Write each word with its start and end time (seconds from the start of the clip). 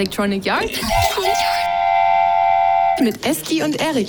Electronic 0.00 0.44
Yard 0.44 0.78
mit 3.00 3.26
Eski 3.26 3.62
und 3.62 3.80
Erik. 3.80 4.08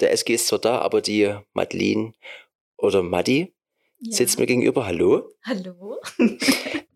Der 0.00 0.10
SG 0.10 0.34
ist 0.34 0.48
zwar 0.48 0.58
da, 0.58 0.80
aber 0.80 1.00
die 1.00 1.32
Madeline 1.52 2.14
oder 2.78 3.04
Madi 3.04 3.54
Ja. 4.00 4.16
sitzt 4.16 4.40
mir 4.40 4.46
gegenüber. 4.46 4.86
Hallo? 4.86 5.30
Hallo? 5.44 6.00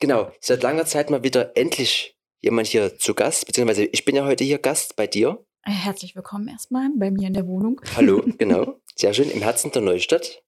Genau, 0.00 0.32
seit 0.41 0.64
langer 0.64 0.85
Zeit 0.85 1.11
mal 1.11 1.23
wieder 1.23 1.57
endlich 1.57 2.19
jemand 2.41 2.67
hier 2.67 2.99
zu 2.99 3.14
Gast, 3.14 3.46
beziehungsweise 3.46 3.85
ich 3.85 4.04
bin 4.04 4.17
ja 4.17 4.25
heute 4.25 4.43
hier 4.43 4.59
Gast 4.59 4.96
bei 4.96 5.07
dir. 5.07 5.46
Herzlich 5.63 6.17
willkommen 6.17 6.49
erstmal 6.49 6.89
bei 6.99 7.13
mir 7.13 7.29
in 7.29 7.35
der 7.35 7.46
Wohnung. 7.46 7.81
Hallo, 7.95 8.21
genau. 8.39 8.81
Sehr 8.96 9.14
schön, 9.14 9.31
im 9.31 9.43
Herzen 9.43 9.71
der 9.71 9.82
Neustadt. 9.82 10.43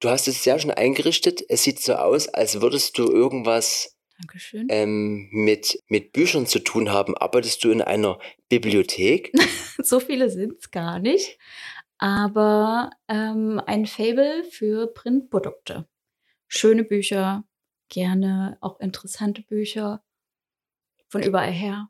Du 0.00 0.08
hast 0.08 0.26
es 0.26 0.42
sehr 0.42 0.58
schön 0.58 0.70
eingerichtet. 0.70 1.44
Es 1.50 1.64
sieht 1.64 1.80
so 1.82 1.96
aus, 1.96 2.28
als 2.28 2.62
würdest 2.62 2.96
du 2.96 3.12
irgendwas 3.12 3.94
Dankeschön. 4.20 4.66
ähm, 4.70 5.28
mit, 5.30 5.82
mit 5.88 6.12
Büchern 6.12 6.46
zu 6.46 6.58
tun 6.58 6.90
haben. 6.90 7.16
Arbeitest 7.16 7.64
du 7.64 7.70
in 7.70 7.82
einer 7.82 8.18
Bibliothek? 8.48 9.32
So 9.82 9.98
viele 9.98 10.28
sind 10.28 10.58
es 10.60 10.70
gar 10.70 10.98
nicht. 10.98 11.38
Aber 11.96 12.90
ähm, 13.08 13.62
ein 13.64 13.86
Fable 13.86 14.44
für 14.44 14.88
Printprodukte. 14.88 15.88
Schöne 16.48 16.84
Bücher, 16.84 17.44
gerne 17.88 18.58
auch 18.60 18.78
interessante 18.80 19.42
Bücher 19.42 20.02
von 21.08 21.22
überall 21.22 21.50
her. 21.50 21.88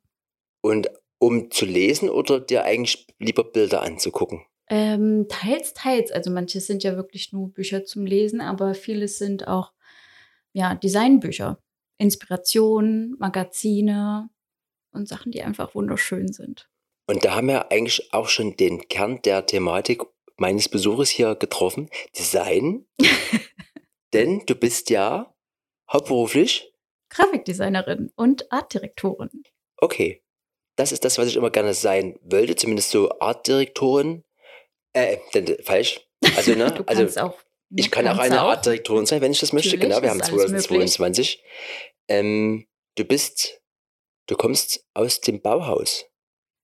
Und 0.61 0.89
um 1.19 1.51
zu 1.51 1.65
lesen 1.65 2.11
oder 2.11 2.41
dir 2.41 2.65
eigentlich 2.65 3.07
lieber 3.19 3.45
Bilder 3.45 3.83
anzugucken? 3.83 4.43
Ähm, 4.69 5.27
teils, 5.29 5.75
teils. 5.75 6.13
Also 6.13 6.31
manche 6.31 6.61
sind 6.61 6.85
ja 6.85 6.97
wirklich 6.97 7.33
nur 7.33 7.53
Bücher 7.53 7.85
zum 7.85 8.07
Lesen, 8.07 8.41
aber 8.41 8.75
vieles 8.75 9.19
sind 9.19 9.49
auch 9.49 9.73
ja, 10.53 10.75
Designbücher. 10.75 11.61
Inspirationen, 12.01 13.15
Magazine 13.19 14.31
und 14.93 15.07
Sachen, 15.07 15.33
die 15.33 15.43
einfach 15.43 15.75
wunderschön 15.75 16.33
sind. 16.33 16.69
Und 17.07 17.25
da 17.25 17.35
haben 17.35 17.49
wir 17.49 17.71
eigentlich 17.71 18.13
auch 18.15 18.29
schon 18.29 18.57
den 18.57 18.89
Kern 18.89 19.21
der 19.23 19.45
Thematik 19.45 20.03
meines 20.37 20.69
Besuches 20.69 21.11
hier 21.11 21.35
getroffen. 21.35 21.91
Design. 22.17 22.87
Denn 24.15 24.43
du 24.47 24.55
bist 24.55 24.89
ja 24.89 25.35
hauptberuflich. 25.93 26.73
Grafikdesignerin 27.11 28.11
und 28.17 28.51
Artdirektorin. 28.51 29.43
Okay. 29.77 30.23
Das 30.77 30.93
ist 30.93 31.05
das, 31.05 31.19
was 31.19 31.29
ich 31.29 31.37
immer 31.37 31.51
gerne 31.51 31.75
sein 31.75 32.19
wollte. 32.23 32.57
Zumindest 32.57 32.91
so 32.91 33.11
Artdirektorin. 33.21 34.25
Äh, 34.95 35.19
denn, 35.35 35.63
falsch. 35.63 36.01
Also, 36.37 36.55
ne? 36.55 36.73
Du 36.77 36.85
also, 36.85 37.03
kannst 37.03 37.19
auch. 37.21 37.39
Ich 37.75 37.91
kann 37.91 38.09
auch 38.09 38.19
eine 38.19 38.41
Artdirektorin 38.41 39.07
sein, 39.07 39.21
wenn 39.21 39.33
ich 39.33 39.41
das 39.41 39.53
möchte. 39.53 39.71
Natürlich, 39.71 39.89
Genau, 39.89 40.03
wir 40.03 40.11
haben 40.11 40.21
alles 40.21 40.51
möglich. 40.51 40.67
2022. 40.67 41.43
Ähm, 42.09 42.67
du 42.97 43.05
bist, 43.05 43.61
du 44.27 44.37
kommst 44.37 44.85
aus 44.95 45.21
dem 45.21 45.41
Bauhaus. 45.41 46.07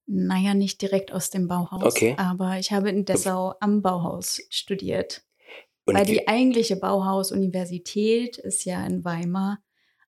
Naja, 0.07 0.55
nicht 0.55 0.83
direkt 0.83 1.13
aus 1.13 1.31
dem 1.31 1.49
Bauhaus. 1.49 1.83
Okay. 1.83 2.15
Aber 2.17 2.59
ich 2.59 2.73
habe 2.73 2.91
in 2.91 3.05
Dessau 3.05 3.55
am 3.61 3.83
Bauhaus 3.83 4.41
studiert. 4.51 5.23
Und 5.85 5.95
Weil 5.95 6.07
die 6.07 6.27
eigentliche 6.27 6.77
Bauhaus-Universität 6.77 8.39
ist 8.39 8.65
ja 8.65 8.85
in 8.85 9.05
Weimar. 9.05 9.59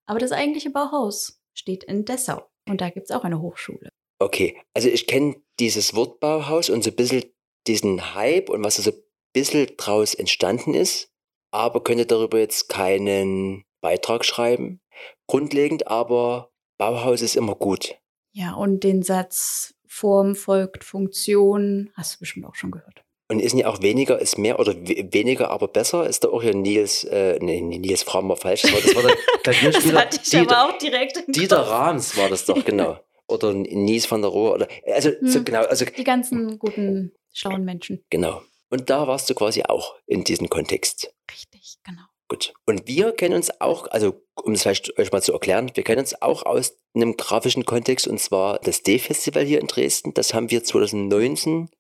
Aber 0.07 0.19
das 0.19 0.33
eigentliche 0.33 0.71
Bauhaus 0.71 1.41
steht 1.55 1.85
in 1.85 2.05
Dessau. 2.05 2.43
Und 2.69 2.81
da 2.81 2.91
gibt 2.91 3.11
es 3.11 3.17
auch 3.17 3.25
eine 3.25 3.41
Hochschule. 3.41 3.91
Okay, 4.19 4.57
also 4.75 4.89
ich 4.89 5.07
kenne 5.07 5.37
dieses 5.61 5.95
Wort 5.95 6.19
Bauhaus 6.21 6.71
und 6.71 6.83
so 6.83 6.91
ein 6.91 6.97
bisschen 6.97 7.25
diesen 7.67 8.15
Hype 8.15 8.51
und 8.51 8.65
was 8.65 8.77
da 8.77 8.83
so 8.83 8.93
bisschen 9.33 9.67
draus 9.77 10.15
entstanden 10.15 10.75
ist, 10.75 11.09
aber 11.51 11.83
könnte 11.83 12.07
darüber 12.07 12.39
jetzt 12.39 12.69
keinen 12.69 13.65
Beitrag 13.81 14.25
schreiben. 14.25 14.81
Grundlegend 15.27 15.87
aber, 15.87 16.51
Bauhaus 16.79 17.23
ist 17.23 17.37
immer 17.37 17.55
gut. 17.55 17.97
Ja, 18.33 18.55
und 18.55 18.85
den 18.85 19.03
Satz 19.03 19.75
Form 19.87 20.35
folgt 20.37 20.85
Funktion 20.85 21.91
hast 21.95 22.15
du 22.17 22.19
bestimmt 22.21 22.47
auch 22.47 22.55
schon 22.55 22.71
gehört. 22.71 23.03
Und 23.31 23.41
ist 23.41 23.55
nicht 23.55 23.67
auch 23.67 23.83
weniger 23.83 24.19
ist 24.19 24.39
mehr 24.39 24.59
oder 24.59 24.75
we- 24.75 25.09
weniger 25.13 25.51
aber 25.51 25.69
besser? 25.69 26.07
Ist 26.07 26.25
da 26.25 26.29
auch 26.29 26.43
hier 26.43 26.55
Nils, 26.55 27.05
äh, 27.05 27.39
nee, 27.43 27.61
Nils 27.61 28.03
Fram 28.03 28.29
war 28.29 28.37
falsch, 28.37 28.63
das 28.63 28.73
war, 28.73 28.81
das 28.81 28.95
war 28.97 29.03
der 29.03 29.17
Klavierspieler. 29.43 30.07
Dieter, 30.07 30.65
auch 30.69 30.79
direkt 30.79 31.25
Dieter. 31.29 31.59
Rahms 31.61 32.17
war 32.17 32.29
das 32.31 32.45
doch, 32.47 32.65
genau. 32.65 32.99
Oder 33.27 33.53
Nils 33.53 34.11
van 34.11 34.23
der 34.23 34.31
Rohe. 34.31 34.53
Oder, 34.55 34.69
also, 34.87 35.11
so 35.21 35.39
Hm. 35.41 35.45
genau, 35.45 35.61
also 35.65 35.85
Die 35.85 36.05
ganzen 36.05 36.59
guten, 36.59 37.13
schlauen 37.35 37.65
Menschen. 37.65 38.03
genau. 38.09 38.41
Und 38.71 38.91
da 38.91 39.07
warst 39.07 39.29
du 39.31 39.35
quasi 39.35 39.63
auch 39.63 39.97
in 40.07 40.25
diesem 40.25 40.49
Kontext. 40.49 41.13
Richtig, 41.31 41.79
genau. 41.83 42.03
Gut. 42.29 42.53
Und 42.67 42.87
wir 42.87 43.13
kennen 43.13 43.35
uns 43.35 43.61
auch, 43.61 43.87
also 43.87 44.23
um 44.35 44.53
es 44.53 44.63
vielleicht 44.63 44.99
euch 44.99 45.11
mal 45.11 45.23
zu 45.23 45.33
erklären, 45.33 45.71
wir 45.75 45.83
kennen 45.83 46.01
uns 46.01 46.21
auch 46.21 46.45
aus 46.45 46.77
einem 46.95 47.17
grafischen 47.17 47.65
Kontext 47.65 48.07
und 48.07 48.21
zwar 48.21 48.59
das 48.59 48.83
D-Festival 48.83 49.45
hier 49.45 49.61
in 49.61 49.67
Dresden. 49.67 50.13
Das 50.13 50.35
haben 50.35 50.51
wir 50.51 50.63
2019 50.63 51.71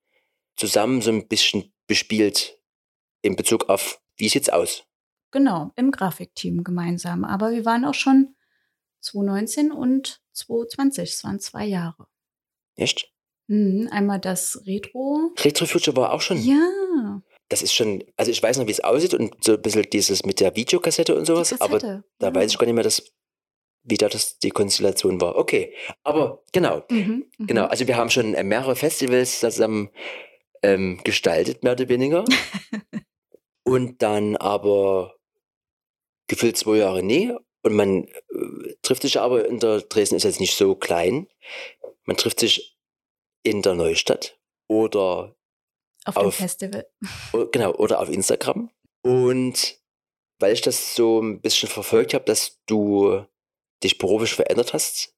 zusammen 0.57 1.03
so 1.03 1.11
ein 1.11 1.29
bisschen 1.29 1.73
bespielt 1.87 2.59
in 3.21 3.37
Bezug 3.37 3.69
auf, 3.69 4.01
wie 4.17 4.29
sieht's 4.29 4.49
aus? 4.49 4.85
Genau, 5.31 5.71
im 5.77 5.91
Grafikteam 5.91 6.65
gemeinsam. 6.65 7.25
Aber 7.25 7.51
wir 7.51 7.67
waren 7.67 7.85
auch 7.85 7.95
schon 7.95 8.35
2019 9.01 9.73
und 9.73 10.23
2020. 10.33 11.11
Es 11.11 11.25
waren 11.25 11.41
zwei 11.41 11.67
Jahre. 11.67 12.07
Echt? 12.77 13.13
Mhm, 13.49 13.89
einmal 13.91 14.21
das 14.21 14.63
Retro. 14.67 15.33
Retro 15.41 15.67
Future 15.67 15.97
war 15.97 16.13
auch 16.13 16.21
schon. 16.21 16.41
Ja, 16.43 17.23
Das 17.49 17.63
ist 17.63 17.75
schon, 17.75 18.05
also 18.17 18.31
ich 18.31 18.43
weiß 18.43 18.59
noch, 18.59 18.67
wie 18.67 18.73
es 18.73 18.85
aussieht 18.85 19.15
und 19.15 19.43
so 19.43 19.55
ein 19.55 19.63
bisschen 19.63 19.87
dieses 19.91 20.25
mit 20.25 20.39
der 20.41 20.55
Videokassette 20.55 21.15
und 21.15 21.25
sowas, 21.25 21.59
aber 21.61 21.81
Kassette. 21.81 22.05
da 22.19 22.29
ja. 22.29 22.35
weiß 22.35 22.53
ich 22.53 22.59
gar 22.59 22.67
nicht 22.67 22.75
mehr, 22.75 22.85
dass, 22.85 23.11
wie 23.85 23.97
da 23.97 24.09
das, 24.09 24.39
die 24.39 24.51
Konstellation 24.51 25.19
war. 25.21 25.37
Okay, 25.37 25.75
aber 26.05 26.43
genau. 26.53 26.85
Mhm, 26.91 27.25
mhm. 27.39 27.47
Genau, 27.47 27.65
also 27.65 27.87
wir 27.87 27.97
haben 27.97 28.11
schon 28.11 28.35
äh, 28.35 28.45
mehrere 28.45 28.77
Festivals 28.77 29.41
zusammen 29.41 29.89
ähm, 30.63 31.01
gestaltet, 31.05 31.65
mehr 31.65 31.73
oder 31.73 31.89
weniger. 31.89 32.25
und 33.65 34.03
dann 34.03 34.37
aber 34.37 35.15
gefühlt 36.27 36.59
zwei 36.59 36.77
Jahre 36.77 37.03
nie. 37.03 37.33
Und 37.63 37.75
man 37.75 38.05
äh, 38.05 38.75
trifft 38.83 39.03
sich 39.03 39.19
aber 39.19 39.47
in 39.47 39.59
der 39.59 39.81
Dresden 39.81 40.17
ist 40.17 40.25
jetzt 40.25 40.41
nicht 40.41 40.55
so 40.55 40.75
klein. 40.75 41.29
Man 42.05 42.19
trifft 42.19 42.41
sich 42.41 42.78
in 43.49 43.63
der 43.63 43.75
Neustadt 43.75 44.39
oder 44.69 45.37
Auf 46.05 46.15
dem 46.15 46.27
auf- 46.27 46.35
Festival. 46.37 46.87
o- 47.33 47.47
genau 47.47 47.75
oder 47.75 48.01
auf 48.01 48.09
Instagram. 48.11 48.71
Und 49.03 49.79
weil 50.41 50.53
ich 50.53 50.61
das 50.61 50.95
so 50.95 51.21
ein 51.21 51.41
bisschen 51.41 51.69
verfolgt 51.69 52.15
habe, 52.15 52.25
dass 52.25 52.59
du 52.67 53.25
dich 53.83 53.99
beruflich 53.99 54.33
verändert 54.35 54.73
hast, 54.75 55.15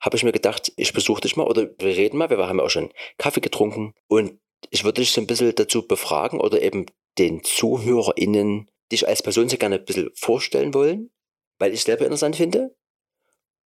habe 0.00 0.16
ich 0.16 0.24
mir 0.24 0.32
gedacht, 0.32 0.72
ich 0.76 0.92
besuche 0.92 1.20
dich 1.20 1.36
mal 1.36 1.46
oder 1.46 1.62
wir 1.78 1.96
reden 1.96 2.18
mal. 2.18 2.28
Wir 2.30 2.38
haben 2.46 2.58
ja 2.58 2.64
auch 2.64 2.70
schon 2.70 2.92
Kaffee 3.18 3.40
getrunken 3.40 3.94
und 4.08 4.38
ich 4.70 4.84
würde 4.84 5.00
dich 5.00 5.12
so 5.12 5.20
ein 5.20 5.26
bisschen 5.26 5.54
dazu 5.54 5.86
befragen 5.86 6.40
oder 6.40 6.60
eben 6.62 6.86
den 7.18 7.42
ZuhörerInnen 7.44 8.70
dich 8.90 9.06
als 9.08 9.22
Person 9.22 9.48
so 9.48 9.56
gerne 9.56 9.76
ein 9.76 9.84
bisschen 9.84 10.10
vorstellen 10.14 10.74
wollen, 10.74 11.10
weil 11.58 11.72
ich 11.72 11.82
selber 11.82 12.04
interessant 12.04 12.36
finde. 12.36 12.74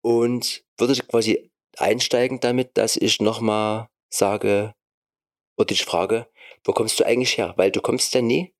Und 0.02 0.64
würde 0.78 0.94
quasi 1.02 1.47
einsteigen 1.80 2.40
damit, 2.40 2.76
dass 2.76 2.96
ich 2.96 3.20
nochmal 3.20 3.88
sage 4.08 4.74
oder 5.56 5.66
dich 5.66 5.84
frage, 5.84 6.28
wo 6.64 6.72
kommst 6.72 6.98
du 7.00 7.04
eigentlich 7.04 7.36
her? 7.36 7.54
Weil 7.56 7.70
du 7.70 7.80
kommst 7.80 8.14
ja 8.14 8.22
nie 8.22 8.54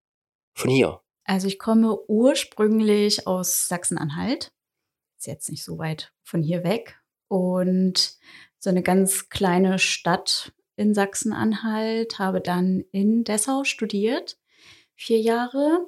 von 0.55 0.71
hier. 0.71 1.01
Also 1.25 1.47
ich 1.47 1.59
komme 1.59 1.99
ursprünglich 2.09 3.27
aus 3.27 3.69
Sachsen-Anhalt. 3.69 4.49
Ist 5.19 5.27
jetzt 5.27 5.51
nicht 5.51 5.65
so 5.65 5.79
weit 5.79 6.12
von 6.23 6.43
hier 6.43 6.65
weg. 6.65 7.01
Und 7.29 8.17
so 8.59 8.71
eine 8.71 8.83
ganz 8.83 9.29
kleine 9.29 9.79
Stadt 9.79 10.53
in 10.77 10.95
Sachsen-Anhalt, 10.95 12.19
habe 12.19 12.41
dann 12.41 12.85
in 12.93 13.25
Dessau 13.25 13.65
studiert, 13.65 14.39
vier 14.94 15.20
Jahre. 15.20 15.87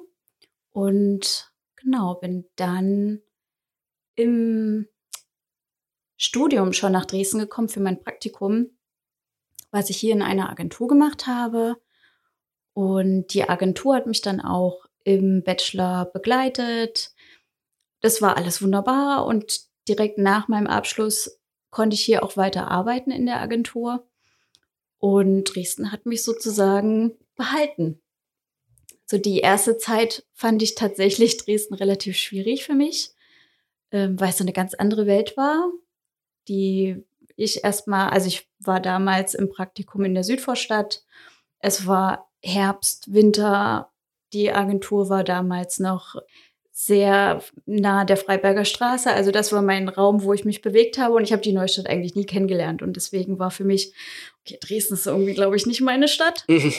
Und 0.69 1.51
genau, 1.75 2.15
bin 2.15 2.45
dann 2.55 3.21
im 4.15 4.87
Studium 6.23 6.71
schon 6.71 6.91
nach 6.91 7.07
Dresden 7.07 7.39
gekommen 7.39 7.67
für 7.67 7.79
mein 7.79 7.99
Praktikum, 7.99 8.69
was 9.71 9.89
ich 9.89 9.97
hier 9.97 10.13
in 10.13 10.21
einer 10.21 10.51
Agentur 10.51 10.87
gemacht 10.87 11.25
habe. 11.25 11.77
Und 12.73 13.33
die 13.33 13.49
Agentur 13.49 13.95
hat 13.95 14.05
mich 14.05 14.21
dann 14.21 14.39
auch 14.39 14.85
im 15.03 15.41
Bachelor 15.41 16.05
begleitet. 16.05 17.15
Das 18.01 18.21
war 18.21 18.37
alles 18.37 18.61
wunderbar 18.61 19.25
und 19.25 19.61
direkt 19.87 20.19
nach 20.19 20.47
meinem 20.47 20.67
Abschluss 20.67 21.39
konnte 21.71 21.95
ich 21.95 22.01
hier 22.01 22.23
auch 22.23 22.37
weiter 22.37 22.69
arbeiten 22.69 23.09
in 23.09 23.25
der 23.25 23.41
Agentur. 23.41 24.07
Und 24.99 25.45
Dresden 25.45 25.91
hat 25.91 26.05
mich 26.05 26.23
sozusagen 26.23 27.17
behalten. 27.35 27.99
So 29.07 29.17
die 29.17 29.39
erste 29.39 29.79
Zeit 29.79 30.23
fand 30.33 30.61
ich 30.61 30.75
tatsächlich 30.75 31.37
Dresden 31.37 31.73
relativ 31.73 32.15
schwierig 32.15 32.63
für 32.63 32.75
mich, 32.75 33.09
ähm, 33.89 34.19
weil 34.19 34.29
es 34.29 34.37
so 34.37 34.43
eine 34.43 34.53
ganz 34.53 34.75
andere 34.75 35.07
Welt 35.07 35.35
war, 35.35 35.71
die 36.47 37.03
ich 37.35 37.63
erstmal, 37.63 38.09
also 38.09 38.27
ich 38.27 38.47
war 38.59 38.79
damals 38.79 39.33
im 39.33 39.49
Praktikum 39.49 40.05
in 40.05 40.13
der 40.13 40.23
Südvorstadt. 40.23 41.03
Es 41.59 41.87
war 41.87 42.29
Herbst, 42.43 43.13
Winter. 43.13 43.89
Die 44.33 44.51
Agentur 44.51 45.09
war 45.09 45.23
damals 45.23 45.79
noch 45.79 46.15
sehr 46.71 47.43
nah 47.65 48.05
der 48.05 48.17
Freiberger 48.17 48.65
Straße. 48.65 49.11
Also 49.11 49.31
das 49.31 49.51
war 49.51 49.61
mein 49.61 49.89
Raum, 49.89 50.23
wo 50.23 50.33
ich 50.33 50.45
mich 50.45 50.61
bewegt 50.61 50.97
habe 50.97 51.15
und 51.15 51.23
ich 51.23 51.31
habe 51.31 51.41
die 51.41 51.53
Neustadt 51.53 51.87
eigentlich 51.87 52.15
nie 52.15 52.25
kennengelernt 52.25 52.81
und 52.81 52.95
deswegen 52.95 53.39
war 53.39 53.51
für 53.51 53.65
mich, 53.65 53.93
okay, 54.41 54.57
Dresden 54.59 54.95
ist 54.95 55.05
irgendwie, 55.05 55.33
glaube 55.33 55.55
ich, 55.55 55.65
nicht 55.65 55.81
meine 55.81 56.07
Stadt. 56.07 56.43
Mhm. 56.47 56.73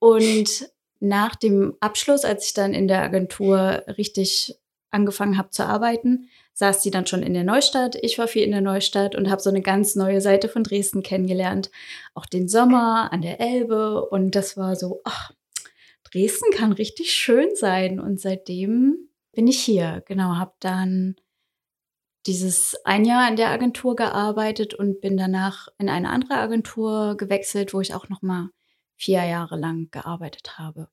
Und 0.00 0.70
nach 1.00 1.36
dem 1.36 1.76
Abschluss, 1.80 2.24
als 2.24 2.46
ich 2.46 2.54
dann 2.54 2.74
in 2.74 2.88
der 2.88 3.02
Agentur 3.02 3.84
richtig 3.96 4.56
angefangen 4.90 5.36
habe 5.36 5.50
zu 5.50 5.64
arbeiten, 5.64 6.28
saß 6.54 6.82
sie 6.82 6.90
dann 6.90 7.06
schon 7.06 7.22
in 7.22 7.34
der 7.34 7.44
Neustadt. 7.44 7.96
Ich 8.02 8.18
war 8.18 8.28
viel 8.28 8.42
in 8.42 8.50
der 8.50 8.60
Neustadt 8.60 9.14
und 9.14 9.30
habe 9.30 9.42
so 9.42 9.50
eine 9.50 9.62
ganz 9.62 9.94
neue 9.94 10.20
Seite 10.20 10.48
von 10.48 10.64
Dresden 10.64 11.02
kennengelernt. 11.02 11.70
Auch 12.14 12.26
den 12.26 12.48
Sommer 12.48 13.12
an 13.12 13.22
der 13.22 13.40
Elbe. 13.40 14.06
Und 14.08 14.34
das 14.34 14.56
war 14.56 14.76
so, 14.76 15.00
ach, 15.04 15.32
Dresden 16.04 16.50
kann 16.52 16.72
richtig 16.72 17.12
schön 17.12 17.54
sein. 17.54 18.00
Und 18.00 18.20
seitdem 18.20 19.08
bin 19.32 19.46
ich 19.46 19.60
hier. 19.60 20.02
Genau, 20.06 20.36
habe 20.36 20.54
dann 20.60 21.16
dieses 22.26 22.76
ein 22.84 23.04
Jahr 23.04 23.28
in 23.28 23.36
der 23.36 23.50
Agentur 23.50 23.96
gearbeitet 23.96 24.74
und 24.74 25.00
bin 25.00 25.16
danach 25.16 25.68
in 25.78 25.88
eine 25.88 26.10
andere 26.10 26.34
Agentur 26.34 27.16
gewechselt, 27.16 27.72
wo 27.72 27.80
ich 27.80 27.94
auch 27.94 28.08
noch 28.08 28.22
mal 28.22 28.50
vier 28.96 29.24
Jahre 29.24 29.56
lang 29.56 29.90
gearbeitet 29.90 30.58
habe 30.58 30.88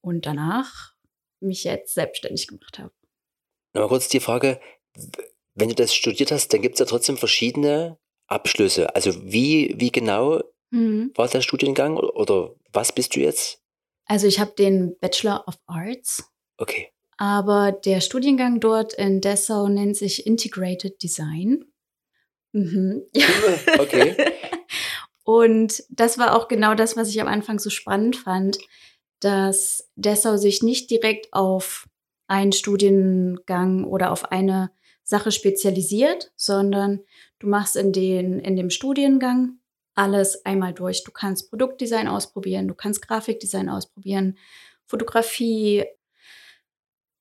und 0.00 0.26
danach 0.26 0.94
mich 1.40 1.64
jetzt 1.64 1.94
selbstständig 1.94 2.46
gemacht 2.46 2.78
habe. 2.78 2.92
Nochmal 3.74 3.88
kurz 3.88 4.08
die 4.08 4.20
Frage, 4.20 4.60
wenn 5.54 5.68
du 5.68 5.74
das 5.74 5.94
studiert 5.94 6.30
hast, 6.32 6.52
dann 6.52 6.62
gibt 6.62 6.74
es 6.74 6.80
ja 6.80 6.86
trotzdem 6.86 7.16
verschiedene 7.16 7.98
Abschlüsse. 8.26 8.94
Also 8.94 9.12
wie, 9.24 9.74
wie 9.78 9.90
genau 9.90 10.42
Mhm. 10.70 11.12
war 11.16 11.28
der 11.28 11.42
Studiengang 11.42 11.98
oder, 11.98 12.54
was 12.72 12.92
bist 12.92 13.14
du 13.14 13.20
jetzt? 13.20 13.60
Also 14.06 14.26
ich 14.26 14.40
habe 14.40 14.52
den 14.58 14.96
Bachelor 15.00 15.46
of 15.46 15.56
Arts, 15.66 16.24
Okay. 16.56 16.88
aber 17.18 17.72
der 17.72 18.00
Studiengang 18.00 18.58
dort 18.58 18.94
in 18.94 19.20
Dessau 19.20 19.68
nennt 19.68 19.98
sich 19.98 20.26
Integrated 20.26 21.02
Design. 21.02 21.66
Mhm. 22.52 23.02
Okay. 23.78 24.16
Und 25.24 25.84
das 25.90 26.18
war 26.18 26.34
auch 26.36 26.48
genau 26.48 26.74
das, 26.74 26.96
was 26.96 27.08
ich 27.10 27.20
am 27.20 27.28
Anfang 27.28 27.58
so 27.58 27.70
spannend 27.70 28.16
fand, 28.16 28.58
dass 29.20 29.88
Dessau 29.94 30.36
sich 30.36 30.62
nicht 30.62 30.90
direkt 30.90 31.32
auf 31.32 31.86
einen 32.32 32.52
Studiengang 32.52 33.84
oder 33.84 34.10
auf 34.10 34.32
eine 34.32 34.70
Sache 35.04 35.30
spezialisiert, 35.30 36.32
sondern 36.34 37.00
du 37.38 37.46
machst 37.46 37.76
in, 37.76 37.92
den, 37.92 38.40
in 38.40 38.56
dem 38.56 38.70
Studiengang 38.70 39.58
alles 39.94 40.46
einmal 40.46 40.72
durch. 40.72 41.04
Du 41.04 41.12
kannst 41.12 41.50
Produktdesign 41.50 42.08
ausprobieren, 42.08 42.68
du 42.68 42.74
kannst 42.74 43.06
Grafikdesign 43.06 43.68
ausprobieren, 43.68 44.38
Fotografie, 44.86 45.84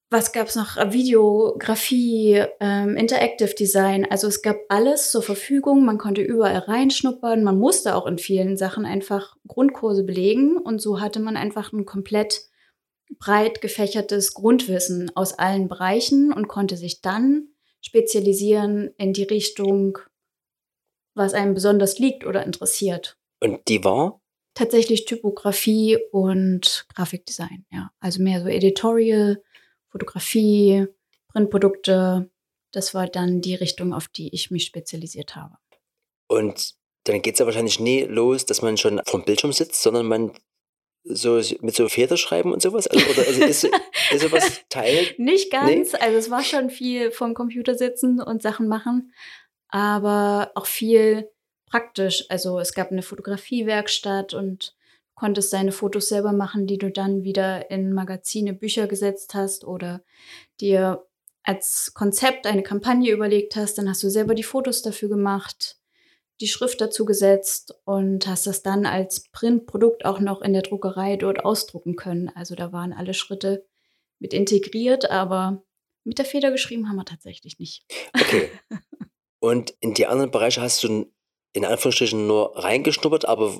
was 0.09 0.31
gab 0.31 0.47
es 0.47 0.55
noch? 0.55 0.77
Äh, 0.77 0.93
Videografie, 0.93 2.43
ähm, 2.59 2.95
Interactive 2.95 3.53
Design. 3.53 4.05
Also 4.09 4.27
es 4.27 4.41
gab 4.41 4.57
alles 4.69 5.11
zur 5.11 5.23
Verfügung. 5.23 5.85
Man 5.85 5.97
konnte 5.97 6.21
überall 6.21 6.57
reinschnuppern. 6.57 7.43
Man 7.43 7.57
musste 7.57 7.95
auch 7.95 8.07
in 8.07 8.17
vielen 8.17 8.57
Sachen 8.57 8.85
einfach 8.85 9.37
Grundkurse 9.47 10.03
belegen. 10.03 10.57
Und 10.57 10.81
so 10.81 10.99
hatte 10.99 11.21
man 11.21 11.37
einfach 11.37 11.71
ein 11.71 11.85
komplett 11.85 12.50
breit 13.19 13.61
gefächertes 13.61 14.33
Grundwissen 14.33 15.11
aus 15.15 15.33
allen 15.33 15.67
Bereichen 15.67 16.33
und 16.33 16.47
konnte 16.47 16.77
sich 16.77 17.01
dann 17.01 17.49
spezialisieren 17.81 18.93
in 18.97 19.13
die 19.13 19.23
Richtung, 19.23 19.97
was 21.13 21.33
einem 21.33 21.53
besonders 21.53 21.99
liegt 21.99 22.25
oder 22.25 22.45
interessiert. 22.45 23.17
Und 23.39 23.67
die 23.67 23.83
war? 23.83 24.21
Tatsächlich 24.53 25.05
Typografie 25.05 25.97
und 26.11 26.85
Grafikdesign, 26.93 27.65
ja. 27.71 27.91
Also 27.99 28.21
mehr 28.21 28.41
so 28.41 28.47
Editorial, 28.47 29.41
Fotografie, 29.87 30.87
Printprodukte. 31.29 32.29
Das 32.71 32.93
war 32.93 33.07
dann 33.07 33.41
die 33.41 33.55
Richtung, 33.55 33.93
auf 33.93 34.07
die 34.07 34.33
ich 34.33 34.51
mich 34.51 34.65
spezialisiert 34.65 35.35
habe. 35.35 35.55
Und 36.27 36.75
dann 37.05 37.21
geht 37.21 37.35
es 37.35 37.39
ja 37.39 37.45
wahrscheinlich 37.45 37.79
nie 37.79 38.01
los, 38.03 38.45
dass 38.45 38.61
man 38.61 38.77
schon 38.77 39.01
vom 39.05 39.23
Bildschirm 39.23 39.53
sitzt, 39.53 39.81
sondern 39.81 40.05
man 40.05 40.33
so 41.03 41.41
mit 41.61 41.75
so 41.75 41.87
Federschreiben 41.89 42.53
und 42.53 42.61
sowas? 42.61 42.87
Also, 42.87 43.05
oder 43.09 43.27
also 43.27 43.43
ist, 43.43 43.63
ist 44.11 44.21
sowas 44.21 44.61
Teil? 44.69 45.07
Nicht 45.17 45.51
ganz. 45.51 45.93
Also 45.95 46.17
es 46.17 46.29
war 46.29 46.43
schon 46.43 46.69
viel 46.69 47.11
vom 47.11 47.33
Computer 47.33 47.75
sitzen 47.75 48.21
und 48.21 48.41
Sachen 48.41 48.67
machen, 48.67 49.13
aber 49.69 50.51
auch 50.55 50.65
viel 50.65 51.29
praktisch. 51.69 52.25
Also 52.29 52.59
es 52.59 52.73
gab 52.73 52.91
eine 52.91 53.01
Fotografiewerkstatt 53.01 54.33
und 54.33 54.75
konntest 55.15 55.53
deine 55.53 55.71
Fotos 55.71 56.09
selber 56.09 56.33
machen, 56.33 56.67
die 56.67 56.77
du 56.77 56.91
dann 56.91 57.23
wieder 57.23 57.69
in 57.69 57.93
Magazine, 57.93 58.53
Bücher 58.53 58.87
gesetzt 58.87 59.33
hast 59.33 59.63
oder 59.65 60.01
dir 60.59 61.05
als 61.43 61.93
Konzept 61.93 62.45
eine 62.45 62.63
Kampagne 62.63 63.11
überlegt 63.11 63.55
hast, 63.55 63.77
dann 63.77 63.89
hast 63.89 64.03
du 64.03 64.09
selber 64.09 64.35
die 64.35 64.43
Fotos 64.43 64.81
dafür 64.81 65.09
gemacht, 65.09 65.77
die 66.41 66.47
Schrift 66.47 66.81
dazu 66.81 67.05
gesetzt 67.05 67.75
und 67.85 68.27
hast 68.27 68.47
das 68.47 68.63
dann 68.63 68.85
als 68.85 69.29
Printprodukt 69.31 70.05
auch 70.05 70.19
noch 70.19 70.41
in 70.41 70.53
der 70.53 70.63
Druckerei 70.63 71.15
dort 71.15 71.45
ausdrucken 71.45 71.95
können. 71.95 72.29
Also 72.29 72.55
da 72.55 72.71
waren 72.71 72.93
alle 72.93 73.13
Schritte 73.13 73.65
mit 74.19 74.33
integriert, 74.33 75.09
aber 75.09 75.63
mit 76.03 76.17
der 76.17 76.25
Feder 76.25 76.51
geschrieben 76.51 76.89
haben 76.89 76.95
wir 76.95 77.05
tatsächlich 77.05 77.59
nicht. 77.59 77.85
Okay. 78.13 78.49
Und 79.39 79.75
in 79.79 79.93
die 79.93 80.07
anderen 80.07 80.31
Bereiche 80.31 80.61
hast 80.61 80.83
du 80.83 81.11
in 81.53 81.65
Anführungsstrichen 81.65 82.27
nur 82.27 82.57
reingeschnuppert, 82.57 83.25
aber 83.25 83.59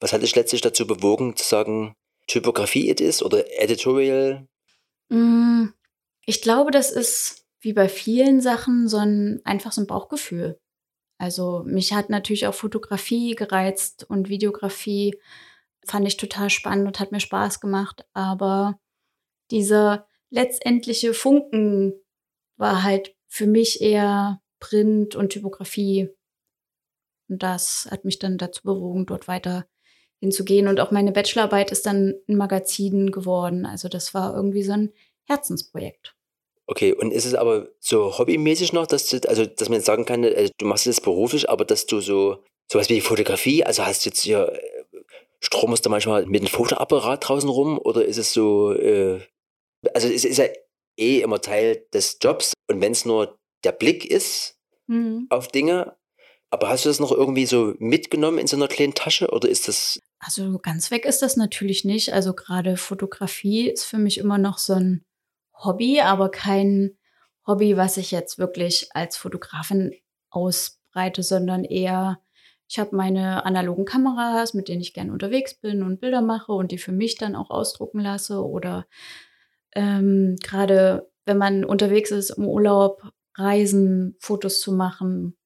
was 0.00 0.12
hat 0.12 0.22
dich 0.22 0.34
letztlich 0.34 0.60
dazu 0.60 0.86
bewogen, 0.86 1.36
zu 1.36 1.44
sagen, 1.44 1.94
Typografie 2.26 2.88
it 2.88 3.00
ist 3.00 3.22
oder 3.22 3.44
Editorial? 3.60 4.46
Mm, 5.08 5.68
Ich 6.24 6.40
glaube, 6.40 6.70
das 6.70 6.90
ist 6.90 7.46
wie 7.60 7.72
bei 7.72 7.88
vielen 7.88 8.40
Sachen 8.40 8.88
so 8.88 8.98
ein 8.98 9.40
einfach 9.44 9.72
so 9.72 9.80
ein 9.80 9.86
Bauchgefühl. 9.86 10.60
Also 11.22 11.62
mich 11.64 11.92
hat 11.92 12.10
natürlich 12.10 12.48
auch 12.48 12.54
Fotografie 12.54 13.36
gereizt 13.36 14.04
und 14.10 14.28
Videografie 14.28 15.16
fand 15.86 16.08
ich 16.08 16.16
total 16.16 16.50
spannend 16.50 16.88
und 16.88 16.98
hat 16.98 17.12
mir 17.12 17.20
Spaß 17.20 17.60
gemacht. 17.60 18.04
Aber 18.12 18.80
dieser 19.52 20.08
letztendliche 20.30 21.14
Funken 21.14 21.94
war 22.56 22.82
halt 22.82 23.14
für 23.28 23.46
mich 23.46 23.80
eher 23.80 24.42
Print 24.58 25.14
und 25.14 25.28
Typografie. 25.28 26.10
Und 27.28 27.44
das 27.44 27.86
hat 27.88 28.04
mich 28.04 28.18
dann 28.18 28.36
dazu 28.36 28.64
bewogen, 28.64 29.06
dort 29.06 29.28
weiter 29.28 29.68
hinzugehen. 30.18 30.66
Und 30.66 30.80
auch 30.80 30.90
meine 30.90 31.12
Bachelorarbeit 31.12 31.70
ist 31.70 31.86
dann 31.86 32.14
ein 32.28 32.36
Magazin 32.36 33.12
geworden. 33.12 33.64
Also 33.64 33.88
das 33.88 34.12
war 34.12 34.34
irgendwie 34.34 34.64
so 34.64 34.72
ein 34.72 34.92
Herzensprojekt. 35.28 36.16
Okay, 36.72 36.94
und 36.94 37.12
ist 37.12 37.26
es 37.26 37.34
aber 37.34 37.68
so 37.80 38.16
hobbymäßig 38.16 38.72
noch, 38.72 38.86
dass 38.86 39.06
du, 39.10 39.20
also 39.28 39.44
dass 39.44 39.68
man 39.68 39.76
jetzt 39.76 39.84
sagen 39.84 40.06
kann, 40.06 40.24
äh, 40.24 40.48
du 40.56 40.64
machst 40.64 40.86
es 40.86 41.02
beruflich, 41.02 41.50
aber 41.50 41.66
dass 41.66 41.84
du 41.84 42.00
so 42.00 42.42
sowas 42.72 42.88
wie 42.88 43.02
Fotografie, 43.02 43.62
also 43.62 43.84
hast 43.84 44.06
du 44.06 44.08
jetzt 44.08 44.22
hier 44.22 44.50
äh, 44.54 44.82
stromst 45.40 45.84
du 45.84 45.90
manchmal 45.90 46.24
mit 46.24 46.40
einem 46.40 46.48
Fotoapparat 46.48 47.28
draußen 47.28 47.50
rum 47.50 47.78
oder 47.78 48.06
ist 48.06 48.16
es 48.16 48.32
so, 48.32 48.72
äh, 48.72 49.20
also 49.92 50.08
es 50.08 50.24
ist 50.24 50.38
ja 50.38 50.46
eh 50.98 51.20
immer 51.20 51.42
Teil 51.42 51.84
des 51.92 52.16
Jobs 52.22 52.54
und 52.70 52.80
wenn 52.80 52.92
es 52.92 53.04
nur 53.04 53.36
der 53.64 53.72
Blick 53.72 54.06
ist 54.06 54.56
Mhm. 54.86 55.26
auf 55.28 55.48
Dinge, 55.48 55.94
aber 56.50 56.70
hast 56.70 56.86
du 56.86 56.88
das 56.88 57.00
noch 57.00 57.12
irgendwie 57.12 57.44
so 57.44 57.74
mitgenommen 57.80 58.38
in 58.38 58.46
so 58.46 58.56
einer 58.56 58.66
kleinen 58.66 58.94
Tasche 58.94 59.28
oder 59.28 59.46
ist 59.48 59.68
das 59.68 60.00
Also 60.20 60.58
ganz 60.58 60.90
weg 60.90 61.04
ist 61.04 61.20
das 61.20 61.36
natürlich 61.36 61.84
nicht. 61.84 62.14
Also 62.14 62.32
gerade 62.32 62.78
Fotografie 62.78 63.68
ist 63.68 63.84
für 63.84 63.98
mich 63.98 64.16
immer 64.16 64.38
noch 64.38 64.56
so 64.56 64.72
ein 64.72 65.02
Hobby, 65.54 66.00
aber 66.00 66.30
kein 66.30 66.96
Hobby, 67.46 67.76
was 67.76 67.96
ich 67.96 68.10
jetzt 68.10 68.38
wirklich 68.38 68.88
als 68.92 69.16
Fotografin 69.16 69.92
ausbreite, 70.30 71.22
sondern 71.22 71.64
eher, 71.64 72.20
ich 72.68 72.78
habe 72.78 72.96
meine 72.96 73.44
analogen 73.44 73.84
Kameras, 73.84 74.54
mit 74.54 74.68
denen 74.68 74.80
ich 74.80 74.94
gerne 74.94 75.12
unterwegs 75.12 75.54
bin 75.54 75.82
und 75.82 76.00
Bilder 76.00 76.22
mache 76.22 76.52
und 76.52 76.70
die 76.72 76.78
für 76.78 76.92
mich 76.92 77.16
dann 77.16 77.36
auch 77.36 77.50
ausdrucken 77.50 78.00
lasse. 78.00 78.44
Oder 78.44 78.86
ähm, 79.74 80.36
gerade 80.42 81.10
wenn 81.24 81.38
man 81.38 81.64
unterwegs 81.64 82.10
ist 82.10 82.30
im 82.30 82.46
Urlaub, 82.46 83.02
Reisen, 83.34 84.16
Fotos 84.20 84.60
zu 84.60 84.72
machen, 84.72 85.36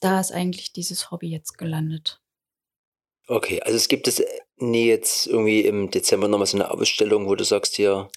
da 0.00 0.20
ist 0.20 0.32
eigentlich 0.32 0.72
dieses 0.72 1.10
Hobby 1.10 1.28
jetzt 1.28 1.58
gelandet. 1.58 2.20
Okay, 3.28 3.60
also 3.62 3.76
es 3.76 3.88
gibt 3.88 4.06
es 4.06 4.22
nie 4.56 4.86
jetzt 4.86 5.26
irgendwie 5.26 5.62
im 5.62 5.90
Dezember 5.90 6.28
nochmal 6.28 6.46
so 6.46 6.56
eine 6.56 6.70
Ausstellung, 6.70 7.26
wo 7.26 7.34
du 7.34 7.44
sagst 7.44 7.76
hier, 7.76 8.08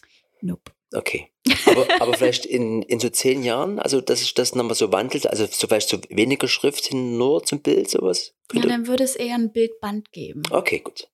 Nope. 0.42 0.72
Okay. 0.94 1.32
Aber, 1.66 1.88
aber 2.02 2.14
vielleicht 2.14 2.46
in, 2.46 2.84
in 2.84 3.00
so 3.00 3.10
zehn 3.10 3.42
Jahren, 3.44 3.80
also 3.80 4.02
dass 4.02 4.20
sich 4.20 4.34
das 4.36 4.54
nochmal 4.54 4.76
so 4.76 4.92
wandelt, 4.92 5.26
also 5.28 5.46
so 5.48 5.68
vielleicht 5.68 5.90
so 5.90 6.00
weniger 6.10 6.48
Schrift 6.48 6.86
hin 6.86 7.18
nur 7.18 7.44
zum 7.44 7.62
Bild, 7.62 7.90
sowas? 7.90 8.28
Ja, 8.28 8.34
Könnte- 8.48 8.68
dann 8.68 8.88
würde 8.88 9.04
es 9.04 9.16
eher 9.16 9.36
ein 9.36 9.52
Bildband 9.52 10.12
geben. 10.12 10.44
Okay, 10.52 10.80
gut. 10.80 11.10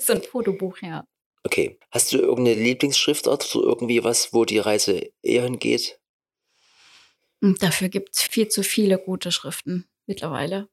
so 0.00 0.14
ein 0.14 0.22
Fotobuch, 0.22 0.78
ja. 0.80 1.06
Okay. 1.44 1.78
Hast 1.90 2.12
du 2.12 2.18
irgendeine 2.18 2.62
Lieblingsschriftart 2.62 3.54
oder 3.56 3.66
irgendwie 3.68 4.02
was, 4.04 4.32
wo 4.32 4.44
die 4.44 4.58
Reise 4.58 5.10
eher 5.22 5.42
hingeht? 5.44 6.00
Und 7.42 7.62
dafür 7.62 7.88
gibt 7.88 8.16
es 8.16 8.22
viel 8.22 8.48
zu 8.48 8.62
viele 8.62 8.98
gute 8.98 9.32
Schriften 9.32 9.88
mittlerweile. 10.06 10.68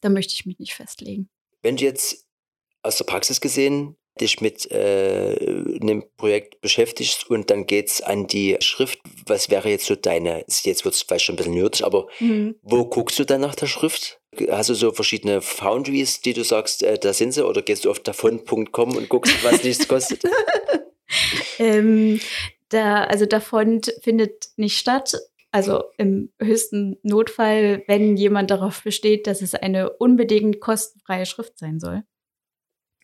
Da 0.00 0.08
möchte 0.08 0.34
ich 0.34 0.46
mich 0.46 0.58
nicht 0.58 0.74
festlegen. 0.74 1.28
Wenn 1.62 1.76
du 1.76 1.84
jetzt 1.84 2.26
aus 2.82 2.96
der 2.96 3.04
Praxis 3.04 3.40
gesehen 3.40 3.96
dich 4.20 4.40
mit 4.40 4.70
äh, 4.70 5.36
einem 5.80 6.04
Projekt 6.16 6.60
beschäftigst 6.60 7.28
und 7.30 7.50
dann 7.50 7.66
geht's 7.66 8.00
an 8.02 8.26
die 8.26 8.56
Schrift. 8.60 8.98
Was 9.26 9.50
wäre 9.50 9.68
jetzt 9.70 9.86
so 9.86 9.94
deine, 9.96 10.44
jetzt 10.46 10.84
wird 10.84 10.94
es 10.94 11.02
vielleicht 11.02 11.24
schon 11.24 11.34
ein 11.34 11.36
bisschen 11.36 11.54
nerdig, 11.54 11.84
aber 11.84 12.06
Mhm. 12.20 12.56
wo 12.62 12.84
guckst 12.84 13.18
du 13.18 13.24
dann 13.24 13.40
nach 13.40 13.54
der 13.54 13.66
Schrift? 13.66 14.20
Hast 14.48 14.70
du 14.70 14.74
so 14.74 14.92
verschiedene 14.92 15.40
Foundries, 15.40 16.20
die 16.20 16.34
du 16.34 16.44
sagst, 16.44 16.82
äh, 16.82 16.98
da 16.98 17.12
sind 17.12 17.32
sie, 17.32 17.44
oder 17.44 17.62
gehst 17.62 17.84
du 17.84 17.90
auf 17.90 17.98
davon.com 18.00 18.96
und 18.96 19.08
guckst, 19.08 19.42
was 19.44 19.62
nichts 19.64 19.88
kostet? 19.88 20.22
Ähm, 21.58 22.20
da, 22.68 23.04
also 23.04 23.26
davon 23.26 23.80
findet 24.02 24.50
nicht 24.56 24.78
statt. 24.78 25.16
Also 25.52 25.82
im 25.98 26.30
höchsten 26.40 26.96
Notfall, 27.02 27.82
wenn 27.88 28.16
jemand 28.16 28.52
darauf 28.52 28.84
besteht, 28.84 29.26
dass 29.26 29.42
es 29.42 29.54
eine 29.56 29.90
unbedingt 29.90 30.60
kostenfreie 30.60 31.26
Schrift 31.26 31.58
sein 31.58 31.80
soll. 31.80 32.04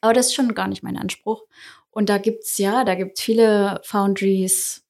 Aber 0.00 0.12
das 0.12 0.26
ist 0.26 0.34
schon 0.34 0.54
gar 0.54 0.68
nicht 0.68 0.82
mein 0.82 0.96
Anspruch. 0.96 1.44
Und 1.90 2.08
da 2.08 2.18
gibt's 2.18 2.58
ja, 2.58 2.84
da 2.84 2.94
gibt's 2.94 3.22
viele 3.22 3.80
Foundries. 3.84 4.84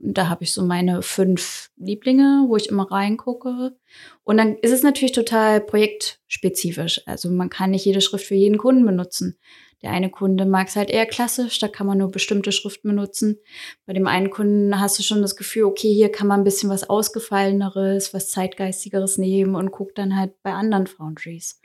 Da 0.00 0.28
habe 0.28 0.44
ich 0.44 0.52
so 0.52 0.62
meine 0.62 1.02
fünf 1.02 1.70
Lieblinge, 1.76 2.44
wo 2.48 2.56
ich 2.56 2.68
immer 2.68 2.90
reingucke. 2.90 3.76
Und 4.24 4.36
dann 4.36 4.56
ist 4.56 4.72
es 4.72 4.82
natürlich 4.82 5.12
total 5.12 5.60
projektspezifisch. 5.60 7.02
Also 7.06 7.30
man 7.30 7.50
kann 7.50 7.70
nicht 7.70 7.84
jede 7.84 8.00
Schrift 8.00 8.26
für 8.26 8.34
jeden 8.34 8.58
Kunden 8.58 8.84
benutzen. 8.84 9.38
Der 9.82 9.92
eine 9.92 10.10
Kunde 10.10 10.44
mag 10.44 10.66
es 10.68 10.76
halt 10.76 10.90
eher 10.90 11.06
klassisch, 11.06 11.60
da 11.60 11.68
kann 11.68 11.86
man 11.86 11.98
nur 11.98 12.10
bestimmte 12.10 12.50
Schriften 12.50 12.88
benutzen. 12.88 13.38
Bei 13.86 13.92
dem 13.92 14.08
einen 14.08 14.30
Kunden 14.30 14.80
hast 14.80 14.98
du 14.98 15.04
schon 15.04 15.22
das 15.22 15.36
Gefühl, 15.36 15.64
okay, 15.64 15.92
hier 15.92 16.10
kann 16.10 16.26
man 16.26 16.40
ein 16.40 16.44
bisschen 16.44 16.68
was 16.68 16.90
Ausgefalleneres, 16.90 18.12
was 18.12 18.30
Zeitgeistigeres 18.30 19.18
nehmen 19.18 19.54
und 19.54 19.70
guckt 19.70 19.98
dann 19.98 20.16
halt 20.16 20.42
bei 20.42 20.52
anderen 20.52 20.88
Foundries. 20.88 21.60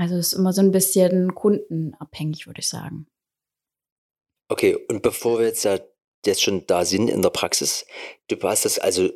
Also 0.00 0.16
es 0.16 0.28
ist 0.28 0.38
immer 0.38 0.54
so 0.54 0.62
ein 0.62 0.70
bisschen 0.70 1.34
kundenabhängig, 1.34 2.46
würde 2.46 2.60
ich 2.60 2.68
sagen. 2.68 3.06
Okay, 4.48 4.74
und 4.88 5.02
bevor 5.02 5.38
wir 5.38 5.46
jetzt, 5.46 5.64
ja 5.64 5.78
jetzt 6.24 6.42
schon 6.42 6.66
da 6.66 6.86
sind 6.86 7.10
in 7.10 7.20
der 7.20 7.28
Praxis, 7.28 7.84
du 8.28 8.40
hast 8.42 8.64
das 8.64 8.78
also 8.78 9.10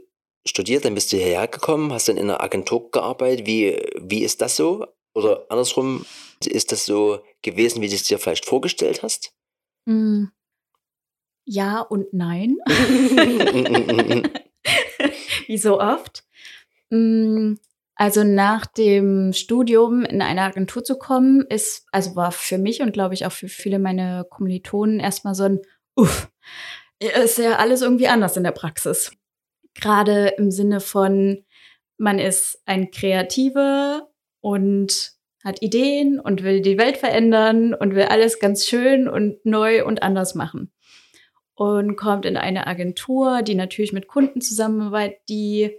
studiert, 0.47 0.85
dann 0.85 0.95
bist 0.95 1.11
du 1.11 1.17
hierher 1.17 1.49
gekommen, 1.49 1.91
hast 1.91 2.09
dann 2.09 2.19
in 2.19 2.25
einer 2.25 2.43
Agentur 2.43 2.91
gearbeitet. 2.91 3.47
Wie, 3.47 3.83
wie 3.99 4.25
ist 4.25 4.43
das 4.43 4.57
so? 4.57 4.87
Oder 5.14 5.47
andersrum, 5.49 6.05
ist 6.45 6.71
das 6.71 6.85
so 6.85 7.21
gewesen, 7.41 7.81
wie 7.81 7.88
du 7.88 7.95
es 7.95 8.03
dir 8.03 8.19
vielleicht 8.19 8.45
vorgestellt 8.45 9.03
hast? 9.03 9.33
Mm. 9.87 10.25
Ja 11.47 11.81
und 11.81 12.12
nein. 12.12 12.59
Wie 15.47 15.57
so 15.57 15.81
oft. 15.81 16.25
Mm, 16.91 17.55
Also 17.97 18.25
nach 18.25 18.67
dem 18.67 19.33
Studium 19.33 20.05
in 20.05 20.21
eine 20.21 20.43
Agentur 20.43 20.83
zu 20.83 20.99
kommen, 20.99 21.43
ist, 21.49 21.87
also 21.93 22.17
war 22.17 22.33
für 22.33 22.59
mich 22.59 22.83
und 22.83 22.93
glaube 22.93 23.15
ich 23.15 23.25
auch 23.25 23.33
für 23.33 23.49
viele 23.49 23.79
meine 23.79 24.27
Kommilitonen 24.29 24.99
erstmal 24.99 25.35
so 25.35 25.45
ein 25.45 25.61
Uff. 25.95 26.29
Ist 26.99 27.39
ja 27.39 27.57
alles 27.57 27.83
irgendwie 27.83 28.09
anders 28.09 28.37
in 28.37 28.45
der 28.45 28.53
Praxis. 28.53 29.13
Gerade 29.75 30.29
im 30.39 30.51
Sinne 30.51 30.81
von, 30.81 31.45
man 31.97 32.19
ist 32.19 32.63
ein 32.67 32.91
Kreativer 32.91 34.09
und 34.41 35.13
hat 35.45 35.63
Ideen 35.63 36.19
und 36.19 36.43
will 36.43 36.63
die 36.63 36.79
Welt 36.79 36.97
verändern 36.97 37.75
und 37.75 37.95
will 37.95 38.05
alles 38.05 38.41
ganz 38.41 38.67
schön 38.67 39.09
und 39.09 39.45
neu 39.45 39.85
und 39.85 40.03
anders 40.03 40.35
machen. 40.35 40.73
Und 41.55 41.97
kommt 41.97 42.25
in 42.25 42.37
eine 42.37 42.67
Agentur, 42.67 43.43
die 43.43 43.55
natürlich 43.55 43.93
mit 43.93 44.09
Kunden 44.09 44.41
zusammenarbeitet, 44.41 45.21
die 45.29 45.77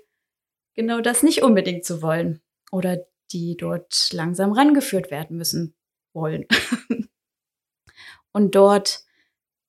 genau 0.76 1.02
das 1.02 1.24
nicht 1.24 1.44
unbedingt 1.44 1.86
so 1.86 2.02
wollen 2.02 2.42
oder 2.72 3.06
die 3.32 3.58
dort 3.58 4.12
langsam 4.14 4.52
rangeführt 4.52 5.12
werden 5.12 5.38
müssen 5.38 5.76
wollen. 6.14 6.46
und 8.32 8.56
dort 8.56 9.04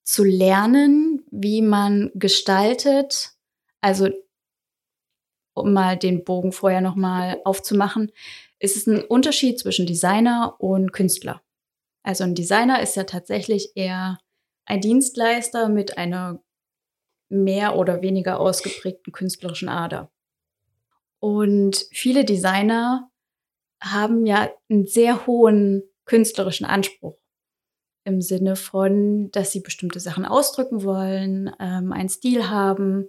zu 0.02 0.24
lernen, 0.24 1.24
wie 1.30 1.62
man 1.62 2.10
gestaltet, 2.14 3.32
also 3.80 4.08
um 5.54 5.72
mal 5.72 5.96
den 5.96 6.24
Bogen 6.24 6.52
vorher 6.52 6.80
nochmal 6.80 7.40
aufzumachen, 7.44 8.12
ist 8.58 8.76
es 8.76 8.86
ein 8.86 9.02
Unterschied 9.02 9.58
zwischen 9.58 9.86
Designer 9.86 10.56
und 10.58 10.92
Künstler. 10.92 11.42
Also 12.02 12.24
ein 12.24 12.34
Designer 12.34 12.80
ist 12.82 12.94
ja 12.94 13.04
tatsächlich 13.04 13.72
eher 13.74 14.18
ein 14.64 14.80
Dienstleister 14.80 15.68
mit 15.68 15.98
einer 15.98 16.42
mehr 17.28 17.76
oder 17.76 18.02
weniger 18.02 18.38
ausgeprägten 18.38 19.12
künstlerischen 19.12 19.68
Ader. 19.68 20.12
Und 21.20 21.86
viele 21.92 22.24
Designer 22.24 23.10
haben 23.80 24.26
ja 24.26 24.50
einen 24.68 24.86
sehr 24.86 25.26
hohen 25.26 25.82
künstlerischen 26.04 26.66
Anspruch 26.66 27.18
im 28.04 28.20
Sinne 28.20 28.54
von, 28.54 29.30
dass 29.32 29.50
sie 29.50 29.60
bestimmte 29.60 29.98
Sachen 29.98 30.24
ausdrücken 30.24 30.84
wollen, 30.84 31.50
ähm, 31.58 31.92
einen 31.92 32.08
Stil 32.08 32.48
haben. 32.48 33.08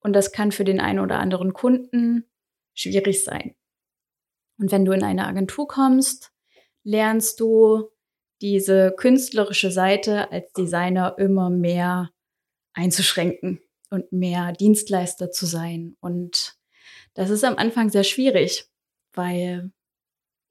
Und 0.00 0.12
das 0.12 0.32
kann 0.32 0.52
für 0.52 0.64
den 0.64 0.80
einen 0.80 0.98
oder 0.98 1.18
anderen 1.18 1.54
Kunden 1.54 2.30
schwierig 2.74 3.24
sein. 3.24 3.54
Und 4.58 4.70
wenn 4.70 4.84
du 4.84 4.92
in 4.92 5.02
eine 5.02 5.26
Agentur 5.26 5.66
kommst, 5.66 6.32
lernst 6.82 7.40
du 7.40 7.90
diese 8.42 8.92
künstlerische 8.96 9.70
Seite 9.70 10.30
als 10.30 10.52
Designer 10.52 11.16
immer 11.18 11.48
mehr 11.48 12.10
einzuschränken 12.74 13.60
und 13.90 14.12
mehr 14.12 14.52
Dienstleister 14.52 15.30
zu 15.30 15.46
sein. 15.46 15.96
Und 16.00 16.58
das 17.14 17.30
ist 17.30 17.44
am 17.44 17.56
Anfang 17.56 17.90
sehr 17.90 18.04
schwierig, 18.04 18.68
weil 19.12 19.72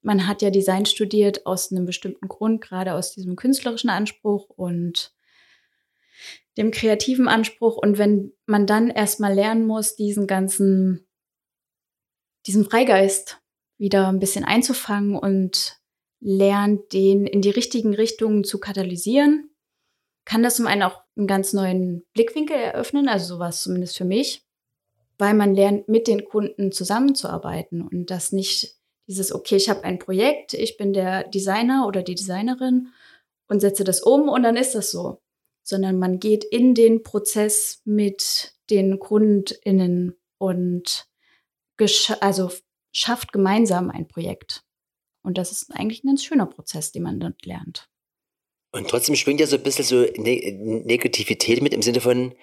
man 0.02 0.28
hat 0.28 0.42
ja 0.42 0.50
Design 0.50 0.86
studiert 0.86 1.46
aus 1.46 1.72
einem 1.72 1.86
bestimmten 1.86 2.28
Grund, 2.28 2.62
gerade 2.62 2.94
aus 2.94 3.14
diesem 3.14 3.36
künstlerischen 3.36 3.90
Anspruch 3.90 4.50
und 4.50 5.14
dem 6.58 6.72
kreativen 6.72 7.28
Anspruch. 7.28 7.78
Und 7.78 7.98
wenn 7.98 8.34
man 8.46 8.68
dann 8.68 8.90
erstmal 8.90 9.34
lernen 9.34 9.66
muss, 9.66 9.96
diesen 9.96 10.28
ganzen, 10.28 11.08
diesen 12.46 12.66
Freigeist 12.66 13.42
wieder 13.78 14.08
ein 14.10 14.20
bisschen 14.20 14.46
einzufangen 14.46 15.16
und 15.16 15.80
lernt, 16.20 16.94
den 16.94 17.26
in 17.26 17.42
die 17.42 17.50
richtigen 17.50 17.94
Richtungen 17.94 18.44
zu 18.44 18.60
katalysieren, 18.60 19.50
kann 20.26 20.44
das 20.44 20.56
zum 20.56 20.68
einen 20.68 20.84
auch 20.84 21.02
einen 21.18 21.28
ganz 21.28 21.54
neuen 21.54 22.06
Blickwinkel 22.14 22.56
eröffnen, 22.56 23.10
also 23.10 23.36
sowas 23.36 23.62
zumindest 23.62 23.98
für 23.98 24.06
mich, 24.06 24.46
weil 25.24 25.36
man 25.36 25.56
lernt, 25.56 25.88
mit 25.88 26.08
den 26.10 26.26
Kunden 26.26 26.74
zusammenzuarbeiten 26.74 27.82
und 27.82 28.12
das 28.12 28.34
nicht 28.34 28.76
dieses, 29.08 29.34
okay, 29.34 29.56
ich 29.56 29.70
habe 29.70 29.86
ein 29.86 29.98
Projekt, 29.98 30.54
ich 30.54 30.76
bin 30.76 30.92
der 30.92 31.24
Designer 31.24 31.88
oder 31.88 32.04
die 32.04 32.16
Designerin 32.16 32.90
und 33.48 33.62
setze 33.62 33.86
das 33.86 34.02
um 34.02 34.28
und 34.28 34.44
dann 34.44 34.58
ist 34.58 34.76
das 34.76 34.92
so, 34.92 35.22
sondern 35.66 35.98
man 35.98 36.20
geht 36.20 36.44
in 36.44 36.76
den 36.76 37.04
Prozess 37.04 37.82
mit 37.86 38.54
den 38.70 39.00
KundInnen 39.00 40.18
und 40.40 41.08
also 42.20 42.52
schafft 42.92 43.32
gemeinsam 43.32 43.92
ein 43.92 44.10
Projekt. 44.10 44.66
Und 45.24 45.38
das 45.38 45.54
ist 45.54 45.72
eigentlich 45.72 46.04
ein 46.04 46.08
ganz 46.08 46.26
schöner 46.26 46.48
Prozess, 46.48 46.92
den 46.92 47.04
man 47.04 47.22
dort 47.22 47.46
lernt. 47.46 47.90
Und 48.74 48.90
trotzdem 48.90 49.16
schwingt 49.16 49.40
ja 49.40 49.48
so 49.48 49.56
ein 49.56 49.64
bisschen 49.64 49.86
so 49.86 50.02
ne 50.22 50.82
Negativität 50.84 51.62
mit 51.62 51.74
im 51.74 51.82
Sinne 51.82 52.02
von, 52.02 52.34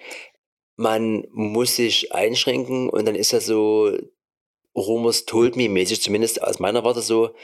man 0.81 1.25
muss 1.31 1.75
sich 1.75 2.13
einschränken 2.13 2.89
und 2.89 3.05
dann 3.05 3.15
ist 3.15 3.31
ja 3.31 3.39
so 3.39 3.95
Rumors 4.75 5.25
told 5.25 5.55
me 5.55 5.69
mäßig, 5.69 6.01
zumindest 6.01 6.41
aus 6.41 6.59
meiner 6.59 6.83
Warte 6.83 7.01
so, 7.01 7.35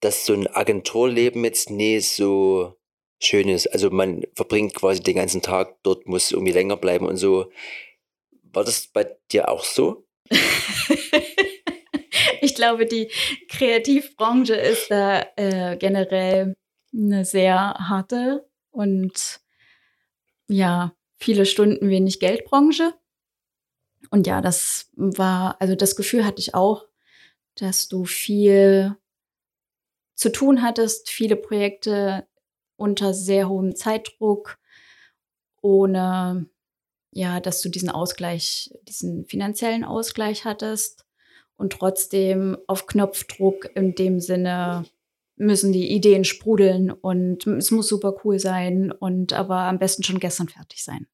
dass 0.00 0.26
so 0.26 0.34
ein 0.34 0.46
Agenturleben 0.46 1.44
jetzt 1.44 1.70
nicht 1.70 2.08
so 2.08 2.76
schön 3.20 3.48
ist. 3.48 3.66
Also 3.68 3.90
man 3.90 4.22
verbringt 4.34 4.74
quasi 4.74 5.02
den 5.02 5.16
ganzen 5.16 5.42
Tag 5.42 5.76
dort, 5.82 6.06
muss 6.06 6.30
irgendwie 6.30 6.52
länger 6.52 6.76
bleiben 6.76 7.06
und 7.06 7.16
so. 7.16 7.50
War 8.42 8.64
das 8.64 8.86
bei 8.86 9.16
dir 9.32 9.48
auch 9.48 9.64
so? 9.64 10.06
ich 12.40 12.54
glaube, 12.54 12.86
die 12.86 13.10
Kreativbranche 13.48 14.54
ist 14.54 14.90
da 14.90 15.26
äh, 15.36 15.76
generell 15.78 16.54
eine 16.92 17.24
sehr 17.24 17.56
harte 17.56 18.48
und 18.70 19.40
ja, 20.48 20.94
viele 21.18 21.46
Stunden 21.46 21.88
wenig 21.88 22.20
Geldbranche. 22.20 22.94
Und 24.10 24.26
ja, 24.26 24.40
das 24.40 24.90
war, 24.94 25.60
also 25.60 25.74
das 25.74 25.96
Gefühl 25.96 26.24
hatte 26.24 26.40
ich 26.40 26.54
auch, 26.54 26.86
dass 27.54 27.88
du 27.88 28.04
viel 28.04 28.96
zu 30.14 30.30
tun 30.30 30.62
hattest, 30.62 31.10
viele 31.10 31.36
Projekte 31.36 32.26
unter 32.76 33.14
sehr 33.14 33.48
hohem 33.48 33.74
Zeitdruck, 33.74 34.58
ohne 35.62 36.48
ja, 37.12 37.40
dass 37.40 37.62
du 37.62 37.68
diesen 37.68 37.90
Ausgleich, 37.90 38.70
diesen 38.82 39.24
finanziellen 39.26 39.84
Ausgleich 39.84 40.44
hattest 40.44 41.06
und 41.56 41.72
trotzdem 41.72 42.58
auf 42.66 42.86
Knopfdruck 42.86 43.70
in 43.76 43.94
dem 43.94 44.20
Sinne 44.20 44.84
müssen 45.36 45.72
die 45.72 45.90
Ideen 45.90 46.24
sprudeln 46.24 46.90
und 46.90 47.46
es 47.46 47.70
muss 47.70 47.88
super 47.88 48.14
cool 48.24 48.38
sein 48.38 48.92
und 48.92 49.32
aber 49.32 49.60
am 49.60 49.78
besten 49.78 50.02
schon 50.02 50.20
gestern 50.20 50.48
fertig 50.48 50.84
sein. 50.84 51.06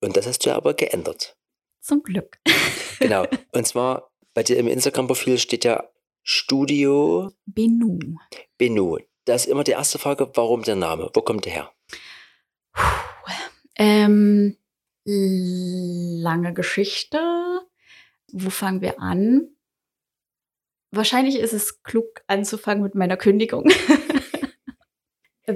Und 0.00 0.16
das 0.16 0.26
hast 0.26 0.44
du 0.44 0.50
aber 0.50 0.74
geändert. 0.74 1.36
Zum 1.80 2.02
Glück. 2.02 2.38
Genau. 2.98 3.26
Und 3.50 3.66
zwar 3.66 4.12
bei 4.32 4.44
dir 4.44 4.58
im 4.58 4.68
Instagram-Profil 4.68 5.36
steht 5.36 5.64
ja 5.64 5.82
Studio 6.22 7.32
Benu. 7.46 7.98
Benu. 8.58 8.98
da 9.24 9.34
ist 9.34 9.46
immer 9.46 9.64
die 9.64 9.72
erste 9.72 9.98
Frage, 9.98 10.30
warum 10.34 10.62
der 10.62 10.76
Name? 10.76 11.10
Wo 11.12 11.20
kommt 11.20 11.44
der 11.44 11.52
her? 11.52 11.72
Ähm, 13.74 14.56
lange 15.04 16.54
Geschichte. 16.54 17.18
Wo 18.30 18.50
fangen 18.50 18.80
wir 18.82 19.00
an? 19.00 19.48
Wahrscheinlich 20.94 21.38
ist 21.38 21.54
es 21.54 21.82
klug 21.82 22.22
anzufangen 22.26 22.82
mit 22.82 22.94
meiner 22.94 23.16
Kündigung, 23.16 23.64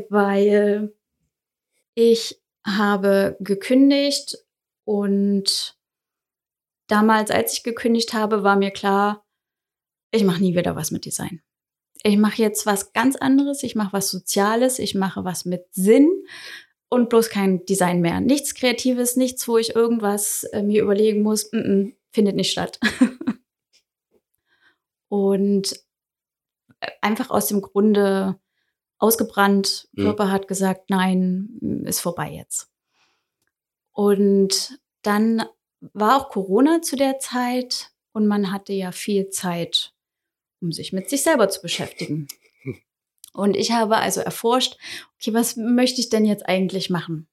weil 0.08 0.94
ich 1.94 2.40
habe 2.66 3.36
gekündigt 3.40 4.38
und 4.84 5.76
damals, 6.86 7.30
als 7.30 7.52
ich 7.52 7.64
gekündigt 7.64 8.14
habe, 8.14 8.42
war 8.42 8.56
mir 8.56 8.70
klar, 8.70 9.26
ich 10.10 10.24
mache 10.24 10.40
nie 10.40 10.56
wieder 10.56 10.74
was 10.74 10.90
mit 10.90 11.04
Design. 11.04 11.42
Ich 12.02 12.16
mache 12.16 12.40
jetzt 12.40 12.64
was 12.64 12.94
ganz 12.94 13.16
anderes, 13.16 13.62
ich 13.62 13.74
mache 13.74 13.92
was 13.92 14.10
Soziales, 14.10 14.78
ich 14.78 14.94
mache 14.94 15.24
was 15.24 15.44
mit 15.44 15.66
Sinn 15.72 16.08
und 16.88 17.10
bloß 17.10 17.28
kein 17.28 17.66
Design 17.66 18.00
mehr. 18.00 18.20
Nichts 18.20 18.54
Kreatives, 18.54 19.16
nichts, 19.16 19.46
wo 19.48 19.58
ich 19.58 19.74
irgendwas 19.74 20.44
äh, 20.44 20.62
mir 20.62 20.82
überlegen 20.82 21.22
muss, 21.22 21.52
mm 21.52 21.56
-mm, 21.56 21.92
findet 22.12 22.36
nicht 22.36 22.52
statt. 22.52 22.78
und 25.08 25.72
äh, 26.80 26.90
einfach 27.00 27.30
aus 27.30 27.48
dem 27.48 27.60
Grunde 27.60 28.38
ausgebrannt, 28.98 29.88
mhm. 29.92 30.02
Körper 30.02 30.30
hat 30.30 30.48
gesagt, 30.48 30.90
nein, 30.90 31.82
ist 31.84 32.00
vorbei 32.00 32.30
jetzt. 32.30 32.70
Und 33.92 34.80
dann 35.02 35.44
war 35.80 36.16
auch 36.16 36.28
Corona 36.28 36.82
zu 36.82 36.96
der 36.96 37.18
Zeit 37.18 37.92
und 38.12 38.26
man 38.26 38.52
hatte 38.52 38.72
ja 38.72 38.92
viel 38.92 39.28
Zeit, 39.30 39.94
um 40.60 40.72
sich 40.72 40.92
mit 40.92 41.08
sich 41.08 41.22
selber 41.22 41.48
zu 41.48 41.60
beschäftigen. 41.62 42.28
Und 43.32 43.54
ich 43.54 43.72
habe 43.72 43.98
also 43.98 44.22
erforscht, 44.22 44.78
okay, 45.16 45.34
was 45.34 45.56
möchte 45.56 46.00
ich 46.00 46.08
denn 46.08 46.24
jetzt 46.24 46.46
eigentlich 46.48 46.88
machen? 46.88 47.28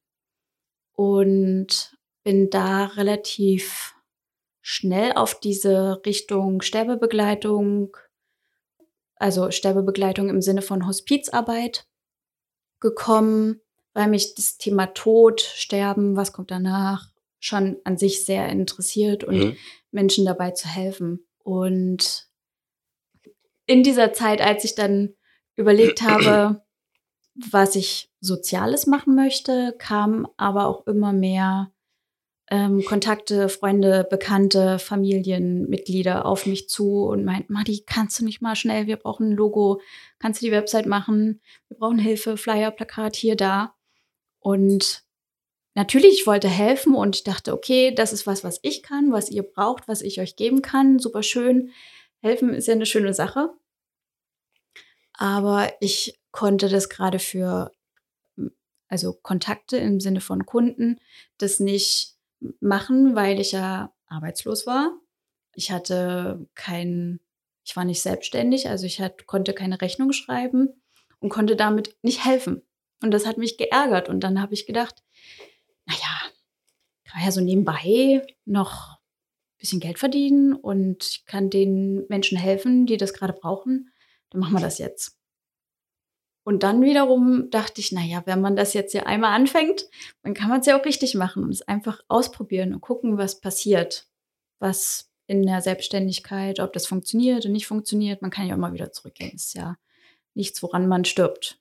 Und 0.91 1.97
bin 2.23 2.49
da 2.49 2.87
relativ 2.87 3.92
schnell 4.63 5.11
auf 5.11 5.39
diese 5.41 6.01
Richtung 6.05 6.61
Sterbebegleitung, 6.61 7.95
also 9.17 9.51
Sterbebegleitung 9.51 10.29
im 10.29 10.41
Sinne 10.41 10.61
von 10.61 10.87
Hospizarbeit 10.87 11.85
gekommen, 12.79 13.59
weil 13.93 14.07
mich 14.07 14.35
das 14.35 14.57
Thema 14.57 14.87
Tod, 14.87 15.41
Sterben, 15.41 16.15
was 16.15 16.31
kommt 16.31 16.49
danach, 16.49 17.09
schon 17.39 17.77
an 17.83 17.97
sich 17.97 18.25
sehr 18.25 18.47
interessiert 18.47 19.25
und 19.25 19.37
mhm. 19.37 19.57
Menschen 19.91 20.25
dabei 20.25 20.51
zu 20.51 20.69
helfen. 20.69 21.27
Und 21.43 22.29
in 23.65 23.83
dieser 23.83 24.13
Zeit, 24.13 24.39
als 24.39 24.63
ich 24.63 24.75
dann 24.75 25.13
überlegt 25.55 26.03
habe, 26.03 26.63
was 27.35 27.75
ich 27.75 28.09
Soziales 28.21 28.87
machen 28.87 29.13
möchte, 29.13 29.75
kamen 29.77 30.25
aber 30.37 30.67
auch 30.67 30.87
immer 30.87 31.11
mehr 31.11 31.72
ähm, 32.49 32.83
Kontakte, 32.85 33.49
Freunde, 33.49 34.05
Bekannte, 34.09 34.77
Familienmitglieder 34.79 36.25
auf 36.25 36.45
mich 36.45 36.69
zu 36.69 37.05
und 37.05 37.23
meinten, 37.23 37.53
Madi, 37.53 37.83
kannst 37.85 38.19
du 38.19 38.25
nicht 38.25 38.41
mal 38.41 38.55
schnell, 38.55 38.87
wir 38.87 38.97
brauchen 38.97 39.31
ein 39.31 39.35
Logo, 39.35 39.81
kannst 40.19 40.41
du 40.41 40.45
die 40.45 40.51
Website 40.51 40.85
machen, 40.85 41.41
wir 41.69 41.77
brauchen 41.77 41.99
Hilfe, 41.99 42.37
Flyer, 42.37 42.71
Plakat, 42.71 43.15
hier, 43.15 43.35
da. 43.35 43.75
Und 44.39 45.03
natürlich, 45.73 46.19
ich 46.19 46.27
wollte 46.27 46.49
helfen 46.49 46.95
und 46.95 47.15
ich 47.15 47.23
dachte, 47.23 47.53
okay, 47.53 47.93
das 47.95 48.13
ist 48.13 48.27
was, 48.27 48.43
was 48.43 48.59
ich 48.61 48.83
kann, 48.83 49.11
was 49.11 49.29
ihr 49.29 49.43
braucht, 49.43 49.87
was 49.87 50.01
ich 50.01 50.19
euch 50.19 50.35
geben 50.35 50.61
kann, 50.61 50.99
super 50.99 51.23
schön. 51.23 51.71
Helfen 52.21 52.53
ist 52.53 52.67
ja 52.67 52.73
eine 52.73 52.85
schöne 52.85 53.13
Sache. 53.13 53.49
Aber 55.13 55.71
ich 55.79 56.19
konnte 56.31 56.67
das 56.67 56.89
gerade 56.89 57.19
für 57.19 57.71
also 58.93 59.13
Kontakte 59.13 59.77
im 59.77 59.99
Sinne 59.99 60.21
von 60.21 60.45
Kunden 60.45 60.99
das 61.39 61.59
nicht 61.59 62.12
machen, 62.59 63.15
weil 63.15 63.39
ich 63.39 63.51
ja 63.51 63.93
arbeitslos 64.07 64.67
war. 64.67 64.91
Ich 65.55 65.71
hatte 65.71 66.47
kein, 66.55 67.19
ich 67.63 67.75
war 67.75 67.85
nicht 67.85 68.01
selbstständig, 68.01 68.69
also 68.69 68.85
ich 68.85 68.99
hat, 68.99 69.25
konnte 69.27 69.53
keine 69.53 69.81
Rechnung 69.81 70.11
schreiben 70.11 70.69
und 71.19 71.29
konnte 71.29 71.55
damit 71.55 71.95
nicht 72.01 72.25
helfen. 72.25 72.63
Und 73.01 73.11
das 73.11 73.25
hat 73.25 73.37
mich 73.37 73.57
geärgert. 73.57 74.09
Und 74.09 74.21
dann 74.21 74.41
habe 74.41 74.53
ich 74.53 74.65
gedacht, 74.65 75.03
naja, 75.85 76.31
kann 77.03 77.23
ja 77.23 77.31
so 77.31 77.41
nebenbei 77.41 78.25
noch 78.45 78.93
ein 78.93 79.57
bisschen 79.59 79.79
Geld 79.79 79.99
verdienen 79.99 80.53
und 80.53 81.03
ich 81.03 81.25
kann 81.25 81.49
den 81.49 82.05
Menschen 82.07 82.37
helfen, 82.37 82.85
die 82.85 82.97
das 82.97 83.13
gerade 83.13 83.33
brauchen. 83.33 83.91
Dann 84.29 84.41
machen 84.41 84.53
wir 84.53 84.61
das 84.61 84.79
jetzt. 84.79 85.19
Und 86.45 86.63
dann 86.63 86.81
wiederum 86.81 87.49
dachte 87.49 87.79
ich, 87.79 87.91
naja, 87.91 88.23
wenn 88.25 88.41
man 88.41 88.55
das 88.55 88.73
jetzt 88.73 88.93
ja 88.93 89.03
einmal 89.03 89.33
anfängt, 89.33 89.87
dann 90.23 90.33
kann 90.33 90.49
man 90.49 90.59
es 90.59 90.65
ja 90.65 90.79
auch 90.79 90.85
richtig 90.85 91.15
machen 91.15 91.43
und 91.43 91.51
es 91.51 91.61
einfach 91.61 92.01
ausprobieren 92.09 92.73
und 92.73 92.81
gucken, 92.81 93.17
was 93.17 93.39
passiert. 93.39 94.07
Was 94.59 95.09
in 95.27 95.45
der 95.45 95.61
Selbstständigkeit, 95.61 96.59
ob 96.59 96.73
das 96.73 96.85
funktioniert 96.85 97.45
oder 97.45 97.51
nicht 97.51 97.67
funktioniert. 97.67 98.21
Man 98.21 98.31
kann 98.31 98.47
ja 98.47 98.55
immer 98.55 98.73
wieder 98.73 98.91
zurückgehen. 98.91 99.35
Ist 99.35 99.53
ja 99.53 99.77
nichts, 100.33 100.61
woran 100.61 100.87
man 100.87 101.05
stirbt. 101.05 101.59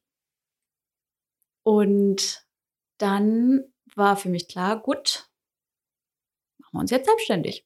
Und 1.62 2.44
dann 2.98 3.64
war 3.94 4.16
für 4.16 4.28
mich 4.28 4.48
klar, 4.48 4.80
gut, 4.80 5.28
machen 6.58 6.72
wir 6.72 6.80
uns 6.80 6.90
jetzt 6.90 7.06
selbstständig. 7.06 7.64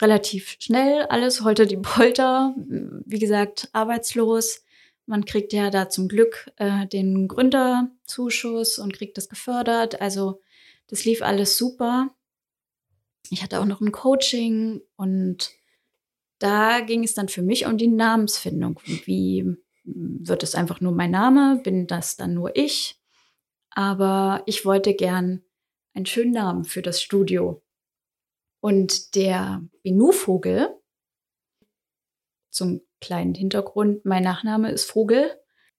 Relativ 0.00 0.56
schnell, 0.60 1.02
alles 1.06 1.42
heute 1.42 1.66
die 1.66 1.76
Polter. 1.76 2.54
Wie 2.56 3.18
gesagt, 3.18 3.68
arbeitslos 3.72 4.64
man 5.10 5.24
kriegt 5.24 5.52
ja 5.52 5.70
da 5.70 5.88
zum 5.88 6.06
Glück 6.06 6.52
äh, 6.56 6.86
den 6.86 7.26
Gründerzuschuss 7.26 8.78
und 8.78 8.92
kriegt 8.92 9.18
das 9.18 9.28
gefördert. 9.28 10.00
Also 10.00 10.40
das 10.86 11.04
lief 11.04 11.20
alles 11.20 11.58
super. 11.58 12.14
Ich 13.28 13.42
hatte 13.42 13.60
auch 13.60 13.64
noch 13.64 13.80
ein 13.80 13.90
Coaching 13.90 14.80
und 14.94 15.50
da 16.38 16.78
ging 16.80 17.02
es 17.02 17.14
dann 17.14 17.28
für 17.28 17.42
mich 17.42 17.66
um 17.66 17.76
die 17.76 17.88
Namensfindung. 17.88 18.78
Wie 18.84 19.56
wird 19.82 20.44
es 20.44 20.54
einfach 20.54 20.80
nur 20.80 20.92
mein 20.92 21.10
Name? 21.10 21.60
Bin 21.64 21.88
das 21.88 22.16
dann 22.16 22.32
nur 22.32 22.56
ich? 22.56 22.96
Aber 23.70 24.44
ich 24.46 24.64
wollte 24.64 24.94
gern 24.94 25.42
einen 25.92 26.06
schönen 26.06 26.32
Namen 26.32 26.64
für 26.64 26.82
das 26.82 27.02
Studio. 27.02 27.64
Und 28.60 29.16
der 29.16 29.62
Benu-Vogel, 29.82 30.68
zum 32.50 32.82
kleinen 33.00 33.34
Hintergrund. 33.34 34.04
Mein 34.04 34.22
Nachname 34.22 34.70
ist 34.70 34.84
Vogel. 34.90 35.38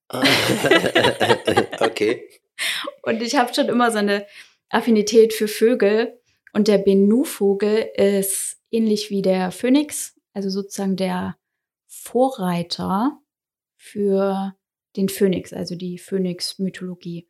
Ah. 0.09 0.21
okay. 1.79 2.27
Und 3.03 3.21
ich 3.21 3.35
habe 3.35 3.53
schon 3.53 3.69
immer 3.69 3.91
so 3.91 3.99
eine 3.99 4.25
Affinität 4.69 5.33
für 5.33 5.47
Vögel. 5.47 6.19
Und 6.53 6.67
der 6.67 6.79
Benu-Vogel 6.79 7.89
ist 7.95 8.57
ähnlich 8.71 9.09
wie 9.09 9.21
der 9.21 9.51
Phönix, 9.51 10.19
also 10.33 10.49
sozusagen 10.49 10.95
der 10.95 11.37
Vorreiter 11.87 13.19
für 13.77 14.55
den 14.95 15.09
Phönix, 15.09 15.53
also 15.53 15.75
die 15.75 15.97
Phönix-Mythologie. 15.97 17.29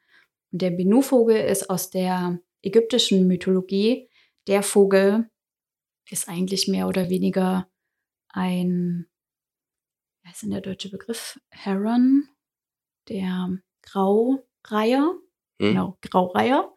Und 0.52 0.62
der 0.62 0.72
Benu-Vogel 0.72 1.38
ist 1.38 1.70
aus 1.70 1.90
der 1.92 2.40
ägyptischen 2.62 3.28
Mythologie. 3.28 4.10
Der 4.48 4.64
Vogel 4.64 5.30
ist 6.10 6.28
eigentlich 6.28 6.68
mehr 6.68 6.88
oder 6.88 7.10
weniger 7.10 7.70
ein 8.30 9.08
was 10.32 10.38
ist 10.38 10.44
denn 10.44 10.52
der 10.52 10.62
deutsche 10.62 10.90
Begriff? 10.90 11.38
Heron, 11.50 12.30
der 13.10 13.58
Graureiher, 13.82 15.14
hm. 15.60 15.68
genau, 15.68 15.98
Graureiher, 16.02 16.72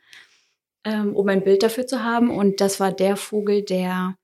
ähm, 0.82 1.14
um 1.14 1.28
ein 1.28 1.44
Bild 1.44 1.62
dafür 1.62 1.86
zu 1.86 2.02
haben. 2.02 2.30
Und 2.30 2.60
das 2.60 2.80
war 2.80 2.90
der 2.90 3.16
Vogel, 3.16 3.62
der 3.62 4.16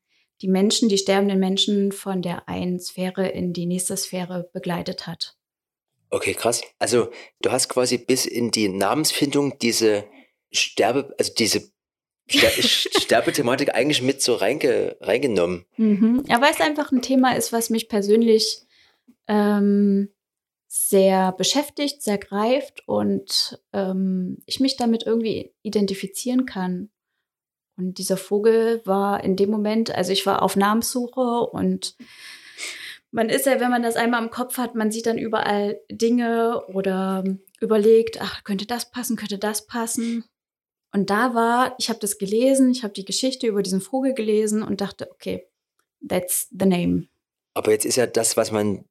die 0.43 0.49
Menschen, 0.49 0.89
die 0.89 0.99
sterbenden 0.99 1.39
Menschen 1.39 1.93
von 1.93 2.23
der 2.23 2.49
einen 2.49 2.81
Sphäre 2.81 3.29
in 3.29 3.53
die 3.53 3.67
nächste 3.67 3.97
Sphäre 3.97 4.51
begleitet 4.53 5.07
hat. 5.07 5.37
Okay, 6.09 6.35
krass. 6.35 6.63
Also 6.81 7.11
du 7.41 7.53
hast 7.53 7.69
quasi 7.69 7.99
bis 7.99 8.27
in 8.27 8.51
die 8.51 8.69
Namensfindung 8.69 9.61
diese 9.61 10.07
Sterbe, 10.51 11.15
also 11.19 11.33
diese 11.39 11.71
Ster 12.29 12.51
Sterbethematik 13.01 13.77
eigentlich 13.77 14.03
mit 14.03 14.23
so 14.23 14.35
reinge 14.35 14.97
reingenommen. 15.01 15.67
Mhm. 15.77 16.25
Ja, 16.27 16.41
weil 16.41 16.53
es 16.53 16.61
einfach 16.61 16.91
ein 16.91 17.03
Thema 17.03 17.37
ist, 17.37 17.53
was 17.53 17.71
mich 17.71 17.89
persönlich 17.89 18.67
ähm, 19.27 20.11
sehr 20.69 21.33
beschäftigt, 21.33 22.03
sehr 22.03 22.19
greift 22.19 22.87
und 22.87 23.61
ähm, 23.73 24.39
ich 24.47 24.61
mich 24.61 24.77
damit 24.77 25.05
irgendwie 25.05 25.53
identifizieren 25.63 26.47
kann. 26.47 26.91
Und 27.77 27.99
dieser 27.99 28.17
Vogel 28.17 28.81
war 28.85 29.25
in 29.25 29.37
dem 29.37 29.51
Moment, 29.51 29.93
also 29.93 30.13
ich 30.13 30.27
war 30.27 30.43
auf 30.43 30.55
Namenssuche 30.55 31.21
und 31.21 31.97
man 33.11 33.29
ist 33.29 33.47
ja, 33.47 33.59
wenn 33.59 33.71
man 33.71 33.83
das 33.83 33.97
einmal 33.97 34.23
im 34.23 34.31
Kopf 34.31 34.59
hat, 34.59 34.75
man 34.75 34.93
sieht 34.93 35.07
dann 35.07 35.19
überall 35.19 35.81
Dinge 35.91 36.65
oder 36.69 37.25
überlegt, 37.61 38.21
ach, 38.21 38.45
könnte 38.45 38.67
das 38.67 38.91
passen, 38.91 39.17
könnte 39.17 39.39
das 39.39 39.67
passen. 39.67 40.25
Und 40.93 41.11
da 41.11 41.35
war, 41.35 41.75
ich 41.79 41.89
habe 41.89 41.99
das 41.99 42.19
gelesen, 42.19 42.71
ich 42.71 42.83
habe 42.83 42.93
die 42.93 43.05
Geschichte 43.05 43.47
über 43.47 43.63
diesen 43.63 43.81
Vogel 43.81 44.15
gelesen 44.15 44.63
und 44.63 44.81
dachte, 44.81 45.11
okay, 45.11 45.49
that's 46.07 46.49
the 46.51 46.67
name. 46.67 47.09
Aber 47.55 47.73
jetzt 47.73 47.85
ist 47.85 47.97
ja 47.97 48.07
das, 48.07 48.37
was 48.37 48.53
man 48.53 48.85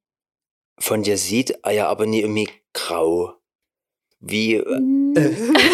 von 0.79 1.03
dir 1.03 1.17
sieht, 1.17 1.63
ah 1.65 1.71
ja 1.71 1.87
aber 1.87 2.05
nie 2.05 2.21
irgendwie 2.21 2.49
grau. 2.73 3.33
Wie. 4.19 4.55
Äh, 4.55 4.63
Hm. 4.65 5.15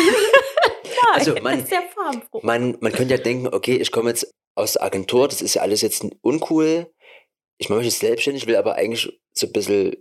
Also 1.13 1.33
man- 1.35 1.65
man, 2.41 2.77
man 2.81 2.91
könnte 2.91 3.13
ja 3.15 3.21
denken, 3.21 3.47
okay, 3.47 3.77
ich 3.77 3.91
komme 3.91 4.09
jetzt 4.09 4.29
aus 4.55 4.73
der 4.73 4.83
Agentur, 4.83 5.27
das 5.29 5.41
ist 5.41 5.53
ja 5.53 5.61
alles 5.61 5.81
jetzt 5.81 6.05
uncool. 6.21 6.91
Ich 7.57 7.69
mache 7.69 7.79
mich 7.79 7.87
jetzt 7.87 7.99
selbstständig, 7.99 8.47
will 8.47 8.57
aber 8.57 8.75
eigentlich 8.75 9.17
so 9.33 9.47
ein 9.47 9.53
bisschen 9.53 9.95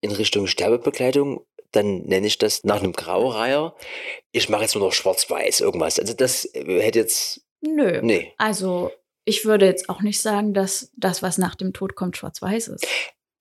in 0.00 0.10
Richtung 0.12 0.46
Sterbebekleidung. 0.46 1.44
Dann 1.72 2.02
nenne 2.02 2.26
ich 2.26 2.38
das 2.38 2.64
nach 2.64 2.80
einem 2.82 2.92
Graureiher. 2.92 3.76
Ich 4.32 4.48
mache 4.48 4.62
jetzt 4.62 4.74
nur 4.74 4.84
noch 4.84 4.92
schwarz-weiß 4.94 5.60
irgendwas. 5.60 5.98
Also 5.98 6.14
das 6.14 6.46
äh, 6.54 6.80
hätte 6.80 7.00
jetzt. 7.00 7.42
Nö. 7.60 8.00
Nee. 8.02 8.32
Also, 8.38 8.90
ich 9.26 9.44
würde 9.44 9.66
jetzt 9.66 9.90
auch 9.90 10.00
nicht 10.00 10.22
sagen, 10.22 10.54
dass 10.54 10.90
das, 10.96 11.22
was 11.22 11.36
nach 11.36 11.54
dem 11.54 11.74
Tod 11.74 11.96
kommt, 11.96 12.16
schwarz-weiß 12.16 12.68
ist. 12.68 12.86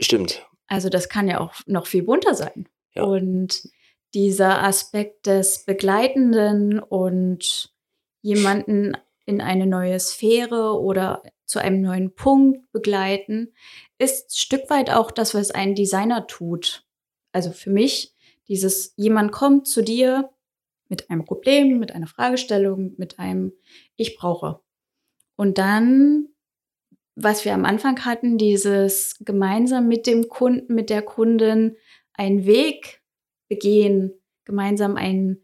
Stimmt. 0.02 0.45
Also, 0.69 0.89
das 0.89 1.10
kann 1.10 1.27
ja 1.27 1.41
auch 1.41 1.53
noch 1.65 1.88
viel 1.88 2.03
bunter 2.03 2.36
sein. 2.36 2.69
Ja. 2.93 3.03
Und 3.03 3.67
dieser 4.13 4.63
Aspekt 4.63 5.27
des 5.27 5.65
Begleitenden 5.65 6.79
und 6.79 7.73
jemanden 8.21 8.95
in 9.25 9.41
eine 9.41 9.67
neue 9.67 9.99
Sphäre 9.99 10.79
oder 10.79 11.21
zu 11.45 11.60
einem 11.60 11.82
neuen 11.82 12.13
Punkt 12.13 12.71
begleiten, 12.71 13.53
ist 13.97 14.29
ein 14.29 14.38
Stück 14.38 14.69
weit 14.69 14.89
auch 14.89 15.12
das, 15.12 15.34
was 15.34 15.51
ein 15.51 15.75
Designer 15.75 16.27
tut. 16.27 16.86
Also 17.32 17.51
für 17.51 17.69
mich, 17.69 18.15
dieses 18.47 18.93
jemand 18.95 19.32
kommt 19.32 19.67
zu 19.67 19.84
dir 19.84 20.29
mit 20.88 21.10
einem 21.10 21.25
Problem, 21.25 21.79
mit 21.79 21.93
einer 21.93 22.08
Fragestellung, 22.08 22.93
mit 22.97 23.19
einem 23.19 23.53
Ich 23.95 24.17
brauche. 24.17 24.62
Und 25.36 25.58
dann, 25.58 26.29
was 27.21 27.45
wir 27.45 27.53
am 27.53 27.65
Anfang 27.65 28.05
hatten, 28.05 28.38
dieses 28.38 29.15
gemeinsam 29.19 29.88
mit 29.88 30.08
dem 30.08 30.29
Kunden, 30.29 30.73
mit 30.73 30.89
der 30.89 31.01
Kundin 31.01 31.75
einen 32.13 32.45
Weg 32.45 33.01
begehen, 33.49 34.13
gemeinsam 34.45 34.95
ein 34.95 35.41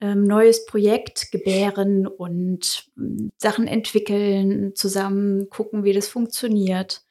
ähm, 0.00 0.24
neues 0.24 0.66
Projekt 0.66 1.32
gebären 1.32 2.06
und 2.06 2.90
ähm, 2.98 3.30
Sachen 3.38 3.66
entwickeln, 3.66 4.74
zusammen 4.74 5.48
gucken, 5.48 5.84
wie 5.84 5.92
das 5.92 6.08
funktioniert. 6.08 7.02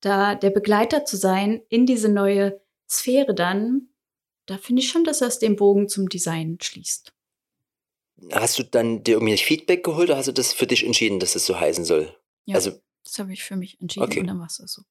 Da 0.00 0.34
der 0.34 0.50
Begleiter 0.50 1.04
zu 1.04 1.16
sein 1.16 1.62
in 1.68 1.86
diese 1.86 2.10
neue 2.10 2.60
Sphäre 2.88 3.34
dann, 3.34 3.88
da 4.46 4.58
finde 4.58 4.82
ich 4.82 4.90
schon, 4.90 5.04
dass 5.04 5.20
das 5.20 5.38
den 5.38 5.56
Bogen 5.56 5.88
zum 5.88 6.08
Design 6.08 6.58
schließt. 6.60 7.14
Hast 8.32 8.58
du 8.58 8.62
dann 8.62 9.02
dir 9.02 9.14
irgendwie 9.14 9.36
Feedback 9.38 9.82
geholt 9.82 10.10
oder 10.10 10.18
hast 10.18 10.28
du 10.28 10.32
das 10.32 10.52
für 10.52 10.66
dich 10.66 10.84
entschieden, 10.84 11.18
dass 11.18 11.32
das 11.32 11.46
so 11.46 11.58
heißen 11.58 11.84
soll? 11.84 12.14
Ja, 12.44 12.56
Also, 12.56 12.72
das 13.04 13.18
habe 13.18 13.32
ich 13.32 13.44
für 13.44 13.56
mich 13.56 13.80
entschieden 13.80 14.04
Okay. 14.06 14.20
und 14.20 14.26
dann 14.26 14.38
war 14.40 14.46
es 14.46 14.56
so. 14.56 14.82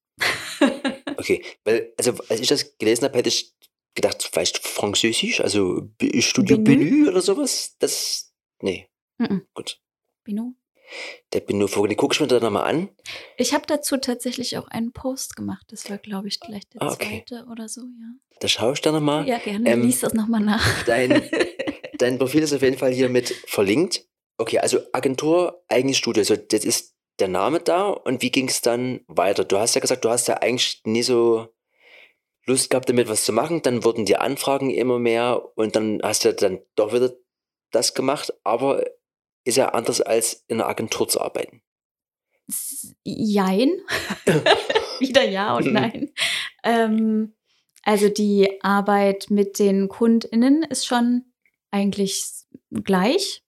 okay. 1.16 1.44
Weil, 1.64 1.92
also, 1.98 2.12
als 2.28 2.40
ich 2.40 2.48
das 2.48 2.76
gelesen 2.78 3.04
habe, 3.04 3.18
hätte 3.18 3.28
ich 3.28 3.54
gedacht, 3.94 4.28
vielleicht 4.32 4.58
Französisch, 4.58 5.40
also 5.40 5.88
Studio? 6.20 6.58
Benü 6.58 7.08
oder 7.08 7.20
sowas. 7.20 7.76
Das. 7.78 8.32
Nee, 8.62 8.88
Mhm. 9.18 9.46
gut. 9.54 9.80
Bino? 10.24 10.54
Der 11.32 11.40
Benü-Vogel, 11.40 11.88
den 11.88 11.96
gucke 11.96 12.14
ich 12.14 12.20
mir 12.20 12.26
dann 12.26 12.42
nochmal 12.42 12.64
an. 12.68 12.88
Ich 13.38 13.54
habe 13.54 13.64
dazu 13.66 13.96
tatsächlich 13.96 14.58
auch 14.58 14.68
einen 14.68 14.92
Post 14.92 15.34
gemacht. 15.34 15.64
Das 15.70 15.88
war, 15.88 15.98
glaube 15.98 16.28
ich, 16.28 16.40
gleich 16.40 16.68
der 16.68 16.82
Ah, 16.82 16.92
okay. 16.92 17.24
zweite 17.26 17.46
oder 17.50 17.68
so, 17.68 17.80
ja. 17.82 18.12
Da 18.40 18.48
schaue 18.48 18.74
ich 18.74 18.80
dann 18.80 18.94
nochmal. 18.94 19.26
Ja, 19.26 19.38
gerne. 19.38 19.68
Ähm, 19.70 19.82
Lies 19.82 20.00
das 20.00 20.12
nochmal 20.14 20.40
nach. 20.42 20.84
Dein, 20.84 21.22
dein 21.98 22.18
Profil 22.18 22.42
ist 22.42 22.52
auf 22.52 22.62
jeden 22.62 22.76
Fall 22.78 22.92
hier 22.92 23.08
mit 23.08 23.28
verlinkt. 23.46 24.06
Okay, 24.36 24.58
also 24.58 24.80
Agentur, 24.92 25.64
eigenes 25.68 25.96
Studio. 25.96 26.20
Also 26.20 26.36
das 26.36 26.64
ist 26.64 26.93
der 27.18 27.28
Name 27.28 27.60
da. 27.60 27.88
Und 27.88 28.22
wie 28.22 28.30
ging 28.30 28.48
es 28.48 28.60
dann 28.60 29.00
weiter? 29.06 29.44
Du 29.44 29.58
hast 29.58 29.74
ja 29.74 29.80
gesagt, 29.80 30.04
du 30.04 30.10
hast 30.10 30.28
ja 30.28 30.38
eigentlich 30.38 30.82
nie 30.84 31.02
so 31.02 31.48
Lust 32.46 32.70
gehabt, 32.70 32.88
damit 32.88 33.08
was 33.08 33.24
zu 33.24 33.32
machen. 33.32 33.62
Dann 33.62 33.84
wurden 33.84 34.04
die 34.04 34.16
Anfragen 34.16 34.70
immer 34.70 34.98
mehr 34.98 35.42
und 35.56 35.76
dann 35.76 36.00
hast 36.02 36.24
du 36.24 36.34
dann 36.34 36.60
doch 36.74 36.92
wieder 36.92 37.12
das 37.70 37.94
gemacht. 37.94 38.32
Aber 38.44 38.84
ist 39.44 39.56
ja 39.56 39.70
anders 39.70 40.00
als 40.00 40.44
in 40.48 40.60
einer 40.60 40.68
Agentur 40.68 41.08
zu 41.08 41.20
arbeiten. 41.20 41.62
Jein. 43.04 43.72
Wieder 44.98 45.24
ja 45.24 45.56
und 45.56 45.72
nein. 45.72 46.12
Ähm, 46.62 47.34
also 47.82 48.08
die 48.08 48.62
Arbeit 48.62 49.26
mit 49.30 49.58
den 49.58 49.88
KundInnen 49.88 50.62
ist 50.62 50.86
schon 50.86 51.24
eigentlich 51.70 52.24
gleich. 52.70 53.42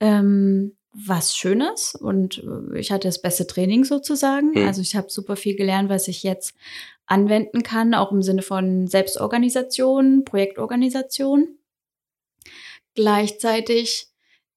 Ähm, 0.00 0.75
was 1.04 1.36
Schönes 1.36 1.94
und 1.94 2.42
äh, 2.42 2.78
ich 2.78 2.90
hatte 2.90 3.08
das 3.08 3.20
beste 3.20 3.46
Training 3.46 3.84
sozusagen. 3.84 4.52
Mhm. 4.52 4.66
Also 4.66 4.80
ich 4.80 4.96
habe 4.96 5.10
super 5.10 5.36
viel 5.36 5.56
gelernt, 5.56 5.90
was 5.90 6.08
ich 6.08 6.22
jetzt 6.22 6.54
anwenden 7.06 7.62
kann, 7.62 7.94
auch 7.94 8.12
im 8.12 8.22
Sinne 8.22 8.42
von 8.42 8.86
Selbstorganisation, 8.86 10.24
Projektorganisation. 10.24 11.58
Gleichzeitig 12.94 14.08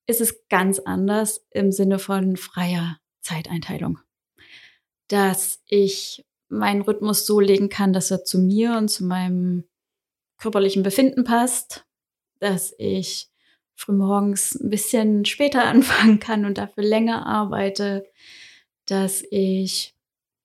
ist 0.08 0.21
es 0.21 0.47
ganz 0.47 0.80
anders 0.80 1.45
im 1.52 1.71
Sinne 1.71 1.99
von 1.99 2.38
freier 2.38 2.99
Zeiteinteilung. 3.21 3.99
Dass 5.10 5.62
ich 5.67 6.25
meinen 6.47 6.82
Rhythmus 6.82 7.25
so 7.25 7.39
legen 7.39 7.69
kann, 7.69 7.93
dass 7.93 8.12
er 8.12 8.23
zu 8.23 8.39
mir 8.39 8.78
und 8.78 8.88
zu 8.88 9.04
meinem 9.04 9.65
körperlichen 10.38 10.84
Befinden 10.84 11.25
passt, 11.25 11.86
dass 12.39 12.73
ich 12.78 13.30
frühmorgens 13.79 14.55
ein 14.55 14.69
bisschen 14.69 15.25
später 15.25 15.63
anfangen 15.65 16.19
kann 16.19 16.45
und 16.45 16.57
dafür 16.57 16.83
länger 16.83 17.25
arbeite, 17.25 18.05
dass 18.85 19.23
ich 19.31 19.95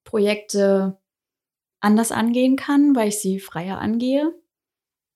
Projekte 0.04 0.98
anders 1.80 2.12
angehen 2.12 2.56
kann, 2.56 2.94
weil 2.94 3.08
ich 3.08 3.18
sie 3.18 3.40
freier 3.40 3.78
angehe 3.78 4.32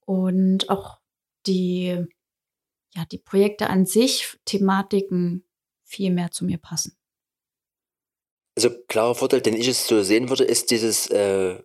und 0.04 0.68
auch 0.68 0.98
die 1.46 2.04
ja, 2.94 3.04
die 3.04 3.18
Projekte 3.18 3.70
an 3.70 3.86
sich, 3.86 4.38
Thematiken 4.44 5.44
viel 5.84 6.10
mehr 6.10 6.30
zu 6.30 6.44
mir 6.44 6.58
passen. 6.58 6.96
Also 8.56 8.70
klarer 8.88 9.14
Vorteil, 9.14 9.40
den 9.40 9.54
ich 9.54 9.68
es 9.68 9.86
so 9.86 10.02
sehen 10.02 10.30
würde, 10.30 10.44
ist 10.44 10.70
dieses 10.70 11.08
äh, 11.10 11.62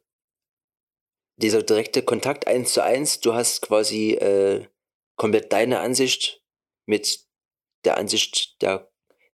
dieser 1.37 1.63
direkte 1.63 2.03
Kontakt 2.03 2.45
eins 2.45 2.73
zu 2.73 2.83
eins. 2.83 3.19
Du 3.19 3.33
hast 3.33 3.61
quasi 3.61 4.11
äh, 4.11 4.67
komplett 5.15 5.51
deine 5.51 5.79
Ansicht 5.79 6.42
mit 6.85 7.19
der 7.85 7.97
Ansicht 7.97 8.61
der, 8.61 8.91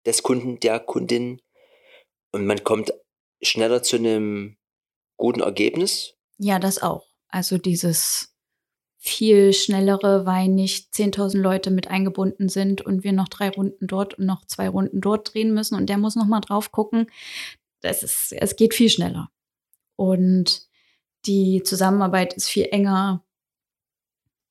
des 0.07 0.23
Kunden, 0.23 0.61
der 0.61 0.81
Kundin 0.81 1.41
und 2.33 2.47
man 2.47 2.63
kommt 2.65 2.93
schneller 3.43 3.83
zu 3.83 3.97
einem 3.97 4.57
guten 5.17 5.41
Ergebnis. 5.41 6.15
Ja, 6.39 6.59
das 6.59 6.83
auch. 6.83 7.07
Also 7.29 7.59
dieses 7.59 8.35
viel 8.99 9.53
schnellere, 9.53 10.27
weil 10.27 10.49
nicht 10.49 10.93
10.000 10.93 11.39
Leute 11.39 11.71
mit 11.71 11.89
eingebunden 11.89 12.49
sind 12.49 12.81
und 12.81 13.05
wir 13.05 13.13
noch 13.13 13.29
drei 13.29 13.49
Runden 13.49 13.87
dort 13.87 14.19
und 14.19 14.27
noch 14.27 14.45
zwei 14.47 14.69
Runden 14.69 15.01
dort 15.01 15.33
drehen 15.33 15.55
müssen 15.55 15.77
und 15.77 15.87
der 15.89 15.99
muss 15.99 16.17
noch 16.17 16.27
mal 16.27 16.41
drauf 16.41 16.73
gucken. 16.73 17.11
Das 17.81 18.03
ist, 18.03 18.33
es 18.33 18.57
geht 18.57 18.75
viel 18.75 18.91
schneller. 18.91 19.31
Und 19.97 20.69
die 21.27 21.63
Zusammenarbeit 21.63 22.35
ist 22.35 22.49
viel 22.49 22.67
enger, 22.71 23.25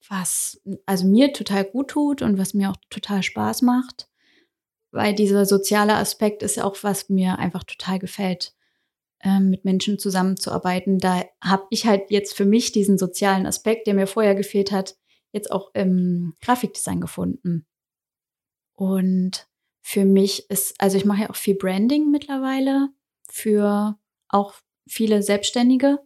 was 0.10 0.62
also 0.86 1.08
mir 1.08 1.34
total 1.34 1.66
gut 1.66 1.90
tut 1.90 2.22
und 2.22 2.38
was 2.38 2.54
mir 2.54 2.70
auch 2.70 2.78
total 2.90 3.24
Spaß 3.24 3.62
macht, 3.62 4.10
weil 4.92 5.14
dieser 5.14 5.46
soziale 5.46 5.96
Aspekt 5.96 6.44
ist 6.44 6.58
ja 6.58 6.64
auch, 6.64 6.78
was 6.82 7.10
mir 7.10 7.40
einfach 7.40 7.64
total 7.64 8.00
gefällt 8.00 8.54
ähm, 9.22 9.50
mit 9.50 9.66
Menschen 9.66 10.00
zusammenzuarbeiten. 10.00 11.00
Da 11.00 11.24
habe 11.44 11.66
ich 11.70 11.86
halt 11.86 12.10
jetzt 12.12 12.36
für 12.36 12.46
mich 12.46 12.72
diesen 12.72 12.98
sozialen 12.98 13.46
Aspekt, 13.46 13.88
der 13.88 13.94
mir 13.94 14.08
vorher 14.08 14.36
gefehlt 14.36 14.72
hat, 14.72 14.96
jetzt 15.32 15.52
auch 15.52 15.72
im 15.74 16.36
Grafikdesign 16.42 17.02
gefunden. 17.02 17.66
Und 18.76 19.48
für 19.82 20.06
mich 20.06 20.50
ist, 20.50 20.76
also 20.80 20.98
ich 20.98 21.06
mache 21.06 21.24
ja 21.24 21.30
auch 21.30 21.36
viel 21.36 21.56
Branding 21.56 22.12
mittlerweile 22.12 22.90
für 23.30 23.98
auch 24.30 24.56
viele 24.88 25.24
Selbstständige. 25.24 26.00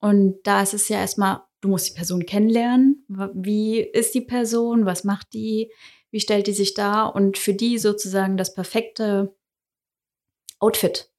Und 0.00 0.40
da 0.44 0.62
ist 0.62 0.74
es 0.74 0.88
ja 0.88 0.98
erstmal, 0.98 1.42
du 1.62 1.68
musst 1.68 1.88
die 1.88 1.94
Person 1.94 2.26
kennenlernen. 2.26 3.06
Wie 3.34 3.80
ist 3.80 4.14
die 4.14 4.20
Person? 4.20 4.84
Was 4.84 5.04
macht 5.04 5.32
die? 5.32 5.72
Wie 6.10 6.20
stellt 6.20 6.46
die 6.46 6.52
sich 6.52 6.74
dar? 6.74 7.14
Und 7.14 7.38
für 7.38 7.54
die 7.54 7.78
sozusagen 7.78 8.36
das 8.36 8.52
perfekte 8.52 9.34
Outfit 10.58 11.10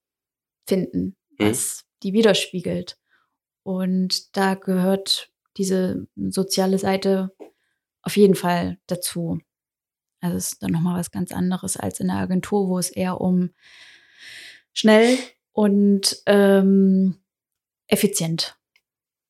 finden, 0.68 1.16
Mhm. 1.40 1.50
was 1.50 1.86
die 2.04 2.14
widerspiegelt. 2.14 3.00
Und 3.64 4.36
da 4.38 4.54
gehört 4.56 5.32
diese 5.58 6.08
soziale 6.16 6.78
Seite 6.78 7.34
auf 8.02 8.18
jeden 8.18 8.36
Fall 8.36 8.78
dazu. 8.88 9.40
Also 10.20 10.38
es 10.38 10.54
ist 10.54 10.64
dann 10.64 10.72
nochmal 10.72 11.00
was 11.00 11.12
ganz 11.12 11.32
anderes 11.32 11.78
als 11.78 12.00
in 12.00 12.08
der 12.08 12.18
Agentur, 12.18 12.68
wo 12.68 12.78
es 12.78 12.90
eher 12.90 13.20
um 13.22 13.54
schnell 14.74 15.18
und 15.54 16.22
ähm, 16.26 17.22
effizient 17.88 18.58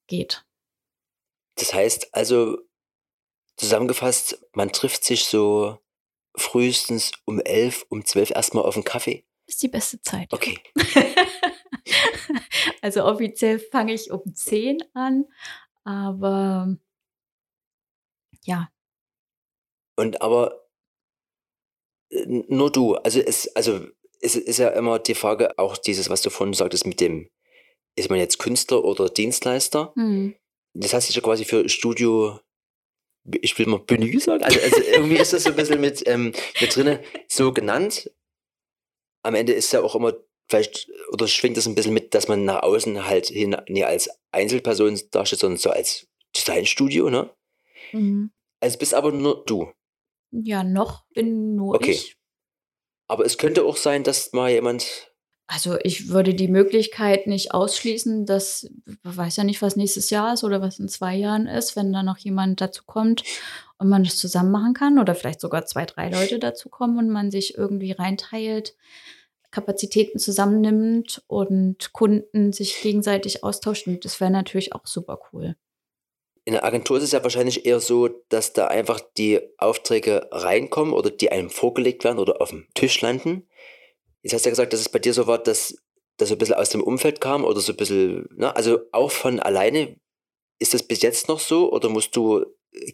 geht. 0.08 0.46
Das 1.56 1.74
heißt 1.74 2.14
also, 2.14 2.58
zusammengefasst, 3.58 4.46
man 4.54 4.72
trifft 4.72 5.04
sich 5.04 5.26
so 5.26 5.80
frühestens 6.36 7.12
um 7.26 7.40
elf, 7.40 7.86
um 7.90 8.06
zwölf 8.06 8.32
erstmal 8.32 8.66
auf 8.66 8.76
einen 8.76 8.84
Kaffee. 8.84 9.26
Ist 9.46 9.62
die 9.62 9.68
beste 9.68 10.02
Zeit. 10.02 10.32
Okay. 10.32 10.58
also 12.82 13.04
offiziell 13.04 13.60
fange 13.60 13.94
ich 13.94 14.12
um 14.12 14.34
10 14.34 14.84
an, 14.94 15.26
aber 15.84 16.76
Ja. 18.46 18.70
Und 19.96 20.22
aber 20.22 20.68
äh, 22.10 22.26
nur 22.26 22.72
du. 22.72 22.96
Also 22.96 23.20
es, 23.20 23.54
also 23.56 23.86
es 24.22 24.36
ist 24.36 24.58
ja 24.58 24.70
immer 24.70 25.00
die 25.00 25.16
Frage, 25.16 25.58
auch 25.60 25.78
dieses, 25.78 26.10
was 26.10 26.22
du 26.22 26.30
vorhin 26.30 26.54
sagtest, 26.54 26.88
mit 26.88 27.02
dem, 27.02 27.30
ist 27.96 28.10
man 28.10 28.20
jetzt 28.20 28.40
Künstler 28.40 28.84
oder 28.84 29.10
Dienstleister? 29.10 29.94
Hm. 29.96 30.36
Das 30.74 30.94
heißt 30.94 31.14
ja 31.14 31.22
quasi 31.22 31.46
für 31.46 31.70
Studio, 31.70 32.40
ich 33.42 33.58
will 33.58 33.68
mal 33.68 33.82
Menü 33.90 34.20
sagen. 34.20 34.44
Also, 34.44 34.60
also 34.60 34.82
irgendwie 34.82 35.18
ist 35.18 35.34
das 35.34 35.44
so 35.44 35.50
ein 35.50 35.56
bisschen 35.56 35.82
mit, 35.82 36.04
ähm, 36.08 36.34
mit 36.60 36.76
drinne 36.76 37.04
so 37.28 37.54
genannt. 37.54 38.12
Am 39.24 39.36
Ende 39.36 39.54
ist 39.54 39.72
ja 39.72 39.82
auch 39.82 39.96
immer 39.96 40.14
vielleicht, 40.50 40.90
oder 41.12 41.28
schwingt 41.28 41.58
das 41.58 41.68
ein 41.68 41.76
bisschen 41.76 41.94
mit, 41.94 42.14
dass 42.14 42.28
man 42.28 42.46
nach 42.46 42.64
außen 42.64 43.06
halt 43.06 43.28
hin, 43.28 43.56
nie 43.70 43.84
als 43.84 44.10
Einzelperson 44.32 45.00
dasteht, 45.12 45.40
sondern 45.40 45.58
so 45.58 45.70
als 45.70 46.08
Designstudio, 46.36 47.10
ne? 47.10 47.30
Mhm. 47.92 48.32
Also 48.60 48.78
bist 48.78 48.94
aber 48.94 49.12
nur 49.12 49.44
du. 49.46 49.72
Ja, 50.32 50.64
noch 50.64 51.06
bin 51.14 51.56
nur 51.56 51.76
Okay. 51.76 51.92
ich. 51.92 52.18
Aber 53.08 53.26
es 53.26 53.38
könnte 53.38 53.64
auch 53.64 53.78
sein, 53.78 54.04
dass 54.04 54.34
mal 54.34 54.50
jemand. 54.52 55.13
Also 55.54 55.78
ich 55.84 56.10
würde 56.10 56.34
die 56.34 56.48
Möglichkeit 56.48 57.28
nicht 57.28 57.54
ausschließen, 57.54 58.26
dass, 58.26 58.72
man 59.04 59.16
weiß 59.16 59.38
ja 59.38 59.44
nicht, 59.44 59.62
was 59.62 59.76
nächstes 59.76 60.10
Jahr 60.10 60.34
ist 60.34 60.44
oder 60.44 60.62
was 60.62 60.80
in 60.80 60.90
zwei 60.90 61.16
Jahren 61.16 61.46
ist, 61.46 61.76
wenn 61.76 61.94
da 61.94 62.02
noch 62.02 62.18
jemand 62.18 62.60
dazu 62.60 62.82
kommt 62.88 63.24
und 63.78 63.88
man 63.88 64.04
das 64.04 64.18
zusammen 64.18 64.50
machen 64.50 64.74
kann 64.74 64.98
oder 64.98 65.14
vielleicht 65.14 65.40
sogar 65.40 65.68
zwei, 65.68 65.86
drei 65.86 66.10
Leute 66.10 66.40
dazu 66.40 66.70
kommen 66.70 66.98
und 66.98 67.08
man 67.08 67.30
sich 67.30 67.56
irgendwie 67.56 67.92
reinteilt, 67.92 68.76
Kapazitäten 69.52 70.18
zusammennimmt 70.18 71.22
und 71.28 71.94
Kunden 71.94 72.52
sich 72.52 72.82
gegenseitig 72.82 73.44
austauscht. 73.44 73.86
Und 73.86 74.06
das 74.06 74.20
wäre 74.20 74.32
natürlich 74.32 74.74
auch 74.74 74.88
super 74.88 75.20
cool. 75.32 75.56
In 76.46 76.54
der 76.54 76.66
Agentur 76.66 76.98
ist 76.98 77.04
es 77.04 77.12
ja 77.12 77.22
wahrscheinlich 77.22 77.68
eher 77.68 77.80
so, 77.80 78.10
dass 78.30 78.54
da 78.54 78.70
einfach 78.70 79.00
die 79.20 79.40
Aufträge 79.60 80.30
reinkommen 80.32 80.96
oder 80.96 81.12
die 81.12 81.32
einem 81.32 81.52
vorgelegt 81.52 82.04
werden 82.04 82.18
oder 82.18 82.42
auf 82.42 82.50
dem 82.50 82.66
Tisch 82.74 83.00
landen. 83.02 83.46
Jetzt 84.24 84.34
hast 84.34 84.46
du 84.46 84.50
ja 84.50 84.52
gesagt, 84.52 84.74
dass 84.74 84.80
es 84.80 84.90
bei 84.90 85.00
dir 85.00 85.14
so 85.14 85.28
war, 85.28 85.38
dass 85.38 85.78
das 86.18 86.30
so 86.30 86.36
ein 86.36 86.38
bisschen 86.38 86.56
aus 86.56 86.70
dem 86.70 86.82
Umfeld 86.82 87.22
kam 87.22 87.44
oder 87.44 87.60
so 87.60 87.74
ein 87.74 87.78
bisschen, 87.78 88.28
ne? 88.36 88.56
also 88.56 88.80
auch 88.92 89.12
von 89.12 89.40
alleine. 89.40 90.00
Ist 90.60 90.74
das 90.74 90.84
bis 90.84 91.02
jetzt 91.02 91.28
noch 91.28 91.40
so 91.40 91.72
oder 91.72 91.90
musst 91.90 92.16
du 92.16 92.46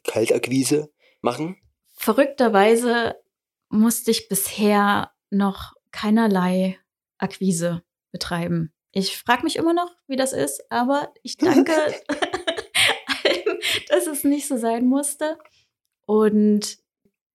Kaltakquise 0.04 0.92
machen? 1.22 1.58
Verrückterweise 1.96 3.16
musste 3.70 4.12
ich 4.12 4.28
bisher 4.28 5.12
noch 5.30 5.74
keinerlei 5.92 6.80
Akquise 7.18 7.84
betreiben. 8.12 8.74
Ich 8.92 9.18
frage 9.18 9.44
mich 9.44 9.56
immer 9.56 9.74
noch, 9.74 9.96
wie 10.08 10.16
das 10.16 10.34
ist, 10.34 10.64
aber 10.72 11.14
ich 11.22 11.38
danke 11.38 11.72
allem, 13.24 13.60
dass 13.90 14.08
es 14.08 14.24
nicht 14.24 14.48
so 14.48 14.58
sein 14.58 14.88
musste. 14.88 15.38
Und 16.06 16.80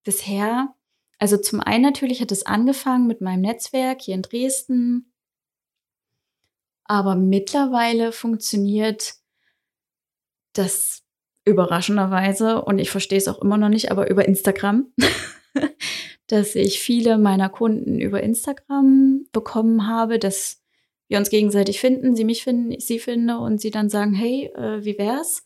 bisher, 0.03 0.75
also 1.17 1.37
zum 1.37 1.61
einen 1.61 1.83
natürlich 1.83 2.21
hat 2.21 2.31
es 2.31 2.45
angefangen 2.45 3.07
mit 3.07 3.21
meinem 3.21 3.41
Netzwerk 3.41 4.01
hier 4.01 4.15
in 4.15 4.21
Dresden, 4.21 5.11
aber 6.83 7.15
mittlerweile 7.15 8.11
funktioniert 8.11 9.15
das 10.53 11.03
überraschenderweise, 11.45 12.63
und 12.63 12.79
ich 12.79 12.89
verstehe 12.89 13.17
es 13.17 13.27
auch 13.27 13.41
immer 13.41 13.57
noch 13.57 13.69
nicht, 13.69 13.91
aber 13.91 14.09
über 14.09 14.27
Instagram, 14.27 14.91
dass 16.27 16.55
ich 16.55 16.79
viele 16.79 17.17
meiner 17.17 17.49
Kunden 17.49 18.01
über 18.01 18.21
Instagram 18.23 19.27
bekommen 19.31 19.87
habe, 19.87 20.17
dass 20.17 20.63
wir 21.07 21.19
uns 21.19 21.29
gegenseitig 21.29 21.79
finden, 21.79 22.15
sie 22.15 22.25
mich 22.25 22.43
finden, 22.43 22.71
ich 22.71 22.85
sie 22.85 22.99
finde 22.99 23.37
und 23.37 23.61
sie 23.61 23.69
dann 23.69 23.89
sagen, 23.89 24.13
hey, 24.13 24.51
äh, 24.55 24.83
wie 24.83 24.97
wär's? 24.97 25.44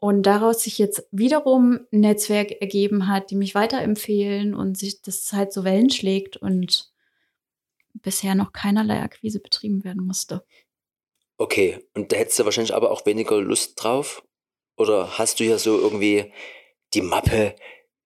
Und 0.00 0.22
daraus 0.22 0.62
sich 0.62 0.78
jetzt 0.78 1.06
wiederum 1.12 1.80
ein 1.92 2.00
Netzwerk 2.00 2.52
ergeben 2.62 3.06
hat, 3.06 3.30
die 3.30 3.36
mich 3.36 3.54
weiterempfehlen 3.54 4.54
und 4.54 4.78
sich 4.78 5.02
das 5.02 5.32
halt 5.32 5.52
so 5.52 5.62
Wellen 5.62 5.90
schlägt 5.90 6.38
und 6.38 6.90
bisher 7.92 8.34
noch 8.34 8.52
keinerlei 8.52 9.00
Akquise 9.02 9.40
betrieben 9.40 9.84
werden 9.84 10.04
musste. 10.04 10.42
Okay, 11.36 11.78
und 11.94 12.12
da 12.12 12.16
hättest 12.16 12.38
du 12.38 12.44
wahrscheinlich 12.44 12.74
aber 12.74 12.90
auch 12.90 13.04
weniger 13.06 13.40
Lust 13.40 13.82
drauf? 13.82 14.22
Oder 14.76 15.18
hast 15.18 15.38
du 15.38 15.44
hier 15.44 15.58
so 15.58 15.78
irgendwie 15.78 16.32
die 16.94 17.02
Mappe 17.02 17.54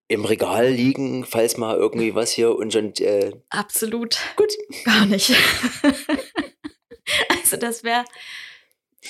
im 0.09 0.24
Regal 0.24 0.70
liegen, 0.70 1.24
falls 1.24 1.57
mal 1.57 1.76
irgendwie 1.76 2.14
was 2.14 2.30
hier 2.30 2.57
und 2.57 2.72
schon, 2.72 2.92
äh, 2.96 3.33
Absolut. 3.50 4.18
Gut. 4.37 4.52
Gar 4.85 5.07
nicht. 5.07 5.33
also 7.42 7.57
das 7.57 7.85
wäre, 7.85 8.04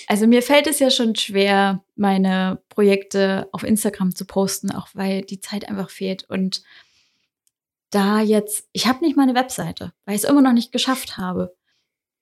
also 0.07 0.27
mir 0.27 0.43
fällt 0.43 0.67
es 0.67 0.79
ja 0.79 0.91
schon 0.91 1.15
schwer, 1.15 1.85
meine 1.97 2.63
Projekte 2.69 3.49
auf 3.53 3.63
Instagram 3.63 4.15
zu 4.15 4.27
posten, 4.27 4.71
auch 4.71 4.89
weil 4.95 5.23
die 5.23 5.41
Zeit 5.41 5.69
einfach 5.69 5.91
fehlt. 5.91 6.25
Und 6.29 6.63
da 7.91 8.21
jetzt, 8.21 8.69
ich 8.73 8.87
habe 8.87 9.05
nicht 9.05 9.17
mal 9.17 9.23
eine 9.23 9.35
Webseite, 9.35 9.93
weil 10.05 10.17
ich 10.17 10.25
es 10.25 10.29
immer 10.29 10.43
noch 10.43 10.53
nicht 10.53 10.73
geschafft 10.73 11.17
habe. 11.17 11.57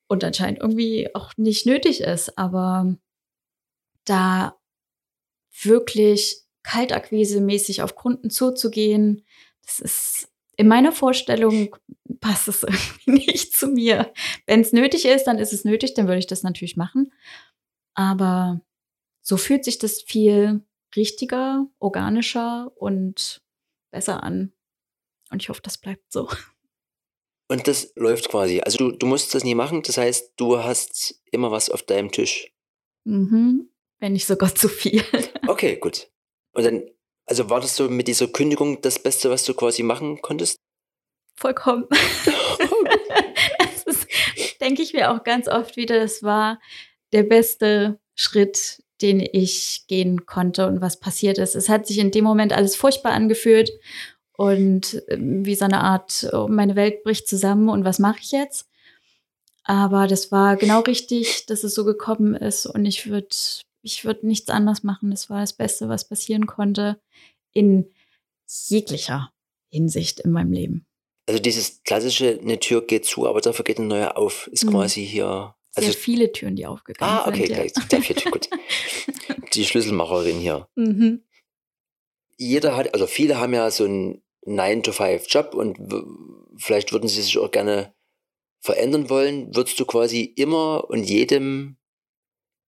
Und 0.06 0.24
anscheinend 0.24 0.60
irgendwie 0.60 1.14
auch 1.14 1.32
nicht 1.38 1.64
nötig 1.64 2.02
ist. 2.02 2.36
Aber 2.36 2.94
da 4.04 4.58
wirklich 5.62 6.42
kaltakquise-mäßig 6.64 7.82
auf 7.82 7.94
Kunden 7.94 8.28
zuzugehen, 8.28 9.24
das 9.64 9.80
ist 9.80 10.28
in 10.56 10.68
meiner 10.68 10.92
Vorstellung 10.92 11.74
passt 12.20 12.48
es 12.48 12.62
irgendwie 12.62 13.10
nicht 13.10 13.56
zu 13.56 13.68
mir. 13.68 14.12
Wenn 14.46 14.60
es 14.60 14.72
nötig 14.72 15.06
ist, 15.06 15.24
dann 15.24 15.38
ist 15.38 15.52
es 15.52 15.64
nötig, 15.64 15.94
dann 15.94 16.06
würde 16.06 16.18
ich 16.18 16.26
das 16.26 16.42
natürlich 16.42 16.76
machen. 16.76 17.12
Aber 17.94 18.60
so 19.22 19.36
fühlt 19.36 19.64
sich 19.64 19.78
das 19.78 20.02
viel 20.02 20.64
richtiger, 20.96 21.66
organischer 21.78 22.72
und 22.76 23.42
besser 23.90 24.22
an. 24.22 24.52
Und 25.30 25.42
ich 25.42 25.48
hoffe, 25.48 25.62
das 25.62 25.78
bleibt 25.78 26.12
so. 26.12 26.28
und 27.48 27.68
das 27.68 27.92
läuft 27.96 28.28
quasi. 28.28 28.60
Also 28.60 28.78
du, 28.78 28.92
du 28.92 29.06
musst 29.06 29.34
das 29.34 29.44
nie 29.44 29.54
machen, 29.54 29.82
das 29.82 29.98
heißt, 29.98 30.32
du 30.36 30.58
hast 30.58 31.20
immer 31.30 31.50
was 31.50 31.70
auf 31.70 31.82
deinem 31.82 32.10
Tisch. 32.10 32.52
Mhm. 33.04 33.68
Wenn 33.98 34.14
nicht 34.14 34.26
sogar 34.26 34.54
zu 34.54 34.68
viel. 34.68 35.04
Okay, 35.48 35.76
gut. 35.76 36.08
Und 36.52 36.64
dann, 36.64 36.88
also 37.26 37.50
war 37.50 37.60
das 37.60 37.74
so 37.74 37.88
mit 37.88 38.06
dieser 38.06 38.28
Kündigung 38.28 38.80
das 38.80 39.00
Beste, 39.00 39.28
was 39.28 39.42
du 39.42 39.54
quasi 39.54 39.82
machen 39.82 40.22
konntest? 40.22 40.56
Vollkommen. 41.34 41.88
das 43.58 43.82
ist, 43.82 44.06
denke 44.60 44.82
ich 44.82 44.92
mir 44.92 45.10
auch 45.10 45.24
ganz 45.24 45.48
oft 45.48 45.76
wieder, 45.76 45.98
das 45.98 46.22
war 46.22 46.60
der 47.12 47.22
beste 47.24 47.98
Schritt, 48.14 48.82
den 49.00 49.20
ich 49.20 49.84
gehen 49.88 50.26
konnte 50.26 50.66
und 50.66 50.80
was 50.80 51.00
passiert 51.00 51.38
ist. 51.38 51.54
Es 51.54 51.68
hat 51.68 51.86
sich 51.86 51.98
in 51.98 52.10
dem 52.10 52.24
Moment 52.24 52.52
alles 52.52 52.76
furchtbar 52.76 53.12
angefühlt 53.12 53.70
und 54.36 55.02
ähm, 55.08 55.44
wie 55.44 55.54
so 55.54 55.64
eine 55.64 55.80
Art, 55.80 56.28
oh, 56.32 56.48
meine 56.48 56.76
Welt 56.76 57.02
bricht 57.02 57.28
zusammen 57.28 57.68
und 57.68 57.84
was 57.84 57.98
mache 57.98 58.20
ich 58.22 58.32
jetzt? 58.32 58.68
Aber 59.64 60.06
das 60.06 60.32
war 60.32 60.56
genau 60.56 60.80
richtig, 60.80 61.46
dass 61.46 61.62
es 61.64 61.74
so 61.74 61.84
gekommen 61.84 62.34
ist 62.34 62.66
und 62.66 62.84
ich 62.84 63.08
würde 63.08 63.28
ich 63.84 64.04
würd 64.04 64.22
nichts 64.22 64.48
anderes 64.48 64.82
machen. 64.84 65.10
Das 65.10 65.28
war 65.30 65.40
das 65.40 65.52
Beste, 65.52 65.88
was 65.88 66.06
passieren 66.08 66.46
konnte 66.46 67.00
in 67.52 67.90
jeglicher 68.68 69.32
Hinsicht 69.70 70.20
in 70.20 70.30
meinem 70.32 70.52
Leben. 70.52 70.86
Also 71.28 71.40
dieses 71.40 71.82
klassische, 71.82 72.38
eine 72.40 72.58
Tür 72.60 72.86
geht 72.86 73.04
zu, 73.06 73.26
aber 73.28 73.40
dafür 73.40 73.64
geht 73.64 73.78
eine 73.78 73.88
neue 73.88 74.16
auf, 74.16 74.48
ist 74.48 74.64
Mhm. 74.64 74.70
quasi 74.70 75.04
hier. 75.06 75.54
Sehr 75.74 75.84
Also, 75.86 75.98
viele 75.98 76.32
Türen, 76.32 76.56
die 76.56 76.66
aufgegangen 76.66 77.12
ah, 77.12 77.26
okay, 77.26 77.46
sind. 77.46 77.48
ja. 77.48 77.54
gleich, 77.56 77.72
gleich 77.88 78.06
viel, 78.06 78.30
gut. 78.30 78.48
Die 79.54 79.64
Schlüsselmacherin 79.64 80.38
hier. 80.38 80.68
Mhm. 80.74 81.22
Jeder 82.36 82.76
hat, 82.76 82.92
also 82.94 83.06
viele 83.06 83.38
haben 83.38 83.54
ja 83.54 83.70
so 83.70 83.84
einen 83.84 84.22
9-to-5-Job 84.46 85.54
und 85.54 85.78
vielleicht 86.56 86.92
würden 86.92 87.08
sie 87.08 87.22
sich 87.22 87.38
auch 87.38 87.50
gerne 87.50 87.94
verändern 88.60 89.08
wollen. 89.08 89.54
Würdest 89.54 89.78
du 89.80 89.86
quasi 89.86 90.22
immer 90.22 90.88
und 90.90 91.04
jedem 91.04 91.76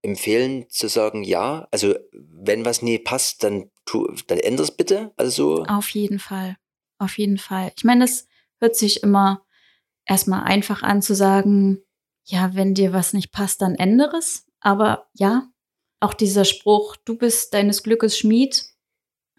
empfehlen 0.03 0.69
zu 0.69 0.89
sagen, 0.89 1.25
ja, 1.25 1.67
also 1.71 1.95
wenn 2.13 2.65
was 2.65 2.83
nie 2.83 2.99
passt, 2.99 3.43
dann 3.43 3.71
tu, 3.85 4.07
dann 4.27 4.39
änders 4.39 4.77
bitte. 4.77 5.13
Also 5.17 5.57
so. 5.57 5.65
Auf 5.65 5.89
jeden 5.91 6.19
Fall. 6.19 6.57
Auf 6.99 7.19
jeden 7.19 7.39
Fall. 7.39 7.73
Ich 7.77 7.85
meine, 7.85 8.05
es 8.05 8.29
hört 8.61 8.77
sich 8.77 9.03
immer 9.03 9.45
erstmal 10.07 10.45
einfach 10.45 10.83
an 10.83 11.03
zu 11.03 11.15
sagen, 11.15 11.84
ja, 12.25 12.55
wenn 12.55 12.75
dir 12.75 12.93
was 12.93 13.13
nicht 13.13 13.33
passt, 13.33 13.63
dann 13.63 13.75
ändere 13.75 14.17
es. 14.17 14.47
Aber 14.61 15.09
ja, 15.13 15.49
auch 16.01 16.15
dieser 16.15 16.45
Spruch, 16.45 16.97
du 17.05 17.17
bist 17.17 17.55
deines 17.55 17.83
Glückes 17.83 18.19
Schmied, 18.19 18.67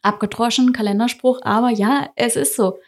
abgedroschen, 0.02 0.74
Kalenderspruch, 0.74 1.42
aber 1.44 1.70
ja, 1.70 2.12
es 2.16 2.36
ist 2.36 2.56
so. 2.56 2.80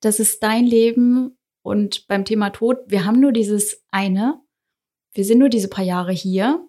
Das 0.00 0.20
ist 0.20 0.42
dein 0.42 0.66
Leben 0.66 1.36
und 1.62 2.06
beim 2.08 2.24
Thema 2.24 2.50
Tod, 2.50 2.78
wir 2.86 3.04
haben 3.04 3.20
nur 3.20 3.32
dieses 3.32 3.82
eine. 3.90 4.40
Wir 5.12 5.24
sind 5.24 5.38
nur 5.38 5.48
diese 5.48 5.68
paar 5.68 5.84
Jahre 5.84 6.12
hier. 6.12 6.66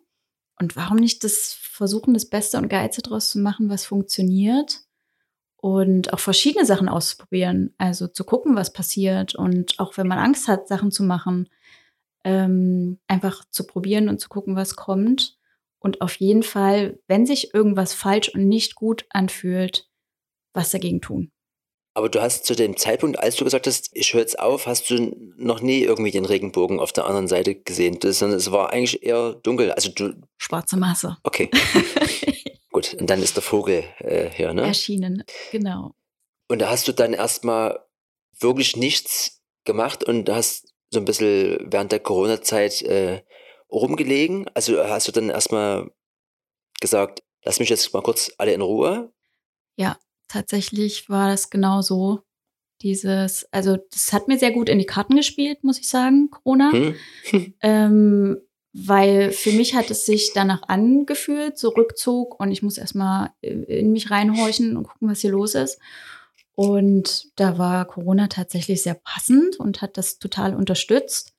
Und 0.59 0.75
warum 0.75 0.97
nicht 0.97 1.23
das 1.23 1.57
versuchen, 1.59 2.13
das 2.13 2.29
Beste 2.29 2.57
und 2.57 2.69
Geilste 2.69 3.01
draus 3.01 3.29
zu 3.29 3.39
machen, 3.39 3.69
was 3.69 3.85
funktioniert? 3.85 4.85
und 5.65 6.13
auch 6.13 6.19
verschiedene 6.19 6.63
Sachen 6.63 6.87
auszuprobieren. 6.87 7.73
Also 7.79 8.05
zu 8.05 8.23
gucken, 8.23 8.55
was 8.55 8.71
passiert 8.71 9.33
und 9.33 9.79
auch 9.79 9.97
wenn 9.97 10.05
man 10.07 10.19
Angst 10.19 10.47
hat, 10.47 10.67
Sachen 10.67 10.91
zu 10.91 11.01
machen, 11.01 11.49
ähm, 12.25 12.99
einfach 13.07 13.45
zu 13.51 13.65
probieren 13.65 14.09
und 14.09 14.19
zu 14.19 14.27
gucken, 14.27 14.55
was 14.57 14.75
kommt. 14.75 15.37
Und 15.79 16.01
auf 16.01 16.15
jeden 16.15 16.43
Fall, 16.43 16.99
wenn 17.07 17.25
sich 17.25 17.53
irgendwas 17.53 17.93
falsch 17.93 18.29
und 18.29 18.47
nicht 18.47 18.75
gut 18.75 19.05
anfühlt, 19.09 19.87
was 20.53 20.71
dagegen 20.71 21.01
tun. 21.01 21.31
Aber 21.93 22.09
du 22.09 22.21
hast 22.21 22.45
zu 22.45 22.55
dem 22.55 22.75
Zeitpunkt, 22.75 23.19
als 23.19 23.37
du 23.37 23.45
gesagt 23.45 23.67
hast, 23.67 23.89
ich 23.93 24.13
höre 24.13 24.19
jetzt 24.19 24.39
auf, 24.39 24.65
hast 24.65 24.89
du 24.89 25.15
noch 25.37 25.61
nie 25.61 25.81
irgendwie 25.81 26.11
den 26.11 26.25
Regenbogen 26.25 26.79
auf 26.79 26.91
der 26.91 27.05
anderen 27.05 27.27
Seite 27.27 27.55
gesehen, 27.55 27.99
sondern 28.01 28.37
es 28.37 28.51
war 28.51 28.71
eigentlich 28.71 29.03
eher 29.03 29.35
dunkel. 29.35 29.71
Also 29.71 29.91
du. 29.91 30.13
Schwarze 30.37 30.75
Masse. 30.75 31.17
Okay. 31.23 31.49
Gut, 32.71 32.95
und 32.95 33.09
dann 33.09 33.21
ist 33.21 33.37
der 33.37 33.43
Vogel 33.43 33.85
äh, 33.99 34.29
hier, 34.29 34.53
ne? 34.53 34.63
Erschienen, 34.63 35.23
genau. 35.51 35.93
Und 36.49 36.59
da 36.59 36.69
hast 36.69 36.87
du 36.89 36.91
dann 36.91 37.13
erstmal 37.13 37.79
wirklich 38.37 38.75
nichts 38.75 39.41
gemacht 39.63 40.03
und 40.03 40.29
hast 40.29 40.74
so 40.89 40.99
ein 40.99 41.05
bisschen 41.05 41.57
während 41.71 41.91
der 41.91 41.99
Corona-Zeit 41.99 42.81
äh, 42.83 43.21
rumgelegen. 43.71 44.49
Also 44.53 44.83
hast 44.83 45.07
du 45.07 45.11
dann 45.11 45.29
erstmal 45.29 45.91
gesagt, 46.79 47.23
lass 47.43 47.59
mich 47.59 47.69
jetzt 47.69 47.93
mal 47.93 48.01
kurz 48.01 48.31
alle 48.37 48.53
in 48.53 48.61
Ruhe. 48.61 49.11
Ja, 49.77 49.97
tatsächlich 50.27 51.09
war 51.09 51.29
das 51.29 51.49
genau 51.49 51.81
so. 51.81 52.21
Dieses, 52.81 53.45
also 53.51 53.77
das 53.91 54.11
hat 54.11 54.27
mir 54.27 54.37
sehr 54.37 54.51
gut 54.51 54.67
in 54.67 54.79
die 54.79 54.85
Karten 54.85 55.15
gespielt, 55.15 55.63
muss 55.63 55.79
ich 55.79 55.87
sagen, 55.87 56.29
Corona. 56.29 56.71
Hm. 56.71 56.95
ähm, 57.61 58.37
weil 58.77 59.31
für 59.31 59.53
mich 59.53 59.73
hat 59.73 59.89
es 59.89 60.05
sich 60.05 60.33
danach 60.33 60.63
angefühlt, 60.67 61.57
so 61.57 61.69
Rückzug 61.69 62.37
und 62.41 62.51
ich 62.51 62.61
muss 62.61 62.77
erstmal 62.77 63.29
in 63.39 63.93
mich 63.93 64.11
reinhorchen 64.11 64.75
und 64.75 64.87
gucken, 64.87 65.09
was 65.09 65.21
hier 65.21 65.31
los 65.31 65.55
ist. 65.55 65.79
Und 66.55 67.27
da 67.35 67.57
war 67.57 67.85
Corona 67.85 68.27
tatsächlich 68.27 68.81
sehr 68.81 68.95
passend 68.95 69.59
und 69.59 69.81
hat 69.81 69.97
das 69.97 70.19
total 70.19 70.55
unterstützt, 70.55 71.35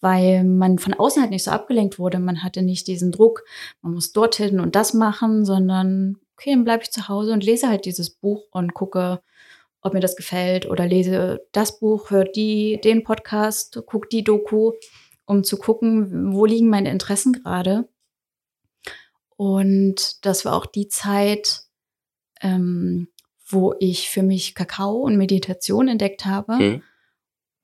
weil 0.00 0.42
man 0.44 0.78
von 0.78 0.94
außen 0.94 1.20
halt 1.20 1.30
nicht 1.30 1.44
so 1.44 1.50
abgelenkt 1.50 1.98
wurde. 1.98 2.18
Man 2.18 2.42
hatte 2.42 2.62
nicht 2.62 2.86
diesen 2.86 3.12
Druck, 3.12 3.44
man 3.82 3.92
muss 3.92 4.12
dorthin 4.12 4.58
und 4.58 4.74
das 4.74 4.94
machen, 4.94 5.44
sondern 5.44 6.16
okay, 6.34 6.52
dann 6.52 6.64
bleibe 6.64 6.82
ich 6.82 6.90
zu 6.90 7.08
Hause 7.08 7.32
und 7.32 7.44
lese 7.44 7.68
halt 7.68 7.84
dieses 7.84 8.10
Buch 8.10 8.44
und 8.50 8.72
gucke, 8.72 9.20
ob 9.82 9.92
mir 9.92 10.00
das 10.00 10.16
gefällt 10.16 10.66
oder 10.66 10.86
lese 10.86 11.46
das 11.52 11.78
Buch, 11.78 12.10
höre 12.10 12.24
die, 12.24 12.80
den 12.82 13.04
Podcast, 13.04 13.82
gucke 13.86 14.08
die 14.08 14.24
Doku, 14.24 14.72
um 15.26 15.44
zu 15.44 15.58
gucken, 15.58 16.32
wo 16.32 16.46
liegen 16.46 16.68
meine 16.68 16.90
Interessen 16.90 17.32
gerade. 17.32 17.88
Und 19.36 20.24
das 20.24 20.44
war 20.44 20.54
auch 20.54 20.66
die 20.66 20.88
Zeit, 20.88 21.62
ähm, 22.40 23.08
wo 23.48 23.74
ich 23.80 24.10
für 24.10 24.22
mich 24.22 24.54
Kakao 24.54 24.96
und 24.96 25.16
Meditation 25.16 25.88
entdeckt 25.88 26.26
habe, 26.26 26.54
mhm. 26.54 26.82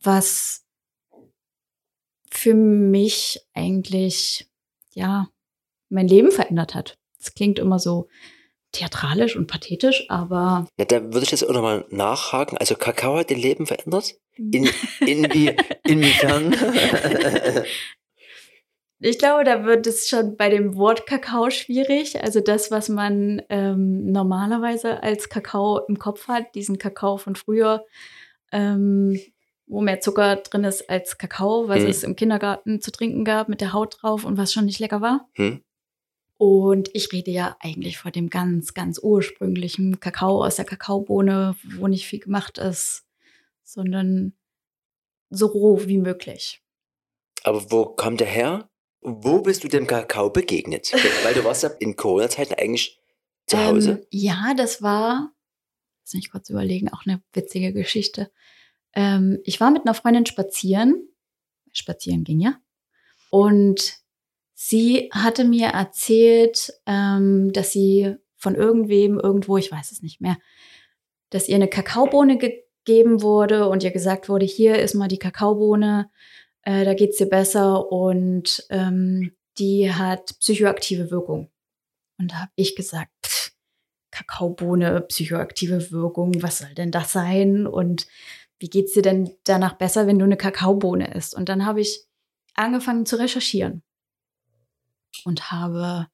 was 0.01 0.65
für 2.31 2.55
mich 2.55 3.41
eigentlich, 3.55 4.49
ja, 4.93 5.29
mein 5.89 6.09
Leben 6.09 6.33
verändert 6.33 6.75
hat. 6.75 6.99
Es 7.21 7.35
klingt 7.35 7.59
immer 7.59 7.79
so 7.79 8.09
theatralisch 8.73 9.37
und 9.37 9.47
pathetisch, 9.47 10.07
aber. 10.09 10.67
Ja, 10.79 10.85
da 10.85 11.03
würde 11.03 11.23
ich 11.23 11.31
jetzt 11.31 11.49
auch 11.49 11.53
nochmal 11.53 11.87
nachhaken. 11.91 12.59
Also 12.59 12.75
Kakao 12.75 13.17
hat 13.17 13.31
dein 13.31 13.39
Leben 13.39 13.67
verändert? 13.67 14.15
In, 14.37 14.69
in 15.01 15.33
wie, 15.33 15.55
inwiefern? 15.85 16.55
Ich 19.07 19.19
glaube, 19.19 19.45
da 19.45 19.67
wird 19.67 19.87
es 19.87 20.09
schon 20.09 20.35
bei 20.39 20.49
dem 20.49 20.77
Wort 20.77 21.07
Kakao 21.07 21.51
schwierig. 21.51 22.23
Also 22.23 22.41
das, 22.41 22.71
was 22.71 22.89
man 22.89 23.43
ähm, 23.51 24.11
normalerweise 24.11 25.03
als 25.03 25.29
Kakao 25.29 25.81
im 25.89 25.99
Kopf 25.99 26.27
hat, 26.27 26.55
diesen 26.55 26.79
Kakao 26.79 27.19
von 27.19 27.37
früher, 27.37 27.85
ähm, 28.51 29.21
wo 29.67 29.83
mehr 29.83 30.01
Zucker 30.01 30.37
drin 30.37 30.65
ist 30.65 30.89
als 30.89 31.19
Kakao, 31.19 31.69
was 31.69 31.83
hm. 31.83 31.91
es 31.91 32.03
im 32.03 32.17
Kindergarten 32.17 32.81
zu 32.81 32.91
trinken 32.91 33.27
gab 33.27 33.51
mit 33.51 33.61
der 33.61 33.75
Haut 33.75 33.99
drauf 34.01 34.25
und 34.25 34.39
was 34.39 34.55
schon 34.55 34.65
nicht 34.65 34.81
lecker 34.81 35.03
war. 35.03 35.29
Hm. 35.35 35.61
Und 36.39 36.89
ich 36.95 37.13
rede 37.13 37.31
ja 37.31 37.59
eigentlich 37.61 37.99
vor 37.99 38.11
dem 38.11 38.31
ganz, 38.31 38.73
ganz 38.73 38.99
ursprünglichen 38.99 40.01
Kakao 40.01 40.43
aus 40.43 40.57
der 40.57 40.65
Kakaobohne, 40.65 41.57
wo 41.77 41.89
nicht 41.89 42.07
viel 42.07 42.21
gemacht 42.21 42.57
ist, 42.57 43.05
sondern 43.65 44.33
so 45.29 45.45
roh 45.45 45.83
wie 45.85 45.99
möglich. 45.99 46.63
Aber 47.43 47.71
wo 47.71 47.85
kommt 47.85 48.21
der 48.21 48.29
her? 48.29 48.71
Wo 49.05 49.41
bist 49.43 49.63
du 49.63 49.69
dem 49.69 49.87
Kakao 49.87 50.31
begegnet? 50.31 50.93
Weil 51.25 51.35
du 51.35 51.45
warst 51.45 51.63
ja 51.63 51.71
in 51.79 51.95
Corona-Zeiten 51.95 52.55
eigentlich 52.55 52.99
zu 53.47 53.59
Hause. 53.59 53.91
Ähm, 53.91 54.07
ja, 54.11 54.55
das 54.57 54.83
war, 54.83 55.33
lass 56.03 56.15
mich 56.15 56.31
kurz 56.31 56.51
überlegen, 56.51 56.93
auch 56.93 57.07
eine 57.07 57.23
witzige 57.33 57.73
Geschichte. 57.73 58.33
Ähm, 58.95 59.39
ich 59.45 59.61
war 59.61 59.71
mit 59.71 59.83
einer 59.83 59.95
Freundin 59.95 60.27
spazieren. 60.27 61.09
Spazieren 61.73 62.25
ging 62.25 62.41
ja. 62.41 62.57
Und 63.31 64.05
Sie 64.55 65.11
hatte 65.13 65.45
mir 65.45 65.69
erzählt, 65.69 66.73
ähm, 66.87 67.53
dass 67.53 67.73
sie 67.73 68.15
von 68.37 68.55
irgendwem 68.55 69.19
irgendwo, 69.19 69.57
ich 69.57 69.71
weiß 69.71 69.91
es 69.91 70.01
nicht 70.01 70.21
mehr, 70.21 70.39
dass 71.31 71.49
ihr 71.49 71.57
eine 71.57 71.69
Kakaobohne 71.69 72.39
gegeben 72.39 73.21
wurde 73.21 73.69
und 73.69 73.83
ihr 73.83 73.91
gesagt 73.91 74.29
wurde, 74.29 74.47
hier 74.47 74.79
ist 74.79 74.95
mal 74.95 75.09
die 75.09 75.19
Kakaobohne, 75.19 76.11
äh, 76.65 76.85
da 76.85 76.93
es 76.93 77.17
dir 77.17 77.29
besser 77.29 77.91
und 77.91 78.67
ähm, 78.71 79.35
die 79.59 79.93
hat 79.93 80.39
psychoaktive 80.41 81.11
Wirkung. 81.11 81.51
Und 82.19 82.33
da 82.33 82.43
habe 82.43 82.53
ich 82.57 82.77
gesagt, 82.77 83.11
pff, 83.25 83.53
Kakaobohne, 84.11 85.01
psychoaktive 85.03 85.91
Wirkung, 85.91 86.43
was 86.43 86.59
soll 86.59 86.75
denn 86.75 86.91
das 86.91 87.13
sein? 87.13 87.67
Und 87.67 88.07
wie 88.59 88.71
geht 88.71 88.87
es 88.87 88.93
dir 88.93 89.03
denn 89.03 89.37
danach 89.45 89.75
besser, 89.75 90.07
wenn 90.07 90.19
du 90.19 90.25
eine 90.25 90.37
Kakaobohne 90.37 91.15
isst? 91.15 91.35
Und 91.35 91.49
dann 91.49 91.67
habe 91.67 91.81
ich 91.81 92.07
angefangen 92.55 93.07
zu 93.07 93.17
recherchieren 93.17 93.83
und 95.25 95.51
habe 95.51 96.07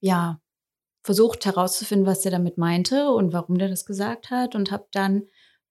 ja 0.00 0.40
versucht 1.02 1.46
herauszufinden, 1.46 2.06
was 2.06 2.24
er 2.24 2.30
damit 2.30 2.58
meinte 2.58 3.10
und 3.10 3.32
warum 3.32 3.58
der 3.58 3.68
das 3.68 3.86
gesagt 3.86 4.30
hat 4.30 4.54
und 4.54 4.70
habe 4.70 4.86
dann 4.92 5.28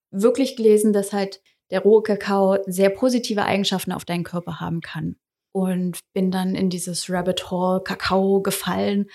wirklich 0.10 0.56
gelesen, 0.56 0.91
dass 0.91 1.13
halt 1.13 1.41
der 1.72 1.82
rohe 1.82 2.04
Kakao 2.04 2.58
sehr 2.68 2.90
positive 2.90 3.44
Eigenschaften 3.44 3.92
auf 3.92 4.06
deinen 4.06 4.24
Körper 4.24 4.60
haben 4.60 4.82
kann. 4.82 5.16
Und 5.54 6.00
bin 6.14 6.32
dann 6.32 6.56
in 6.56 6.70
dieses 6.70 7.10
Rabbit 7.10 7.52
Hole 7.52 7.82
Kakao 7.82 8.42
gefallen, 8.42 9.10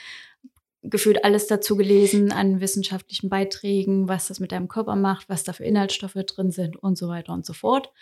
gefühlt 0.83 1.25
alles 1.25 1.47
dazu 1.47 1.77
gelesen 1.77 2.33
an 2.33 2.61
wissenschaftlichen 2.61 3.29
Beiträgen, 3.29 4.09
was 4.09 4.29
das 4.29 4.41
mit 4.41 4.53
deinem 4.53 4.69
Körper 4.69 4.97
macht, 4.97 5.29
was 5.29 5.45
da 5.45 5.53
für 5.53 5.65
Inhaltsstoffe 5.65 6.15
drin 6.15 6.51
sind 6.51 6.77
und 6.77 6.97
so 6.99 7.09
weiter 7.09 7.33
und 7.33 7.47
so 7.47 7.53
fort. 7.53 7.93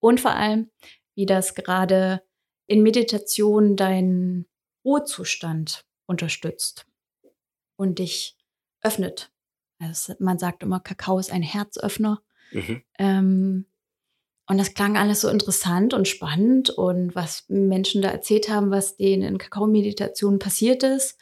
Und 0.00 0.20
vor 0.20 0.32
allem, 0.32 0.70
wie 1.14 1.26
das 1.26 1.54
gerade 1.54 2.22
in 2.66 2.82
Meditation 2.82 3.76
deinen 3.76 4.46
Ruhezustand 4.84 5.84
unterstützt 6.06 6.86
und 7.76 7.98
dich 7.98 8.36
öffnet. 8.82 9.32
Also 9.78 10.14
man 10.18 10.38
sagt 10.38 10.62
immer, 10.62 10.80
Kakao 10.80 11.18
ist 11.18 11.32
ein 11.32 11.42
Herzöffner. 11.42 12.22
Mhm. 12.52 12.82
Ähm, 12.98 13.66
und 14.46 14.58
das 14.58 14.74
klang 14.74 14.96
alles 14.96 15.22
so 15.22 15.28
interessant 15.28 15.94
und 15.94 16.06
spannend 16.06 16.70
und 16.70 17.14
was 17.14 17.44
Menschen 17.48 18.02
da 18.02 18.10
erzählt 18.10 18.48
haben, 18.48 18.70
was 18.70 18.96
denen 18.96 19.22
in 19.22 19.38
Kakao-Meditationen 19.38 20.38
passiert 20.38 20.82
ist. 20.82 21.18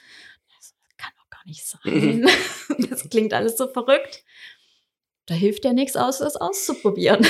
Das 0.57 0.75
kann 0.97 1.13
doch 1.17 1.31
gar 1.31 1.47
nicht 1.47 1.65
sein. 1.65 2.21
Mhm. 2.21 2.29
Das 2.91 3.09
klingt 3.09 3.35
alles 3.35 3.57
so 3.59 3.69
verrückt. 3.69 4.25
Da 5.27 5.35
hilft 5.35 5.65
ja 5.65 5.73
nichts 5.73 5.97
aus, 5.97 6.19
das 6.19 6.37
auszuprobieren. 6.37 7.27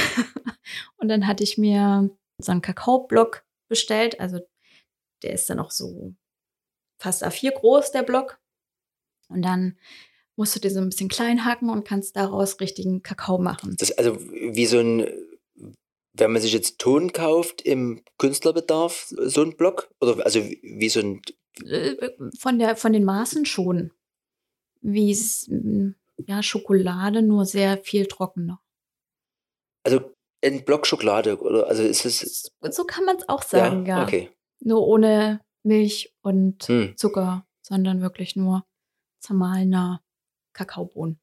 Und 0.96 1.08
dann 1.08 1.26
hatte 1.26 1.44
ich 1.44 1.58
mir 1.58 2.10
so 2.38 2.52
einen 2.52 2.62
Kakao-Block 2.62 3.44
bestellt. 3.68 4.18
Also 4.20 4.40
der 5.22 5.32
ist 5.32 5.50
dann 5.50 5.58
auch 5.58 5.70
so 5.70 6.14
fast 6.98 7.24
A4 7.24 7.52
groß, 7.52 7.92
der 7.92 8.02
Block. 8.02 8.38
Und 9.28 9.42
dann 9.42 9.76
musst 10.36 10.56
du 10.56 10.60
dir 10.60 10.70
so 10.70 10.80
ein 10.80 10.88
bisschen 10.88 11.08
klein 11.08 11.44
hacken 11.44 11.68
und 11.68 11.84
kannst 11.84 12.16
daraus 12.16 12.60
richtigen 12.60 13.02
Kakao 13.02 13.38
machen. 13.38 13.76
Das 13.78 13.90
ist 13.90 13.98
also 13.98 14.18
wie 14.20 14.66
so 14.66 14.78
ein, 14.78 15.06
wenn 16.14 16.32
man 16.32 16.42
sich 16.42 16.52
jetzt 16.52 16.78
Ton 16.78 17.12
kauft 17.12 17.62
im 17.62 18.02
Künstlerbedarf, 18.18 19.06
so 19.08 19.42
ein 19.42 19.56
Block? 19.56 19.90
Oder 20.00 20.24
also 20.24 20.40
wie 20.40 20.88
so 20.88 21.00
ein. 21.00 21.22
Äh, 21.64 22.10
von, 22.38 22.58
der, 22.58 22.76
von 22.76 22.92
den 22.92 23.04
Maßen 23.04 23.46
schon. 23.46 23.92
Wie 24.80 25.10
es, 25.10 25.48
ja, 26.26 26.42
Schokolade, 26.42 27.22
nur 27.22 27.44
sehr 27.44 27.78
viel 27.78 28.06
trockener. 28.06 28.60
Also 29.84 30.12
ein 30.44 30.64
Block 30.64 30.86
Schokolade, 30.86 31.38
oder? 31.40 31.66
Also 31.68 31.82
ist 31.82 32.04
es. 32.04 32.52
So 32.60 32.84
kann 32.84 33.04
man 33.04 33.16
es 33.16 33.28
auch 33.28 33.42
sagen, 33.42 33.86
ja. 33.86 33.98
ja. 33.98 34.04
Okay. 34.04 34.30
Nur 34.60 34.86
ohne 34.86 35.40
Milch 35.62 36.14
und 36.22 36.64
hm. 36.68 36.96
Zucker, 36.96 37.46
sondern 37.62 38.00
wirklich 38.00 38.36
nur 38.36 38.64
zermahlener 39.20 40.02
Kakaobohnen. 40.52 41.20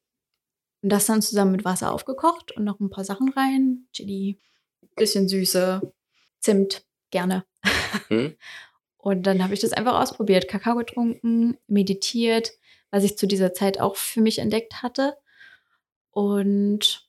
Und 0.82 0.90
das 0.90 1.06
dann 1.06 1.22
zusammen 1.22 1.52
mit 1.52 1.66
Wasser 1.66 1.92
aufgekocht 1.92 2.54
und 2.54 2.64
noch 2.64 2.80
ein 2.80 2.90
paar 2.90 3.04
Sachen 3.04 3.30
rein. 3.34 3.88
Chili, 3.92 4.40
bisschen 5.00 5.28
Süße, 5.28 5.82
Zimt, 6.40 6.86
gerne. 7.12 7.44
Hm. 8.08 8.36
Und 8.98 9.24
dann 9.24 9.42
habe 9.42 9.54
ich 9.54 9.62
das 9.62 9.72
einfach 9.72 9.98
ausprobiert. 10.00 10.50
Kakao 10.50 10.76
getrunken, 10.76 11.58
meditiert, 11.68 12.52
was 12.92 13.06
ich 13.06 13.18
zu 13.18 13.28
dieser 13.28 13.54
Zeit 13.54 13.80
auch 13.80 13.96
für 13.96 14.20
mich 14.22 14.40
entdeckt 14.40 14.84
hatte. 14.84 15.16
Und 16.12 17.08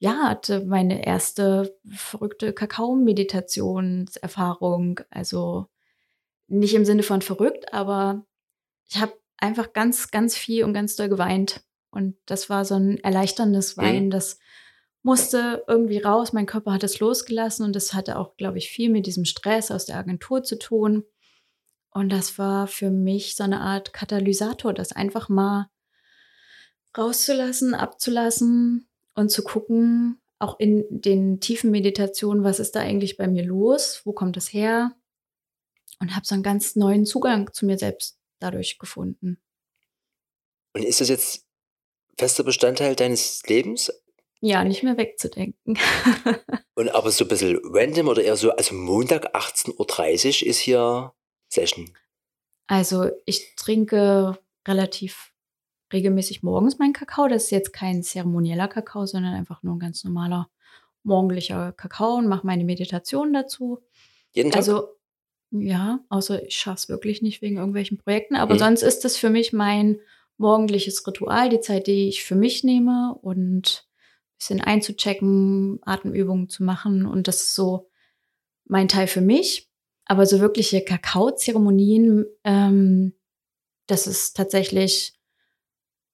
ja, 0.00 0.28
hatte 0.28 0.64
meine 0.64 1.06
erste 1.06 1.78
verrückte 1.88 2.52
Kakao-Meditationserfahrung. 2.52 5.00
Also 5.10 5.68
nicht 6.48 6.74
im 6.74 6.84
Sinne 6.84 7.04
von 7.04 7.22
verrückt, 7.22 7.72
aber 7.72 8.26
ich 8.88 9.00
habe 9.00 9.12
einfach 9.36 9.72
ganz, 9.72 10.10
ganz 10.10 10.36
viel 10.36 10.64
und 10.64 10.72
ganz 10.72 10.96
doll 10.96 11.08
geweint 11.08 11.62
Und 11.90 12.16
das 12.26 12.50
war 12.50 12.64
so 12.64 12.74
ein 12.74 12.98
erleichterndes 12.98 13.76
Mhm. 13.76 13.82
Weinen, 13.82 14.10
das 14.10 14.40
musste 15.08 15.64
irgendwie 15.66 15.96
raus. 15.96 16.34
Mein 16.34 16.44
Körper 16.44 16.74
hat 16.74 16.84
es 16.84 17.00
losgelassen 17.00 17.64
und 17.64 17.74
das 17.74 17.94
hatte 17.94 18.18
auch, 18.18 18.36
glaube 18.36 18.58
ich, 18.58 18.68
viel 18.68 18.90
mit 18.90 19.06
diesem 19.06 19.24
Stress 19.24 19.70
aus 19.70 19.86
der 19.86 19.96
Agentur 19.96 20.42
zu 20.42 20.58
tun. 20.58 21.02
Und 21.90 22.10
das 22.10 22.36
war 22.36 22.66
für 22.66 22.90
mich 22.90 23.34
so 23.34 23.42
eine 23.42 23.60
Art 23.60 23.94
Katalysator, 23.94 24.74
das 24.74 24.92
einfach 24.92 25.30
mal 25.30 25.70
rauszulassen, 26.96 27.74
abzulassen 27.74 28.86
und 29.14 29.30
zu 29.30 29.42
gucken, 29.42 30.20
auch 30.38 30.60
in 30.60 30.84
den 30.90 31.40
tiefen 31.40 31.70
Meditationen, 31.70 32.44
was 32.44 32.60
ist 32.60 32.76
da 32.76 32.80
eigentlich 32.80 33.16
bei 33.16 33.28
mir 33.28 33.44
los? 33.44 34.02
Wo 34.04 34.12
kommt 34.12 34.36
es 34.36 34.52
her? 34.52 34.92
Und 36.00 36.14
habe 36.14 36.26
so 36.26 36.34
einen 36.34 36.42
ganz 36.42 36.76
neuen 36.76 37.06
Zugang 37.06 37.50
zu 37.54 37.64
mir 37.64 37.78
selbst 37.78 38.18
dadurch 38.40 38.78
gefunden. 38.78 39.38
Und 40.74 40.84
ist 40.84 41.00
das 41.00 41.08
jetzt 41.08 41.46
fester 42.18 42.44
Bestandteil 42.44 42.94
deines 42.94 43.42
Lebens? 43.46 43.90
Ja, 44.40 44.62
nicht 44.64 44.82
mehr 44.82 44.96
wegzudenken. 44.96 45.76
Und 46.76 46.90
aber 46.90 47.10
so 47.10 47.24
ein 47.24 47.28
bisschen 47.28 47.58
random 47.64 48.08
oder 48.08 48.22
eher 48.22 48.36
so, 48.36 48.50
also 48.52 48.74
Montag 48.74 49.34
18.30 49.34 50.42
Uhr 50.44 50.46
ist 50.48 50.58
hier 50.58 51.12
Session. 51.48 51.90
Also 52.68 53.10
ich 53.24 53.56
trinke 53.56 54.38
relativ 54.66 55.32
regelmäßig 55.92 56.42
morgens 56.42 56.78
meinen 56.78 56.92
Kakao. 56.92 57.26
Das 57.26 57.44
ist 57.44 57.50
jetzt 57.50 57.72
kein 57.72 58.02
zeremonieller 58.02 58.68
Kakao, 58.68 59.06
sondern 59.06 59.34
einfach 59.34 59.62
nur 59.62 59.74
ein 59.74 59.80
ganz 59.80 60.04
normaler 60.04 60.48
morgendlicher 61.02 61.72
Kakao 61.72 62.16
und 62.16 62.28
mache 62.28 62.46
meine 62.46 62.64
Meditation 62.64 63.32
dazu. 63.32 63.80
Jeden 64.32 64.50
Tag? 64.50 64.58
Also 64.58 64.88
ja, 65.50 66.00
außer 66.10 66.44
ich 66.46 66.56
schaffe 66.56 66.76
es 66.76 66.88
wirklich 66.90 67.22
nicht 67.22 67.40
wegen 67.40 67.56
irgendwelchen 67.56 67.96
Projekten. 67.96 68.36
Aber 68.36 68.54
Mhm. 68.54 68.58
sonst 68.58 68.82
ist 68.82 69.04
es 69.04 69.16
für 69.16 69.30
mich 69.30 69.52
mein 69.52 69.98
morgendliches 70.36 71.04
Ritual, 71.06 71.48
die 71.48 71.60
Zeit, 71.60 71.86
die 71.86 72.08
ich 72.08 72.22
für 72.22 72.34
mich 72.36 72.62
nehme 72.62 73.16
und 73.22 73.87
bisschen 74.38 74.60
einzuchecken, 74.60 75.80
Atemübungen 75.82 76.48
zu 76.48 76.62
machen. 76.62 77.06
Und 77.06 77.28
das 77.28 77.36
ist 77.36 77.54
so 77.54 77.90
mein 78.64 78.88
Teil 78.88 79.06
für 79.06 79.20
mich. 79.20 79.68
Aber 80.04 80.24
so 80.24 80.40
wirkliche 80.40 80.82
Kakaozeremonien, 80.82 82.24
ähm, 82.44 83.14
das 83.86 84.06
ist 84.06 84.36
tatsächlich 84.36 85.12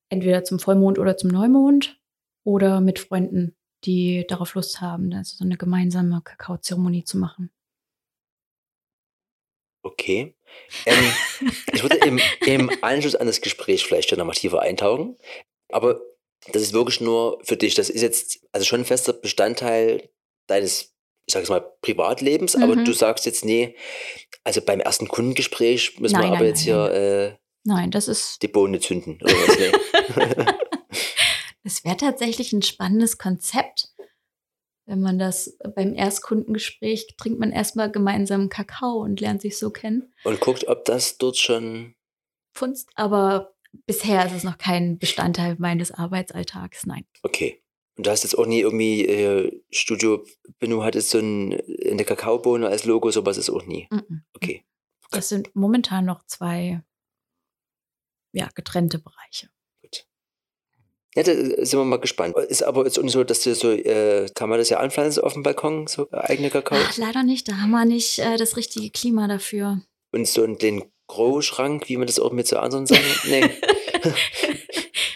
entweder 0.08 0.42
zum 0.44 0.58
Vollmond 0.58 0.98
oder 0.98 1.16
zum 1.16 1.30
Neumond 1.30 2.00
oder 2.42 2.80
mit 2.80 2.98
Freunden, 2.98 3.56
die 3.84 4.26
darauf 4.26 4.54
Lust 4.54 4.80
haben, 4.80 5.12
also 5.12 5.36
so 5.36 5.44
eine 5.44 5.56
gemeinsame 5.56 6.20
Kakaozeremonie 6.22 7.04
zu 7.04 7.18
machen. 7.18 7.50
Okay. 9.82 10.34
Ähm, 10.86 11.12
ich 11.72 11.82
würde 11.82 11.96
im, 11.98 12.18
im 12.46 12.70
Anschluss 12.82 13.14
an 13.14 13.26
das 13.26 13.40
Gespräch 13.40 13.84
vielleicht 13.84 14.08
schon 14.08 14.18
nochmal 14.18 14.34
tiefer 14.34 14.60
eintauchen. 14.60 15.16
Aber 15.68 16.00
das 16.52 16.62
ist 16.62 16.72
wirklich 16.72 17.00
nur 17.00 17.40
für 17.44 17.56
dich. 17.56 17.74
Das 17.74 17.90
ist 17.90 18.02
jetzt 18.02 18.40
also 18.52 18.64
schon 18.66 18.80
ein 18.80 18.84
fester 18.84 19.12
Bestandteil 19.12 20.08
deines, 20.46 20.94
ich 21.26 21.32
sage 21.32 21.44
es 21.44 21.48
mal, 21.50 21.60
Privatlebens. 21.82 22.56
Aber 22.56 22.76
Mhm. 22.76 22.84
du 22.84 22.92
sagst 22.92 23.26
jetzt, 23.26 23.44
nee, 23.44 23.76
also 24.44 24.60
beim 24.60 24.80
ersten 24.80 25.08
Kundengespräch 25.08 25.98
müssen 26.00 26.14
Nein, 26.14 26.22
wir 26.22 26.28
aber 26.28 26.36
nein, 26.38 26.46
jetzt 26.46 26.60
hier 26.60 26.90
äh, 26.90 27.36
Nein, 27.66 27.90
das 27.90 28.08
ist 28.08 28.42
die 28.42 28.48
Bohne 28.48 28.78
zünden. 28.78 29.18
Oder 29.22 29.32
was? 29.32 29.58
Nee. 29.58 30.44
Es 31.66 31.82
wäre 31.82 31.96
tatsächlich 31.96 32.52
ein 32.52 32.60
spannendes 32.60 33.16
Konzept. 33.16 33.88
Wenn 34.86 35.00
man 35.00 35.18
das 35.18 35.56
beim 35.74 35.94
Erstkundengespräch 35.94 37.16
trinkt 37.16 37.40
man 37.40 37.52
erstmal 37.52 37.90
gemeinsam 37.90 38.50
Kakao 38.50 38.98
und 39.00 39.18
lernt 39.22 39.40
sich 39.40 39.56
so 39.58 39.70
kennen. 39.70 40.12
Und 40.24 40.40
guckt, 40.42 40.68
ob 40.68 40.84
das 40.84 41.16
dort 41.16 41.38
schon. 41.38 41.94
Funzt, 42.52 42.90
aber 42.96 43.53
bisher 43.86 44.26
ist 44.26 44.32
es 44.32 44.44
noch 44.44 44.58
kein 44.58 44.98
Bestandteil 44.98 45.56
meines 45.58 45.90
Arbeitsalltags. 45.90 46.86
Nein. 46.86 47.04
Okay. 47.22 47.62
Und 47.96 48.06
du 48.06 48.10
hast 48.10 48.24
jetzt 48.24 48.36
auch 48.36 48.46
nie 48.46 48.60
irgendwie 48.60 49.06
äh, 49.06 49.62
Studio 49.70 50.24
Benno 50.58 50.82
hat 50.82 50.94
jetzt 50.94 51.10
so 51.10 51.18
ein, 51.18 51.60
eine 51.88 52.04
Kakaobohne 52.04 52.66
als 52.66 52.84
Logo, 52.84 53.10
sowas 53.10 53.36
ist 53.36 53.50
auch 53.50 53.64
nie. 53.66 53.86
Mhm. 53.90 54.24
Okay. 54.34 54.64
Das 55.10 55.28
sind 55.28 55.54
momentan 55.54 56.04
noch 56.04 56.26
zwei 56.26 56.82
ja, 58.32 58.48
getrennte 58.54 58.98
Bereiche. 58.98 59.48
Gut. 59.80 60.06
Ja, 61.14 61.22
da 61.22 61.32
sind 61.32 61.78
wir 61.78 61.84
mal 61.84 62.00
gespannt. 62.00 62.36
Ist 62.36 62.64
aber 62.64 62.84
jetzt 62.84 62.98
auch 62.98 63.04
nicht 63.04 63.12
so, 63.12 63.22
dass 63.22 63.42
du 63.42 63.54
so, 63.54 63.70
äh, 63.70 64.28
kann 64.34 64.48
man 64.48 64.58
das 64.58 64.70
ja 64.70 64.78
anpflanzen 64.78 65.22
auf 65.22 65.34
dem 65.34 65.44
Balkon, 65.44 65.86
so 65.86 66.08
äh, 66.10 66.16
eigene 66.16 66.50
Kakao? 66.50 66.78
Ach, 66.80 66.96
leider 66.96 67.22
nicht. 67.22 67.48
Da 67.48 67.58
haben 67.58 67.70
wir 67.70 67.84
nicht 67.84 68.18
äh, 68.18 68.36
das 68.36 68.56
richtige 68.56 68.90
Klima 68.90 69.28
dafür. 69.28 69.80
Und 70.12 70.26
so 70.26 70.42
in 70.42 70.58
den 70.58 70.82
Großschrank, 71.08 71.88
wie 71.88 71.96
man 71.96 72.06
das 72.06 72.18
auch 72.18 72.32
mit 72.32 72.46
so 72.46 72.56
anderen 72.58 72.86
Sachen. 72.86 73.30
Nee. 73.30 73.44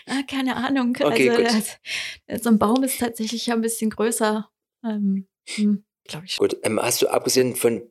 ah, 0.07 0.23
keine 0.29 0.57
Ahnung. 0.57 0.97
Okay, 1.01 1.31
also, 1.31 1.43
gut. 1.43 1.53
das, 2.27 2.43
so 2.43 2.51
ein 2.51 2.59
Baum 2.59 2.83
ist 2.83 2.99
tatsächlich 2.99 3.47
ja 3.47 3.55
ein 3.55 3.63
bisschen 3.63 3.91
größer. 3.91 4.51
Ähm, 4.85 5.27
Glaube 6.05 6.27
ich. 6.27 6.37
Gut. 6.37 6.57
Ähm, 6.63 6.81
hast 6.81 7.03
du 7.03 7.09
abgesehen 7.09 7.57
von 7.57 7.83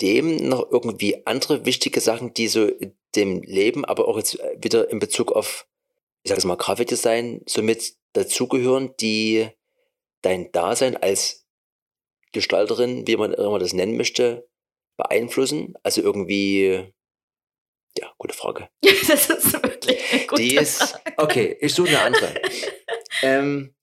dem 0.00 0.48
noch 0.48 0.70
irgendwie 0.70 1.26
andere 1.26 1.64
wichtige 1.64 2.00
Sachen, 2.00 2.34
die 2.34 2.48
so 2.48 2.70
dem 3.14 3.42
Leben, 3.42 3.84
aber 3.84 4.08
auch 4.08 4.16
jetzt 4.16 4.40
äh, 4.40 4.56
wieder 4.60 4.90
in 4.90 4.98
Bezug 4.98 5.32
auf, 5.32 5.68
ich 6.24 6.30
sage 6.30 6.38
es 6.38 6.44
mal, 6.44 6.56
Grafikdesign, 6.56 7.42
so 7.46 7.62
mit 7.62 7.94
dazugehören, 8.12 8.94
die 9.00 9.48
dein 10.22 10.50
Dasein 10.52 10.96
als 10.96 11.46
Gestalterin, 12.32 13.06
wie 13.06 13.16
man 13.16 13.32
immer 13.32 13.58
das 13.58 13.72
nennen 13.72 13.96
möchte, 13.96 14.48
beeinflussen? 14.96 15.74
Also 15.82 16.02
irgendwie, 16.02 16.92
ja, 17.98 18.12
gute 18.18 18.34
Frage. 18.34 18.68
das 18.82 19.30
ist 19.30 19.52
wirklich 19.62 20.12
eine 20.12 20.26
gute 20.26 20.42
Die 20.42 20.56
ist, 20.56 20.82
Frage. 20.82 21.14
okay, 21.18 21.56
ich 21.60 21.74
suche 21.74 21.90
eine 21.90 22.00
andere. 22.00 22.34
ähm, 23.22 23.74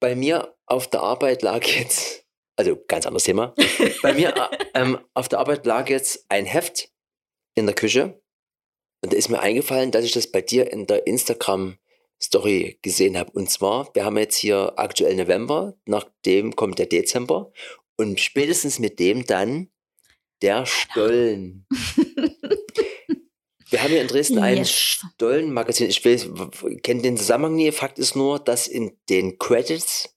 bei 0.00 0.14
mir 0.14 0.54
auf 0.66 0.88
der 0.88 1.00
Arbeit 1.00 1.42
lag 1.42 1.64
jetzt, 1.64 2.24
also 2.56 2.76
ganz 2.88 3.06
anderes 3.06 3.24
Thema. 3.24 3.54
Bei 4.02 4.12
mir 4.12 4.34
äh, 4.34 4.64
ähm, 4.74 4.98
auf 5.14 5.28
der 5.28 5.38
Arbeit 5.38 5.66
lag 5.66 5.88
jetzt 5.88 6.24
ein 6.28 6.46
Heft 6.46 6.90
in 7.54 7.66
der 7.66 7.74
Küche 7.74 8.20
und 9.02 9.12
da 9.12 9.16
ist 9.16 9.28
mir 9.28 9.40
eingefallen, 9.40 9.90
dass 9.90 10.04
ich 10.04 10.12
das 10.12 10.30
bei 10.30 10.40
dir 10.40 10.70
in 10.72 10.86
der 10.86 11.06
Instagram-Story 11.06 12.78
gesehen 12.82 13.16
habe. 13.16 13.30
Und 13.32 13.50
zwar, 13.50 13.94
wir 13.94 14.04
haben 14.04 14.18
jetzt 14.18 14.36
hier 14.36 14.72
aktuell 14.76 15.14
November, 15.16 15.74
nach 15.84 16.06
dem 16.24 16.56
kommt 16.56 16.78
der 16.78 16.86
Dezember 16.86 17.52
und 17.96 18.20
spätestens 18.20 18.78
mit 18.78 18.98
dem 18.98 19.26
dann 19.26 19.70
der 20.42 20.66
Stollen. 20.66 21.66
Wir 23.68 23.82
haben 23.82 23.90
hier 23.90 24.00
in 24.02 24.08
Dresden 24.08 24.38
ein 24.38 24.58
Yes. 24.58 24.70
Stollen-Magazin. 24.70 25.88
Ich 25.90 26.02
kenne 26.82 27.02
den 27.02 27.16
Zusammenhang 27.16 27.56
nie. 27.56 27.72
Fakt 27.72 27.98
ist 27.98 28.14
nur, 28.16 28.38
dass 28.38 28.66
in 28.66 28.96
den 29.08 29.38
Credits 29.38 30.14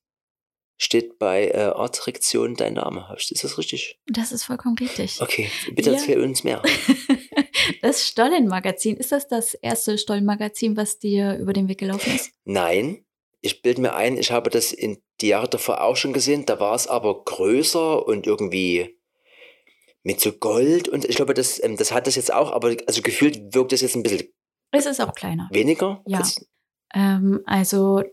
steht 0.77 1.19
bei 1.19 1.47
äh, 1.49 1.57
Artdirektion 1.75 2.55
dein 2.55 2.73
Name. 2.75 3.13
Ist 3.17 3.43
das 3.43 3.57
richtig? 3.57 3.99
Das 4.07 4.31
ist 4.31 4.43
vollkommen 4.45 4.77
richtig. 4.77 5.19
Okay, 5.21 5.49
bitte 5.73 5.89
Ja. 5.91 5.95
erzähl 5.97 6.21
uns 6.21 6.43
mehr. 6.43 6.61
Das 7.81 8.07
Stollen-Magazin, 8.07 8.97
ist 8.97 9.11
das 9.11 9.27
das 9.27 9.53
erste 9.53 9.97
Stollen-Magazin, 9.97 10.75
was 10.75 10.97
dir 10.97 11.37
über 11.37 11.53
den 11.53 11.67
Weg 11.67 11.77
gelaufen 11.77 12.15
ist? 12.15 12.31
Nein, 12.43 13.05
ich 13.41 13.61
bilde 13.61 13.81
mir 13.81 13.93
ein, 13.95 14.17
ich 14.17 14.31
habe 14.31 14.49
das 14.49 14.71
in 14.71 15.01
die 15.21 15.27
Jahre 15.27 15.47
davor 15.49 15.81
auch 15.81 15.95
schon 15.95 16.11
gesehen. 16.13 16.45
Da 16.45 16.59
war 16.59 16.73
es 16.73 16.87
aber 16.87 17.23
größer 17.23 18.05
und 18.07 18.25
irgendwie 18.25 18.98
mit 20.03 20.21
so 20.21 20.31
Gold. 20.31 20.87
Und 20.87 21.05
ich 21.05 21.15
glaube, 21.15 21.33
das, 21.33 21.61
ähm, 21.63 21.77
das 21.77 21.91
hat 21.91 22.07
das 22.07 22.15
jetzt 22.15 22.33
auch, 22.33 22.51
aber 22.51 22.75
also 22.87 23.01
gefühlt 23.01 23.53
wirkt 23.53 23.71
das 23.71 23.81
jetzt 23.81 23.95
ein 23.95 24.03
bisschen 24.03 24.27
Es 24.71 24.85
ist 24.85 25.01
auch 25.01 25.13
kleiner. 25.13 25.49
weniger. 25.51 26.01
Ja. 26.05 26.23
Ähm, 26.93 27.41
also 27.45 28.03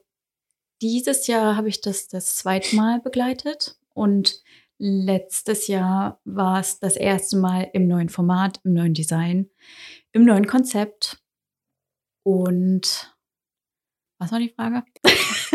dieses 0.82 1.26
Jahr 1.26 1.56
habe 1.56 1.68
ich 1.68 1.80
das 1.80 2.08
das 2.08 2.36
zweite 2.36 2.76
Mal 2.76 3.00
begleitet 3.00 3.78
und 3.94 4.42
letztes 4.78 5.68
Jahr 5.68 6.20
war 6.24 6.60
es 6.60 6.78
das 6.78 6.96
erste 6.96 7.38
Mal 7.38 7.70
im 7.72 7.88
neuen 7.88 8.10
Format, 8.10 8.60
im 8.64 8.74
neuen 8.74 8.92
Design, 8.92 9.50
im 10.12 10.24
neuen 10.24 10.46
Konzept. 10.46 11.22
Und 12.24 13.16
was 14.18 14.32
war 14.32 14.38
die 14.38 14.50
Frage? 14.54 14.84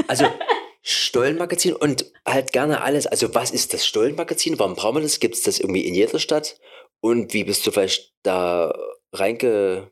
Also 0.07 0.25
Stollenmagazin 0.81 1.73
und 1.73 2.11
halt 2.25 2.51
gerne 2.51 2.81
alles. 2.81 3.05
Also 3.05 3.33
was 3.35 3.51
ist 3.51 3.73
das 3.73 3.85
Stollenmagazin? 3.85 4.57
Warum 4.57 4.75
brauchen 4.75 4.95
wir 4.95 5.01
das? 5.01 5.19
Gibt 5.19 5.35
es 5.35 5.43
das 5.43 5.59
irgendwie 5.59 5.85
in 5.85 5.93
jeder 5.93 6.19
Stadt? 6.19 6.59
Und 6.99 7.33
wie 7.33 7.43
bist 7.43 7.65
du 7.65 7.71
vielleicht 7.71 8.13
da 8.23 8.73
reinge, 9.13 9.91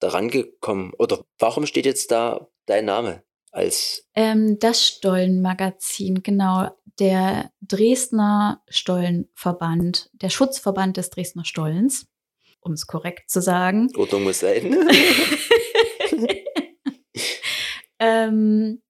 da 0.00 0.08
rangekommen? 0.08 0.92
Oder 0.98 1.24
warum 1.38 1.66
steht 1.66 1.86
jetzt 1.86 2.10
da 2.10 2.48
dein 2.66 2.86
Name 2.86 3.22
als 3.50 4.08
Ähm, 4.14 4.58
das 4.58 4.86
Stollenmagazin, 4.86 6.22
genau. 6.22 6.70
Der 6.98 7.50
Dresdner 7.60 8.62
Stollenverband, 8.68 10.10
der 10.12 10.30
Schutzverband 10.30 10.96
des 10.96 11.10
Dresdner 11.10 11.44
Stollens, 11.44 12.06
um 12.60 12.72
es 12.72 12.86
korrekt 12.86 13.30
zu 13.30 13.40
sagen. 13.42 13.88
Ordnung 13.96 14.24
muss 14.24 14.40
sein? 14.40 14.88
ähm, 17.98 18.82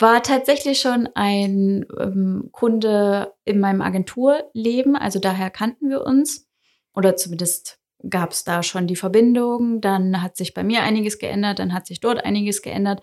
war 0.00 0.22
tatsächlich 0.22 0.80
schon 0.80 1.08
ein 1.14 1.86
ähm, 1.98 2.48
Kunde 2.52 3.34
in 3.44 3.60
meinem 3.60 3.82
Agenturleben, 3.82 4.96
also 4.96 5.18
daher 5.18 5.50
kannten 5.50 5.88
wir 5.88 6.02
uns 6.02 6.48
oder 6.94 7.16
zumindest 7.16 7.78
gab 8.08 8.32
es 8.32 8.44
da 8.44 8.62
schon 8.62 8.86
die 8.86 8.96
Verbindung, 8.96 9.80
dann 9.80 10.22
hat 10.22 10.36
sich 10.36 10.54
bei 10.54 10.64
mir 10.64 10.82
einiges 10.82 11.18
geändert, 11.18 11.58
dann 11.58 11.72
hat 11.72 11.86
sich 11.86 12.00
dort 12.00 12.24
einiges 12.24 12.62
geändert. 12.62 13.00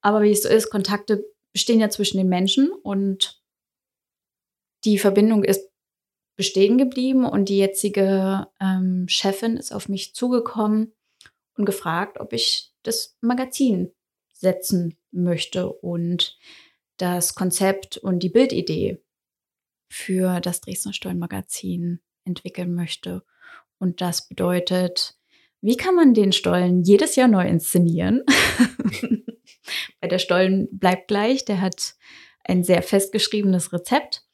Aber 0.00 0.22
wie 0.22 0.32
es 0.32 0.42
so 0.42 0.48
ist, 0.48 0.70
Kontakte 0.70 1.24
bestehen 1.52 1.80
ja 1.80 1.88
zwischen 1.88 2.18
den 2.18 2.28
Menschen 2.28 2.70
und 2.70 3.40
die 4.84 4.98
Verbindung 4.98 5.44
ist 5.44 5.70
bestehen 6.36 6.78
geblieben 6.78 7.26
und 7.26 7.48
die 7.50 7.58
jetzige 7.58 8.48
ähm, 8.60 9.06
Chefin 9.08 9.56
ist 9.56 9.72
auf 9.72 9.88
mich 9.88 10.14
zugekommen 10.14 10.94
und 11.56 11.66
gefragt, 11.66 12.18
ob 12.18 12.32
ich 12.32 12.72
das 12.82 13.16
Magazin 13.20 13.92
setzen 14.40 14.96
möchte 15.10 15.70
und 15.70 16.38
das 16.96 17.34
Konzept 17.34 17.98
und 17.98 18.22
die 18.22 18.28
Bildidee 18.28 19.02
für 19.88 20.40
das 20.40 20.60
Dresdner 20.60 20.92
Stollenmagazin 20.92 22.00
entwickeln 22.24 22.74
möchte. 22.74 23.22
Und 23.78 24.00
das 24.00 24.28
bedeutet, 24.28 25.16
wie 25.60 25.76
kann 25.76 25.94
man 25.94 26.14
den 26.14 26.32
Stollen 26.32 26.82
jedes 26.82 27.16
Jahr 27.16 27.28
neu 27.28 27.46
inszenieren? 27.46 28.22
Weil 30.00 30.08
der 30.08 30.18
Stollen 30.18 30.68
bleibt 30.72 31.08
gleich, 31.08 31.44
der 31.44 31.60
hat 31.60 31.96
ein 32.44 32.64
sehr 32.64 32.82
festgeschriebenes 32.82 33.72
Rezept, 33.72 34.24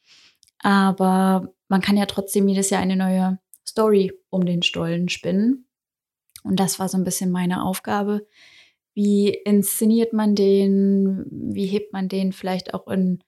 aber 0.60 1.52
man 1.68 1.80
kann 1.80 1.96
ja 1.96 2.06
trotzdem 2.06 2.46
jedes 2.48 2.70
Jahr 2.70 2.80
eine 2.80 2.96
neue 2.96 3.38
Story 3.66 4.12
um 4.30 4.46
den 4.46 4.62
Stollen 4.62 5.08
spinnen. 5.08 5.66
Und 6.44 6.60
das 6.60 6.78
war 6.78 6.88
so 6.88 6.96
ein 6.96 7.04
bisschen 7.04 7.32
meine 7.32 7.64
Aufgabe. 7.64 8.26
Wie 8.96 9.28
inszeniert 9.28 10.14
man 10.14 10.34
den? 10.34 11.26
Wie 11.30 11.66
hebt 11.66 11.92
man 11.92 12.08
den 12.08 12.32
vielleicht 12.32 12.72
auch 12.72 12.88
in 12.88 13.22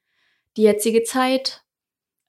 die 0.56 0.62
jetzige 0.62 1.02
Zeit? 1.02 1.62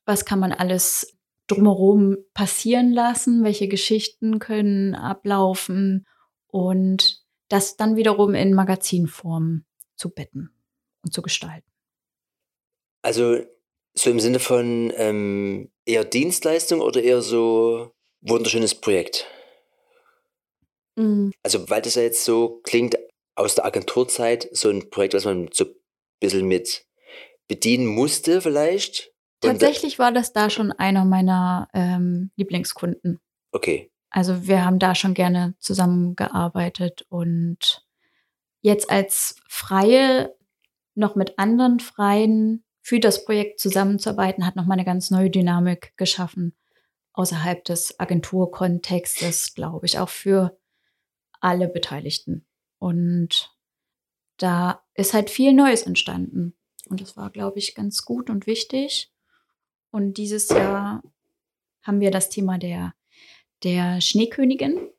Was 0.06 0.26
kann 0.26 0.40
man 0.40 0.52
alles 0.52 1.18
drumherum 1.48 2.18
passieren 2.34 2.92
lassen, 2.92 3.46
welche 3.46 3.70
Geschichten 3.70 4.40
können 4.40 4.94
ablaufen 4.94 6.06
und 6.48 7.24
das 7.48 7.78
dann 7.78 7.96
wiederum 7.96 8.36
in 8.36 8.54
Magazinform 8.54 9.64
zu 9.96 10.10
betten 10.10 10.52
und 11.02 11.14
zu 11.14 11.22
gestalten. 11.22 11.66
Also 13.02 13.40
so 13.94 14.10
im 14.10 14.20
Sinne 14.20 14.40
von 14.40 14.92
ähm, 14.98 15.72
eher 15.86 16.04
Dienstleistung 16.04 16.82
oder 16.82 17.02
eher 17.02 17.22
so 17.22 17.92
wunderschönes 18.20 18.76
Projekt? 18.76 19.26
Mhm. 20.98 21.32
Also 21.42 21.70
weil 21.70 21.82
das 21.82 21.96
ja 21.96 22.04
jetzt 22.04 22.26
so 22.26 22.60
klingt 22.64 22.98
aus 23.40 23.56
der 23.56 23.66
Agenturzeit, 23.66 24.50
so 24.52 24.70
ein 24.70 24.90
Projekt, 24.90 25.14
was 25.14 25.26
man 25.26 25.50
so 25.52 25.66
ein 25.66 25.76
bisschen 26.20 26.48
mit 26.48 26.86
bedienen 27.48 27.88
musste 27.88 28.42
vielleicht 28.42 29.12
Tatsächlich 29.42 30.00
war 30.00 30.12
das 30.12 30.34
da 30.34 30.50
schon 30.50 30.72
einer 30.72 31.06
meiner 31.06 31.70
ähm, 31.74 32.32
Lieblingskunden. 32.36 33.20
Okay. 33.52 33.92
Also 34.10 34.48
wir 34.48 34.66
haben 34.66 34.80
da 34.80 34.96
schon 34.96 35.14
gerne 35.14 35.56
zusammengearbeitet 35.60 37.06
und 37.10 37.86
jetzt 38.62 38.90
als 38.90 39.38
Freie 39.48 40.36
noch 40.96 41.16
mit 41.16 41.40
anderen 41.40 41.80
Freien 41.80 42.66
für 42.82 43.00
das 43.00 43.24
Projekt 43.24 43.60
zusammenzuarbeiten, 43.60 44.46
hat 44.46 44.56
nochmal 44.56 44.78
eine 44.78 44.86
ganz 44.86 45.12
neue 45.12 45.30
Dynamik 45.30 45.94
geschaffen. 45.96 46.56
Außerhalb 47.14 47.64
des 47.64 48.00
Agenturkontextes, 48.00 49.54
glaube 49.54 49.86
ich, 49.86 50.00
auch 50.00 50.10
für 50.10 50.58
alle 51.40 51.68
Beteiligten. 51.68 52.46
Und 52.80 53.56
da 54.38 54.84
ist 54.96 55.14
halt 55.14 55.30
viel 55.30 55.54
Neues 55.54 55.84
entstanden. 55.84 56.56
Und 56.90 57.02
das 57.02 57.16
war, 57.16 57.30
glaube 57.30 57.60
ich, 57.60 57.76
ganz 57.76 58.04
gut 58.04 58.30
und 58.30 58.48
wichtig. 58.48 59.12
Und 59.92 60.18
dieses 60.18 60.50
Jahr 60.50 61.04
haben 61.84 62.00
wir 62.00 62.12
das 62.12 62.30
Thema 62.30 62.58
der, 62.58 62.94
der 63.64 64.02
Schneekönigin. 64.02 64.90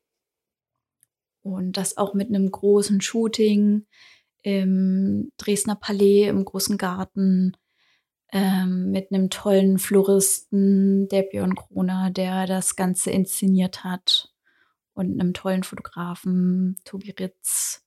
Und 1.42 1.72
das 1.76 1.96
auch 1.96 2.14
mit 2.14 2.28
einem 2.28 2.50
großen 2.50 3.00
Shooting 3.00 3.86
im 4.42 5.32
Dresdner 5.38 5.76
Palais, 5.76 6.28
im 6.28 6.44
großen 6.44 6.76
Garten, 6.76 7.56
ähm, 8.32 8.90
mit 8.90 9.10
einem 9.10 9.30
tollen 9.30 9.78
Floristen, 9.78 11.08
der 11.08 11.22
Björn 11.22 11.54
Kroner, 11.54 12.10
der 12.10 12.46
das 12.46 12.76
Ganze 12.76 13.10
inszeniert 13.10 13.84
hat. 13.84 14.29
Und 15.00 15.18
einem 15.18 15.32
tollen 15.32 15.62
Fotografen, 15.62 16.76
Tobi 16.84 17.14
Ritz. 17.18 17.86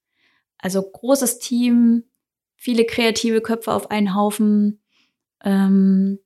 Also 0.57 0.81
großes 0.81 1.37
Team, 1.37 2.05
viele 2.55 2.85
kreative 2.87 3.39
Köpfe 3.39 3.71
auf 3.71 3.91
einen 3.91 4.15
Haufen. 4.15 4.81
Ähm, 5.43 6.17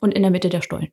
und 0.00 0.14
in 0.14 0.22
der 0.22 0.30
Mitte 0.30 0.48
der 0.48 0.62
Stollen. 0.62 0.92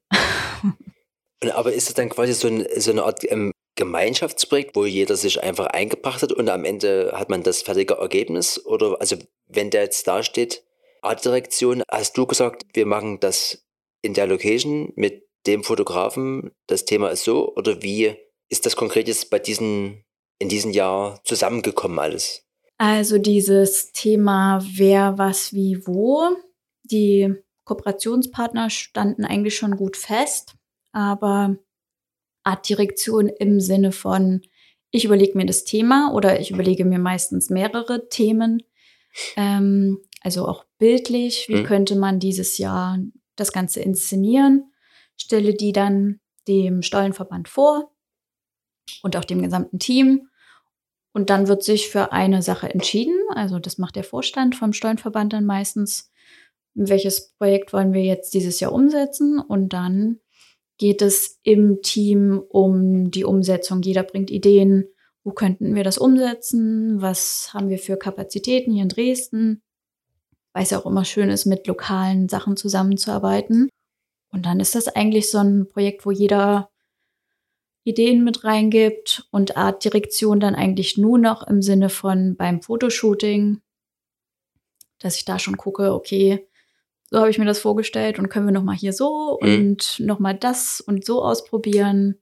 Aber 1.53 1.71
ist 1.71 1.87
es 1.87 1.93
dann 1.93 2.09
quasi 2.09 2.33
so, 2.33 2.47
ein, 2.47 2.65
so 2.77 2.89
eine 2.89 3.03
Art 3.03 3.31
ähm, 3.31 3.51
Gemeinschaftsprojekt, 3.75 4.75
wo 4.75 4.85
jeder 4.85 5.15
sich 5.15 5.43
einfach 5.43 5.67
eingebracht 5.67 6.23
hat 6.23 6.31
und 6.31 6.49
am 6.49 6.65
Ende 6.65 7.11
hat 7.13 7.29
man 7.29 7.43
das 7.43 7.61
fertige 7.61 7.93
Ergebnis? 7.93 8.65
Oder 8.65 8.99
also 8.99 9.17
wenn 9.45 9.69
der 9.69 9.83
jetzt 9.83 10.07
da 10.07 10.23
steht, 10.23 10.63
Artdirektion, 11.03 11.83
hast 11.91 12.17
du 12.17 12.25
gesagt, 12.25 12.63
wir 12.73 12.87
machen 12.87 13.19
das 13.19 13.67
in 14.01 14.15
der 14.15 14.25
Location 14.25 14.93
mit 14.95 15.27
dem 15.45 15.63
Fotografen, 15.63 16.55
das 16.65 16.85
Thema 16.85 17.09
ist 17.09 17.23
so? 17.23 17.53
Oder 17.55 17.83
wie 17.83 18.17
ist 18.53 18.67
das 18.67 18.75
konkret 18.75 19.07
jetzt 19.07 19.31
bei 19.31 19.39
diesen, 19.39 20.03
in 20.37 20.47
diesem 20.47 20.71
Jahr 20.71 21.19
zusammengekommen 21.23 21.97
alles? 21.97 22.45
Also 22.77 23.17
dieses 23.17 23.91
Thema 23.93 24.63
wer, 24.75 25.17
was, 25.17 25.53
wie, 25.53 25.81
wo, 25.87 26.35
die 26.83 27.33
Kooperationspartner 27.65 28.69
standen 28.69 29.25
eigentlich 29.25 29.55
schon 29.55 29.75
gut 29.75 29.97
fest, 29.97 30.53
aber 30.91 31.57
Artdirektion 32.43 33.27
im 33.27 33.59
Sinne 33.59 33.91
von, 33.91 34.41
ich 34.91 35.05
überlege 35.05 35.35
mir 35.35 35.47
das 35.47 35.63
Thema 35.63 36.11
oder 36.13 36.39
ich 36.39 36.51
überlege 36.51 36.85
mir 36.85 36.99
meistens 36.99 37.49
mehrere 37.49 38.07
Themen, 38.09 38.61
ähm, 39.35 39.99
also 40.21 40.47
auch 40.47 40.63
bildlich, 40.77 41.47
wie 41.49 41.61
mhm. 41.61 41.63
könnte 41.63 41.95
man 41.95 42.19
dieses 42.19 42.59
Jahr 42.59 42.99
das 43.35 43.51
Ganze 43.51 43.79
inszenieren, 43.79 44.71
stelle 45.17 45.55
die 45.55 45.71
dann 45.71 46.19
dem 46.47 46.83
Stollenverband 46.83 47.49
vor 47.49 47.92
und 49.01 49.17
auch 49.17 49.25
dem 49.25 49.41
gesamten 49.41 49.79
Team. 49.79 50.27
Und 51.13 51.29
dann 51.29 51.47
wird 51.47 51.63
sich 51.63 51.89
für 51.89 52.11
eine 52.11 52.41
Sache 52.41 52.73
entschieden. 52.73 53.15
Also 53.35 53.59
das 53.59 53.77
macht 53.77 53.95
der 53.95 54.03
Vorstand 54.03 54.55
vom 54.55 54.73
Stollenverband 54.73 55.33
dann 55.33 55.45
meistens 55.45 56.11
welches 56.75 57.31
Projekt 57.37 57.73
wollen 57.73 57.93
wir 57.93 58.03
jetzt 58.03 58.33
dieses 58.33 58.59
Jahr 58.59 58.73
umsetzen 58.73 59.39
und 59.39 59.73
dann 59.73 60.19
geht 60.77 61.01
es 61.01 61.39
im 61.43 61.81
Team 61.81 62.41
um 62.49 63.11
die 63.11 63.25
Umsetzung. 63.25 63.81
Jeder 63.83 64.03
bringt 64.03 64.31
Ideen, 64.31 64.85
wo 65.23 65.31
könnten 65.31 65.75
wir 65.75 65.83
das 65.83 65.97
umsetzen, 65.97 67.01
was 67.01 67.53
haben 67.53 67.69
wir 67.69 67.77
für 67.77 67.95
Kapazitäten 67.95 68.73
hier 68.73 68.83
in 68.83 68.89
Dresden, 68.89 69.61
weil 70.51 70.63
es 70.63 70.71
ja 70.71 70.79
auch 70.79 70.85
immer 70.85 71.05
schön 71.05 71.29
ist, 71.29 71.45
mit 71.45 71.67
lokalen 71.67 72.27
Sachen 72.27 72.57
zusammenzuarbeiten. 72.57 73.69
Und 74.31 74.45
dann 74.45 74.59
ist 74.59 74.73
das 74.73 74.87
eigentlich 74.87 75.29
so 75.29 75.37
ein 75.37 75.67
Projekt, 75.67 76.05
wo 76.05 76.11
jeder 76.11 76.69
Ideen 77.83 78.23
mit 78.23 78.43
reingibt 78.43 79.27
und 79.31 79.57
Artdirektion 79.57 80.39
dann 80.39 80.55
eigentlich 80.55 80.97
nur 80.97 81.17
noch 81.17 81.45
im 81.47 81.61
Sinne 81.61 81.89
von 81.89 82.35
beim 82.35 82.61
Fotoshooting, 82.61 83.61
dass 84.99 85.17
ich 85.17 85.25
da 85.25 85.37
schon 85.39 85.57
gucke, 85.57 85.93
okay, 85.93 86.47
so 87.09 87.19
habe 87.19 87.29
ich 87.29 87.37
mir 87.37 87.45
das 87.45 87.59
vorgestellt 87.59 88.17
und 88.17 88.29
können 88.29 88.47
wir 88.47 88.53
noch 88.53 88.63
mal 88.63 88.75
hier 88.75 88.93
so 88.93 89.37
mhm. 89.41 89.47
und 89.47 89.99
noch 89.99 90.19
mal 90.19 90.33
das 90.33 90.81
und 90.81 91.05
so 91.05 91.23
ausprobieren 91.23 92.21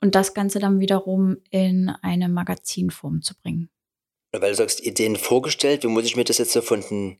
und 0.00 0.14
das 0.14 0.32
Ganze 0.32 0.60
dann 0.60 0.80
wiederum 0.80 1.38
in 1.50 1.90
eine 2.02 2.28
Magazinform 2.28 3.22
zu 3.22 3.34
bringen. 3.36 3.68
Weil 4.32 4.50
du 4.50 4.56
sagst, 4.56 4.84
Ideen 4.84 5.16
vorgestellt, 5.16 5.82
wie 5.84 5.88
muss 5.88 6.04
ich 6.04 6.16
mir 6.16 6.24
das 6.24 6.38
jetzt 6.38 6.52
so 6.52 6.62
von 6.62 6.80
den 6.80 7.18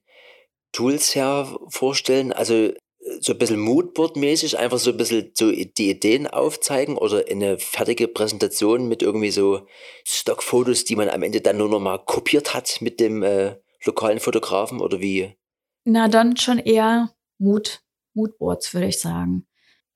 Tools 0.72 1.14
her 1.14 1.58
vorstellen? 1.68 2.32
Also 2.32 2.72
so 3.20 3.32
ein 3.32 3.38
bisschen 3.38 3.60
Moodboard-mäßig, 3.60 4.56
einfach 4.56 4.78
so 4.78 4.90
ein 4.90 4.96
bisschen 4.96 5.32
so 5.34 5.50
die 5.50 5.90
Ideen 5.90 6.26
aufzeigen 6.26 6.96
oder 6.96 7.24
eine 7.30 7.58
fertige 7.58 8.08
Präsentation 8.08 8.88
mit 8.88 9.02
irgendwie 9.02 9.30
so 9.30 9.66
Stockfotos, 10.04 10.84
die 10.84 10.96
man 10.96 11.08
am 11.08 11.22
Ende 11.22 11.40
dann 11.40 11.56
nur 11.56 11.68
noch 11.68 11.80
mal 11.80 11.98
kopiert 11.98 12.54
hat 12.54 12.78
mit 12.80 13.00
dem 13.00 13.22
äh, 13.22 13.56
lokalen 13.84 14.20
Fotografen 14.20 14.80
oder 14.80 15.00
wie? 15.00 15.36
Na, 15.84 16.08
dann 16.08 16.36
schon 16.36 16.58
eher 16.58 17.14
Mut, 17.38 17.82
Moodboards, 18.14 18.74
würde 18.74 18.88
ich 18.88 19.00
sagen. 19.00 19.46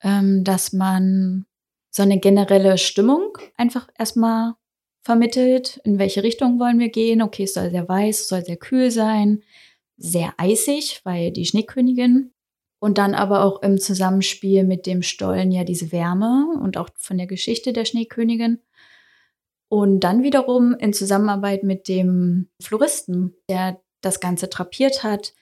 Ähm, 0.01 0.43
dass 0.43 0.73
man 0.73 1.45
so 1.89 2.03
eine 2.03 2.19
generelle 2.19 2.77
Stimmung 2.77 3.37
einfach 3.55 3.87
erstmal 3.97 4.55
vermittelt. 5.03 5.79
In 5.83 5.99
welche 5.99 6.23
Richtung 6.23 6.59
wollen 6.59 6.79
wir 6.79 6.89
gehen? 6.89 7.21
Okay, 7.21 7.43
es 7.43 7.53
soll 7.53 7.69
sehr 7.69 7.87
weiß, 7.87 8.21
es 8.21 8.27
soll 8.27 8.43
sehr 8.43 8.57
kühl 8.57 8.89
sein, 8.89 9.43
sehr 9.97 10.33
eisig, 10.37 11.01
weil 11.03 11.31
die 11.31 11.45
Schneekönigin. 11.45 12.31
Und 12.83 12.97
dann 12.97 13.15
aber 13.15 13.45
auch 13.45 13.61
im 13.61 13.79
Zusammenspiel 13.79 14.65
mit 14.65 14.85
dem 14.85 15.03
Stollen 15.03 15.51
ja 15.51 15.63
diese 15.63 15.93
Wärme 15.93 16.47
und 16.61 16.75
auch 16.75 16.89
von 16.97 17.17
der 17.17 17.27
Geschichte 17.27 17.71
der 17.71 17.85
Schneekönigin. 17.85 18.59
Und 19.69 20.01
dann 20.01 20.21
wiederum 20.21 20.75
in 20.75 20.91
Zusammenarbeit 20.91 21.63
mit 21.63 21.87
dem 21.87 22.49
Floristen, 22.61 23.35
der 23.47 23.81
das 24.01 24.19
Ganze 24.19 24.49
drapiert 24.49 25.01
hat, 25.01 25.33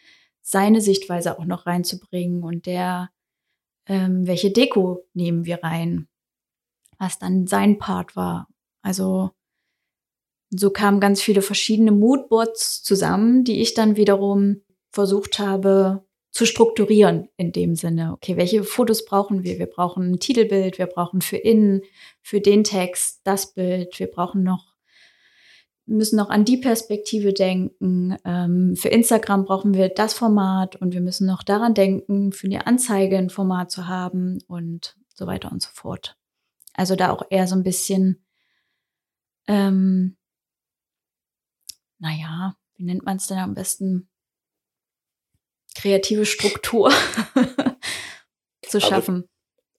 seine 0.43 0.81
Sichtweise 0.81 1.39
auch 1.39 1.45
noch 1.45 1.65
reinzubringen 1.65 2.43
und 2.43 2.67
der, 2.67 3.09
ähm, 3.87 4.27
welche 4.27 4.51
Deko 4.51 5.07
nehmen 5.13 5.45
wir 5.45 5.63
rein? 5.63 6.07
was 7.01 7.17
dann 7.17 7.47
sein 7.47 7.79
Part 7.79 8.15
war. 8.15 8.47
Also 8.83 9.31
so 10.51 10.69
kamen 10.69 10.99
ganz 10.99 11.19
viele 11.19 11.41
verschiedene 11.41 11.91
Moodboards 11.91 12.83
zusammen, 12.83 13.43
die 13.43 13.59
ich 13.59 13.73
dann 13.73 13.95
wiederum 13.95 14.61
versucht 14.91 15.39
habe 15.39 16.05
zu 16.31 16.45
strukturieren 16.45 17.27
in 17.35 17.51
dem 17.51 17.75
Sinne. 17.75 18.13
Okay, 18.13 18.37
welche 18.37 18.63
Fotos 18.63 19.05
brauchen 19.05 19.43
wir? 19.43 19.59
Wir 19.59 19.67
brauchen 19.67 20.13
ein 20.13 20.19
Titelbild, 20.19 20.77
wir 20.77 20.87
brauchen 20.87 21.21
für 21.21 21.35
innen, 21.37 21.81
für 22.21 22.39
den 22.39 22.63
Text 22.63 23.19
das 23.25 23.53
Bild, 23.53 23.99
wir 23.99 24.07
brauchen 24.07 24.41
noch, 24.41 24.73
müssen 25.85 26.15
noch 26.15 26.29
an 26.29 26.45
die 26.45 26.57
Perspektive 26.57 27.33
denken. 27.33 28.15
Ähm, 28.23 28.77
für 28.77 28.87
Instagram 28.87 29.43
brauchen 29.43 29.73
wir 29.73 29.89
das 29.89 30.13
Format 30.13 30.77
und 30.77 30.93
wir 30.93 31.01
müssen 31.01 31.27
noch 31.27 31.43
daran 31.43 31.73
denken, 31.73 32.31
für 32.31 32.47
die 32.47 32.57
Anzeige 32.57 33.17
ein 33.17 33.29
Format 33.29 33.69
zu 33.69 33.87
haben 33.87 34.39
und 34.47 34.95
so 35.13 35.27
weiter 35.27 35.51
und 35.51 35.61
so 35.61 35.69
fort. 35.73 36.17
Also 36.73 36.95
da 36.95 37.11
auch 37.11 37.23
eher 37.29 37.45
so 37.45 37.55
ein 37.55 37.63
bisschen, 37.63 38.23
ähm, 39.47 40.15
naja, 41.99 42.55
wie 42.77 42.83
nennt 42.85 43.05
man 43.05 43.17
es 43.17 43.27
denn 43.27 43.37
am 43.37 43.53
besten? 43.53 44.10
Kreative 45.75 46.25
Struktur 46.25 46.91
zu 48.67 48.81
schaffen. 48.81 49.27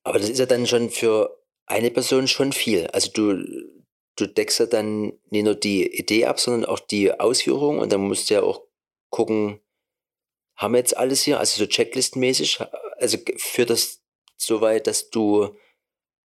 Aber, 0.03 0.14
aber, 0.14 0.18
das 0.18 0.30
ist 0.30 0.38
ja 0.38 0.47
dann 0.47 0.66
schon 0.66 0.90
für 0.90 1.43
eine 1.66 1.90
Person 1.90 2.28
schon 2.28 2.53
viel. 2.53 2.86
Also 2.88 3.11
du, 3.12 3.45
du 4.16 4.26
deckst 4.26 4.61
ja 4.61 4.66
dann 4.66 5.12
nicht 5.30 5.45
nur 5.45 5.55
die 5.55 5.86
Idee 5.86 6.26
ab, 6.26 6.40
sondern 6.40 6.64
auch 6.64 6.78
die 6.78 7.18
Ausführung 7.18 7.78
und 7.78 7.93
dann 7.93 8.03
musst 8.03 8.30
du 8.30 8.34
ja 8.34 8.43
auch 8.43 8.62
gucken, 9.11 9.61
haben 10.57 10.74
wir 10.74 10.78
jetzt 10.78 10.97
alles 10.97 11.22
hier, 11.22 11.38
also 11.38 11.59
so 11.59 11.66
checklistenmäßig, 11.66 12.61
also 12.99 13.18
führt 13.36 13.70
das 13.70 14.03
so 14.36 14.61
weit, 14.61 14.86
dass 14.86 15.11
du 15.11 15.57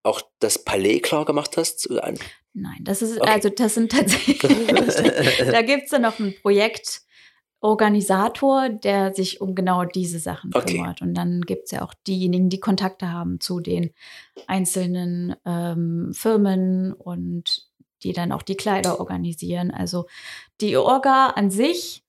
auch 0.04 0.22
das 0.40 0.64
Palais 0.64 1.00
klar 1.00 1.26
gemacht 1.26 1.58
hast? 1.58 1.90
Nein, 1.90 2.80
das 2.82 3.02
ist, 3.02 3.20
okay. 3.20 3.30
also 3.30 3.50
das 3.50 3.76
sind 3.76 3.92
tatsächlich, 3.92 4.40
da 5.52 5.62
gibt 5.62 5.86
es 5.86 5.92
ja 5.92 6.00
noch 6.00 6.20
ein 6.20 6.36
Projekt, 6.42 7.02
Organisator, 7.68 8.70
der 8.70 9.14
sich 9.14 9.42
um 9.42 9.54
genau 9.54 9.84
diese 9.84 10.20
Sachen 10.20 10.52
okay. 10.56 10.78
kümmert. 10.78 11.02
Und 11.02 11.14
dann 11.14 11.42
gibt 11.42 11.66
es 11.66 11.72
ja 11.72 11.82
auch 11.84 11.94
diejenigen, 12.08 12.48
die 12.48 12.62
Kontakte 12.62 13.12
haben 13.12 13.42
zu 13.42 13.60
den 13.60 13.92
einzelnen 14.48 15.36
ähm, 15.46 16.14
Firmen 16.14 16.94
und 16.94 17.68
die 18.04 18.14
dann 18.14 18.32
auch 18.32 18.42
die 18.42 18.56
Kleider 18.56 19.02
organisieren. 19.02 19.70
Also 19.72 20.06
die 20.62 20.78
Orga 20.78 21.28
an 21.36 21.52
sich 21.52 22.06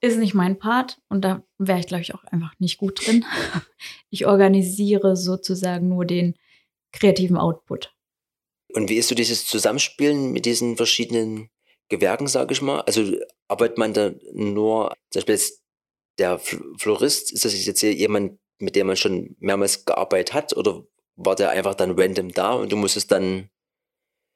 ist 0.00 0.16
nicht 0.16 0.32
mein 0.32 0.58
Part 0.58 0.98
und 1.10 1.26
da 1.26 1.42
wäre 1.58 1.78
ich, 1.78 1.88
glaube 1.88 2.02
ich, 2.02 2.14
auch 2.14 2.24
einfach 2.24 2.54
nicht 2.58 2.78
gut 2.78 3.06
drin. 3.06 3.24
Ich 4.08 4.24
organisiere 4.24 5.14
sozusagen 5.14 5.88
nur 5.88 6.06
den 6.06 6.36
kreativen 6.92 7.36
Output. 7.36 7.92
Und 8.72 8.88
wie 8.88 8.96
ist 8.96 9.08
so 9.08 9.14
dieses 9.14 9.46
Zusammenspielen 9.46 10.32
mit 10.32 10.46
diesen 10.46 10.78
verschiedenen 10.78 11.50
Gewerken, 11.90 12.28
sage 12.28 12.54
ich 12.54 12.62
mal? 12.62 12.80
Also 12.82 13.02
arbeitet 13.48 13.78
man 13.78 13.92
da 13.92 14.12
nur, 14.32 14.94
zum 15.10 15.20
Beispiel 15.20 15.34
jetzt 15.34 15.62
der 16.18 16.38
Florist, 16.38 17.32
ist 17.32 17.44
das 17.44 17.64
jetzt 17.64 17.82
jemand, 17.82 18.38
mit 18.58 18.74
dem 18.76 18.86
man 18.86 18.96
schon 18.96 19.36
mehrmals 19.38 19.84
gearbeitet 19.84 20.34
hat 20.34 20.56
oder 20.56 20.84
war 21.16 21.36
der 21.36 21.50
einfach 21.50 21.74
dann 21.74 21.98
random 21.98 22.32
da 22.32 22.52
und 22.52 22.72
du 22.72 22.76
musstest 22.76 23.10
dann 23.12 23.50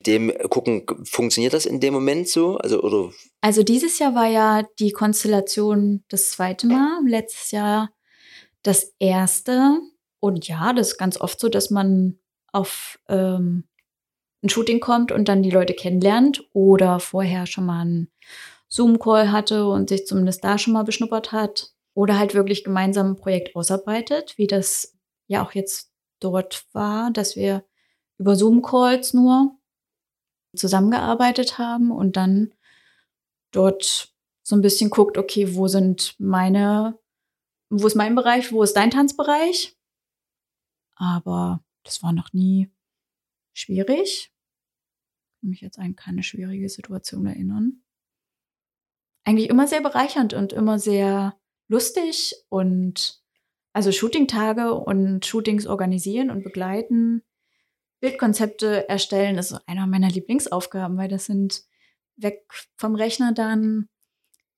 dem 0.06 0.32
gucken, 0.48 0.86
funktioniert 1.04 1.52
das 1.52 1.66
in 1.66 1.80
dem 1.80 1.92
Moment 1.92 2.28
so? 2.28 2.56
Also, 2.56 2.82
oder? 2.82 3.12
also 3.42 3.62
dieses 3.62 3.98
Jahr 3.98 4.14
war 4.14 4.28
ja 4.28 4.66
die 4.78 4.92
Konstellation 4.92 6.04
das 6.08 6.30
zweite 6.30 6.66
Mal, 6.66 7.00
letztes 7.06 7.50
Jahr 7.50 7.90
das 8.62 8.94
erste. 8.98 9.78
Und 10.18 10.48
ja, 10.48 10.72
das 10.72 10.92
ist 10.92 10.98
ganz 10.98 11.20
oft 11.20 11.38
so, 11.38 11.48
dass 11.48 11.70
man 11.70 12.18
auf 12.52 12.98
ähm, 13.08 13.64
ein 14.42 14.48
Shooting 14.48 14.80
kommt 14.80 15.12
und 15.12 15.28
dann 15.28 15.42
die 15.42 15.50
Leute 15.50 15.74
kennenlernt 15.74 16.44
oder 16.52 16.98
vorher 16.98 17.46
schon 17.46 17.66
mal 17.66 17.82
einen 17.82 18.10
Zoom-Call 18.70 19.32
hatte 19.32 19.66
und 19.66 19.88
sich 19.88 20.06
zumindest 20.06 20.44
da 20.44 20.56
schon 20.56 20.72
mal 20.72 20.84
beschnuppert 20.84 21.32
hat 21.32 21.74
oder 21.92 22.18
halt 22.18 22.34
wirklich 22.34 22.64
gemeinsam 22.64 23.12
ein 23.12 23.16
Projekt 23.16 23.56
ausarbeitet, 23.56 24.38
wie 24.38 24.46
das 24.46 24.96
ja 25.26 25.44
auch 25.44 25.52
jetzt 25.52 25.92
dort 26.20 26.66
war, 26.72 27.10
dass 27.10 27.36
wir 27.36 27.64
über 28.18 28.36
Zoom-Calls 28.36 29.12
nur 29.12 29.56
zusammengearbeitet 30.56 31.58
haben 31.58 31.90
und 31.90 32.16
dann 32.16 32.54
dort 33.50 34.14
so 34.42 34.56
ein 34.56 34.62
bisschen 34.62 34.90
guckt, 34.90 35.18
okay, 35.18 35.54
wo 35.54 35.68
sind 35.68 36.14
meine, 36.18 36.98
wo 37.70 37.86
ist 37.86 37.96
mein 37.96 38.14
Bereich, 38.14 38.52
wo 38.52 38.62
ist 38.62 38.74
dein 38.74 38.90
Tanzbereich? 38.90 39.76
Aber 40.96 41.64
das 41.82 42.02
war 42.02 42.12
noch 42.12 42.32
nie 42.32 42.70
schwierig. 43.52 44.32
Ich 44.32 45.40
kann 45.40 45.50
mich 45.50 45.60
jetzt 45.60 45.78
an 45.78 45.96
keine 45.96 46.22
schwierige 46.22 46.68
Situation 46.68 47.26
erinnern. 47.26 47.82
Eigentlich 49.30 49.48
immer 49.48 49.68
sehr 49.68 49.80
bereichernd 49.80 50.34
und 50.34 50.52
immer 50.52 50.80
sehr 50.80 51.38
lustig 51.68 52.34
und 52.48 53.22
also 53.72 53.92
Shooting-Tage 53.92 54.74
und 54.74 55.24
Shootings 55.24 55.68
organisieren 55.68 56.30
und 56.32 56.42
begleiten, 56.42 57.22
Bildkonzepte 58.00 58.88
erstellen, 58.88 59.38
ist 59.38 59.52
einer 59.68 59.86
meiner 59.86 60.10
Lieblingsaufgaben, 60.10 60.96
weil 60.98 61.06
das 61.06 61.26
sind 61.26 61.62
weg 62.16 62.44
vom 62.76 62.96
Rechner 62.96 63.32
dann. 63.32 63.88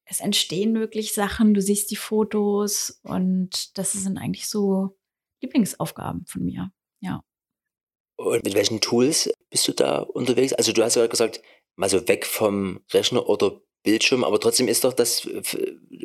Es 0.07 0.21
entstehen 0.21 0.75
wirklich 0.75 1.13
Sachen, 1.13 1.53
du 1.53 1.61
siehst 1.61 1.91
die 1.91 1.97
Fotos 1.97 2.99
und 3.03 3.77
das 3.77 3.93
sind 3.93 4.17
eigentlich 4.17 4.49
so 4.49 4.97
Lieblingsaufgaben 5.43 6.25
von 6.25 6.45
mir. 6.45 6.73
Ja. 7.01 7.23
Und 8.17 8.43
mit 8.43 8.55
welchen 8.55 8.81
Tools 8.81 9.31
bist 9.51 9.69
du 9.69 9.73
da 9.73 9.99
unterwegs? 9.99 10.55
Also 10.55 10.73
du 10.73 10.83
hast 10.83 10.95
ja 10.95 11.07
gesagt, 11.09 11.43
mal 11.77 11.91
so 11.91 12.09
weg 12.09 12.25
vom 12.25 12.81
Rechner 12.91 13.29
oder 13.29 13.61
Bildschirm, 13.83 14.25
aber 14.25 14.39
trotzdem 14.41 14.69
ist 14.69 14.85
doch 14.85 14.93
das 14.93 15.29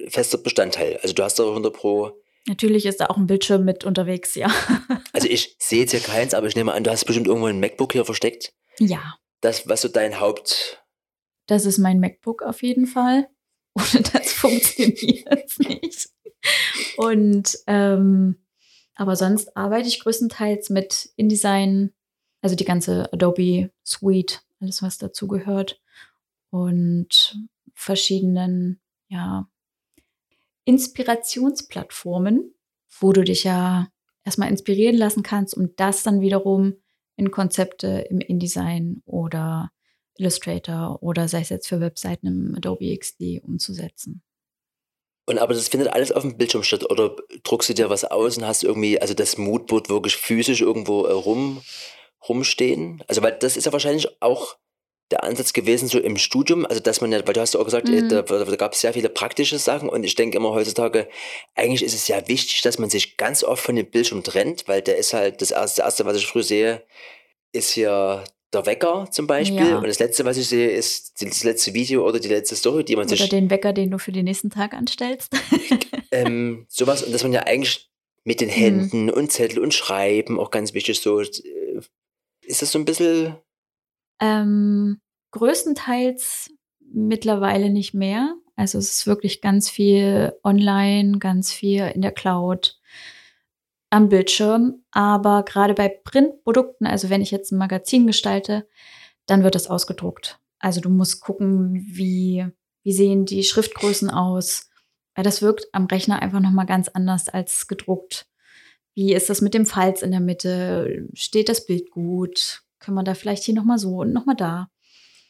fester 0.09 0.37
Bestandteil. 0.37 0.99
Also 1.01 1.13
du 1.13 1.23
hast 1.23 1.39
da 1.39 1.47
100 1.47 1.73
Pro. 1.73 2.11
Natürlich 2.47 2.85
ist 2.85 3.01
da 3.01 3.07
auch 3.07 3.17
ein 3.17 3.27
Bildschirm 3.27 3.65
mit 3.65 3.83
unterwegs, 3.83 4.35
ja. 4.35 4.49
also 5.13 5.27
ich 5.27 5.55
sehe 5.59 5.81
jetzt 5.81 5.91
hier 5.91 5.99
keins, 5.99 6.33
aber 6.33 6.47
ich 6.47 6.55
nehme 6.55 6.73
an, 6.73 6.83
du 6.83 6.91
hast 6.91 7.05
bestimmt 7.05 7.27
irgendwo 7.27 7.47
ein 7.47 7.59
MacBook 7.59 7.91
hier 7.93 8.05
versteckt. 8.05 8.53
Ja. 8.79 9.17
Das, 9.41 9.67
was 9.67 9.81
so 9.81 9.87
dein 9.87 10.19
Haupt... 10.19 10.83
Das 11.45 11.65
ist 11.65 11.77
mein 11.77 11.99
MacBook 11.99 12.41
auf 12.41 12.61
jeden 12.61 12.87
Fall. 12.87 13.27
Ohne 13.73 14.01
das 14.01 14.33
funktioniert 14.33 15.45
es 15.45 15.59
nicht. 15.59 16.09
Und 16.97 17.57
ähm, 17.67 18.37
aber 18.95 19.15
sonst 19.15 19.55
arbeite 19.55 19.87
ich 19.87 19.99
größtenteils 19.99 20.71
mit 20.71 21.11
InDesign, 21.15 21.93
also 22.41 22.55
die 22.55 22.65
ganze 22.65 23.11
Adobe 23.13 23.69
Suite, 23.85 24.41
alles 24.59 24.81
was 24.81 24.97
dazu 24.97 25.27
gehört 25.27 25.79
und 26.49 27.37
verschiedenen, 27.77 28.81
ja, 29.07 29.47
Inspirationsplattformen, 30.65 32.53
wo 32.99 33.13
du 33.13 33.23
dich 33.23 33.43
ja 33.43 33.87
erstmal 34.25 34.49
inspirieren 34.49 34.97
lassen 34.97 35.23
kannst, 35.23 35.55
um 35.55 35.75
das 35.77 36.03
dann 36.03 36.19
wiederum 36.19 36.75
in 37.15 37.31
Konzepte 37.31 38.05
im 38.09 38.19
InDesign 38.19 39.01
oder 39.05 39.71
Illustrator 40.17 41.01
oder 41.01 41.27
sei 41.27 41.41
es 41.41 41.49
jetzt 41.49 41.67
für 41.67 41.79
Webseiten 41.79 42.27
im 42.27 42.55
Adobe 42.55 42.97
XD 42.97 43.41
umzusetzen. 43.43 44.23
Und 45.27 45.37
aber 45.37 45.53
das 45.53 45.67
findet 45.67 45.89
alles 45.89 46.11
auf 46.11 46.23
dem 46.23 46.37
Bildschirm 46.37 46.63
statt 46.63 46.89
oder 46.89 47.15
druckst 47.43 47.69
du 47.69 47.73
dir 47.73 47.89
was 47.89 48.05
aus 48.05 48.37
und 48.37 48.45
hast 48.45 48.63
irgendwie, 48.63 48.99
also 48.99 49.13
das 49.13 49.37
Moodboard 49.37 49.89
wirklich 49.89 50.17
physisch 50.17 50.61
irgendwo 50.61 51.05
äh, 51.05 51.11
rum, 51.11 51.61
rumstehen? 52.27 53.03
Also, 53.07 53.21
weil 53.21 53.37
das 53.37 53.55
ist 53.55 53.65
ja 53.65 53.73
wahrscheinlich 53.73 54.21
auch 54.21 54.57
der 55.11 55.23
Ansatz 55.23 55.53
gewesen, 55.53 55.87
so 55.87 55.99
im 55.99 56.17
Studium, 56.17 56.65
also 56.65 56.81
dass 56.81 56.99
man 56.99 57.11
ja, 57.11 57.25
weil 57.25 57.33
du 57.33 57.39
hast 57.39 57.53
ja 57.53 57.59
auch 57.59 57.65
gesagt, 57.65 57.87
äh, 57.87 58.01
mhm. 58.01 58.09
da, 58.09 58.21
da, 58.23 58.55
gab 58.55 58.73
es 58.73 58.81
sehr 58.81 58.93
viele 58.93 59.09
praktische 59.09 59.57
Sachen 59.57 59.87
und 59.87 60.03
ich 60.03 60.15
denke 60.15 60.37
immer 60.37 60.51
heutzutage, 60.51 61.07
eigentlich 61.55 61.83
ist 61.83 61.93
es 61.93 62.07
ja 62.07 62.27
wichtig, 62.27 62.61
dass 62.61 62.77
man 62.77 62.89
sich 62.89 63.15
ganz 63.15 63.43
oft 63.43 63.63
von 63.63 63.75
dem 63.75 63.89
Bildschirm 63.89 64.23
trennt, 64.23 64.67
weil 64.67 64.81
der 64.81 64.97
ist 64.97 65.13
halt, 65.13 65.41
das 65.41 65.51
erste, 65.51 65.81
das 65.81 65.85
erste 65.85 66.05
was 66.05 66.17
ich 66.17 66.27
früh 66.27 66.43
sehe, 66.43 66.83
ist 67.53 67.71
hier 67.71 68.25
der 68.53 68.65
Wecker 68.65 69.07
zum 69.11 69.27
Beispiel. 69.27 69.69
Ja. 69.69 69.77
Und 69.77 69.87
das 69.87 69.99
letzte, 69.99 70.25
was 70.25 70.37
ich 70.37 70.47
sehe, 70.47 70.69
ist 70.69 71.21
das 71.21 71.43
letzte 71.43 71.73
Video 71.73 72.07
oder 72.07 72.19
die 72.19 72.27
letzte 72.27 72.55
Story, 72.55 72.83
die 72.83 72.95
man 72.95 73.05
oder 73.05 73.09
sich. 73.09 73.21
Oder 73.21 73.29
den 73.29 73.49
Wecker, 73.49 73.73
den 73.73 73.91
du 73.91 73.99
für 73.99 74.11
den 74.11 74.25
nächsten 74.25 74.49
Tag 74.49 74.73
anstellst. 74.73 75.31
ähm, 76.11 76.65
sowas, 76.69 77.03
und 77.03 77.13
dass 77.13 77.23
man 77.23 77.33
ja 77.33 77.43
eigentlich 77.43 77.89
mit 78.23 78.41
den 78.41 78.49
mhm. 78.49 78.53
Händen 78.53 79.03
mhm. 79.03 79.09
und 79.09 79.31
Zettel 79.31 79.59
und 79.59 79.73
Schreiben 79.73 80.39
auch 80.39 80.51
ganz 80.51 80.73
wichtig 80.73 80.99
so. 80.99 81.21
Äh, 81.21 81.27
ist 82.41 82.61
das 82.61 82.71
so 82.71 82.79
ein 82.79 82.85
bisschen. 82.85 83.35
Ähm, 84.19 84.99
größtenteils 85.31 86.51
mittlerweile 86.79 87.69
nicht 87.69 87.93
mehr. 87.93 88.35
Also 88.55 88.79
es 88.79 88.91
ist 88.91 89.07
wirklich 89.07 89.41
ganz 89.41 89.69
viel 89.69 90.33
online, 90.43 91.19
ganz 91.19 91.53
viel 91.53 91.91
in 91.93 92.01
der 92.01 92.11
Cloud 92.11 92.79
am 93.89 94.09
Bildschirm. 94.09 94.83
Aber 94.91 95.43
gerade 95.43 95.73
bei 95.73 95.89
Printprodukten, 95.89 96.87
also 96.87 97.09
wenn 97.09 97.21
ich 97.21 97.31
jetzt 97.31 97.51
ein 97.51 97.57
Magazin 97.57 98.07
gestalte, 98.07 98.67
dann 99.27 99.43
wird 99.43 99.55
das 99.55 99.67
ausgedruckt. 99.67 100.39
Also 100.59 100.81
du 100.81 100.89
musst 100.89 101.21
gucken, 101.21 101.85
wie, 101.87 102.47
wie 102.83 102.93
sehen 102.93 103.25
die 103.25 103.43
Schriftgrößen 103.43 104.09
aus. 104.09 104.69
Weil 105.15 105.23
das 105.23 105.41
wirkt 105.41 105.67
am 105.71 105.85
Rechner 105.85 106.21
einfach 106.21 106.39
nochmal 106.39 106.65
ganz 106.65 106.89
anders 106.89 107.29
als 107.29 107.67
gedruckt. 107.67 108.27
Wie 108.95 109.13
ist 109.13 109.29
das 109.29 109.41
mit 109.41 109.53
dem 109.53 109.65
Falz 109.65 110.01
in 110.01 110.11
der 110.11 110.19
Mitte? 110.19 111.07
Steht 111.13 111.49
das 111.49 111.65
Bild 111.65 111.91
gut? 111.91 112.63
Können 112.79 112.95
wir 112.95 113.03
da 113.03 113.13
vielleicht 113.13 113.43
hier 113.43 113.55
nochmal 113.55 113.79
so 113.79 113.97
und 113.97 114.13
nochmal 114.13 114.35
da. 114.35 114.69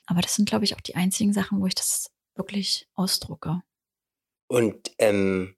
Aber 0.05 0.21
das 0.21 0.35
sind, 0.35 0.47
glaube 0.47 0.65
ich, 0.65 0.75
auch 0.75 0.81
die 0.81 0.95
einzigen 0.95 1.33
Sachen, 1.33 1.59
wo 1.61 1.67
ich 1.67 1.75
das 1.75 2.11
wirklich 2.35 2.87
ausdrucke. 2.93 3.61
Und 4.47 4.91
ähm, 4.99 5.55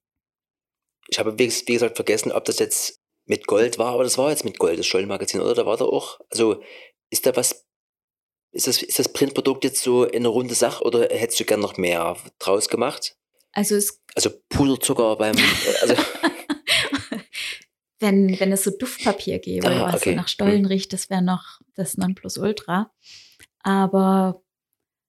ich 1.08 1.20
habe, 1.20 1.38
wie 1.38 1.48
gesagt, 1.48 1.96
vergessen, 1.96 2.32
ob 2.32 2.46
das 2.46 2.60
jetzt 2.60 3.00
mit 3.26 3.46
Gold 3.46 3.78
war, 3.78 3.94
aber 3.94 4.04
das 4.04 4.18
war 4.18 4.32
jetzt 4.32 4.46
mit 4.46 4.58
Gold, 4.58 4.80
das 4.80 4.88
Schollenmagazin, 4.88 5.42
oder? 5.42 5.54
Da 5.54 5.66
war 5.66 5.78
da 5.78 5.86
auch, 5.86 6.20
also 6.32 6.64
ist 7.12 7.26
da 7.26 7.36
was, 7.36 7.66
ist 8.52 8.68
das, 8.68 8.82
ist 8.82 8.98
das 8.98 9.14
Printprodukt 9.14 9.64
jetzt 9.64 9.84
so 9.84 10.10
eine 10.10 10.28
runde 10.28 10.56
Sache 10.56 10.84
oder 10.84 11.08
hättest 11.10 11.40
du 11.40 11.46
gern 11.46 11.60
noch 11.60 11.78
mehr 11.78 12.18
draus 12.40 12.70
gemacht? 12.70 13.16
Also. 13.52 13.80
Also 14.16 14.32
Puderzucker 14.50 15.16
beim, 15.16 15.36
also. 15.82 15.96
Wenn, 18.00 18.40
wenn 18.40 18.52
es 18.52 18.64
so 18.64 18.72
Duftpapier 18.72 19.40
gäbe, 19.40 19.68
ah, 19.68 19.88
was 19.88 20.02
okay. 20.02 20.12
so 20.12 20.16
nach 20.16 20.28
Stollen 20.28 20.64
hm. 20.64 20.66
riecht, 20.66 20.94
das 20.94 21.10
wäre 21.10 21.22
noch 21.22 21.60
das 21.76 21.98
Nonplusultra. 21.98 22.92
Aber 23.62 24.42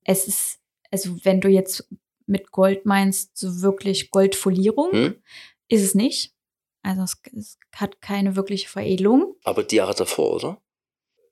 es 0.04 0.26
ist, 0.26 0.58
also 0.90 1.16
wenn 1.24 1.40
du 1.40 1.48
jetzt 1.48 1.88
mit 2.26 2.50
Gold 2.50 2.86
meinst, 2.86 3.36
so 3.36 3.62
wirklich 3.62 4.10
Goldfolierung, 4.10 4.92
hm? 4.92 5.22
ist 5.68 5.82
es 5.82 5.94
nicht. 5.94 6.34
Also 6.82 7.02
es, 7.02 7.20
es, 7.36 7.58
hat 7.74 8.00
keine 8.00 8.36
wirkliche 8.36 8.68
Veredelung. 8.68 9.36
Aber 9.44 9.62
die 9.62 9.76
Jahre 9.76 9.94
davor, 9.94 10.34
oder? 10.34 10.62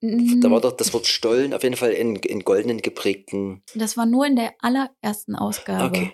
Da 0.01 0.51
war 0.51 0.61
doch 0.61 0.77
das 0.77 0.93
Wort 0.93 1.09
Stollen 1.09 1.53
auf 1.53 1.65
jeden 1.65 1.75
Fall 1.75 1.91
in, 1.91 2.17
in 2.17 2.45
goldenen 2.45 2.83
geprägten. 2.83 3.65
Das 3.75 3.97
war 3.97 4.07
nur 4.07 4.27
in 4.27 4.37
der 4.37 4.55
allerersten 4.61 5.35
Ausgabe. 5.35 5.87
Okay. 5.87 6.13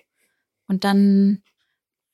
Und 0.67 0.85
dann 0.85 1.43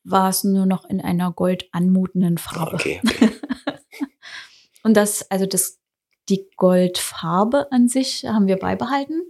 war 0.05 0.29
es 0.29 0.45
nur 0.45 0.67
noch 0.67 0.85
in 0.85 1.01
einer 1.01 1.33
gold 1.33 1.69
anmutenden 1.73 2.39
Farbe. 2.39 2.75
Okay. 2.75 3.01
okay. 3.05 3.31
Und 4.83 4.97
das, 4.97 5.31
also 5.31 5.47
das, 5.47 5.79
die 6.29 6.49
Goldfarbe 6.57 7.71
an 7.71 7.89
sich 7.89 8.25
haben 8.25 8.47
wir 8.47 8.57
beibehalten. 8.57 9.23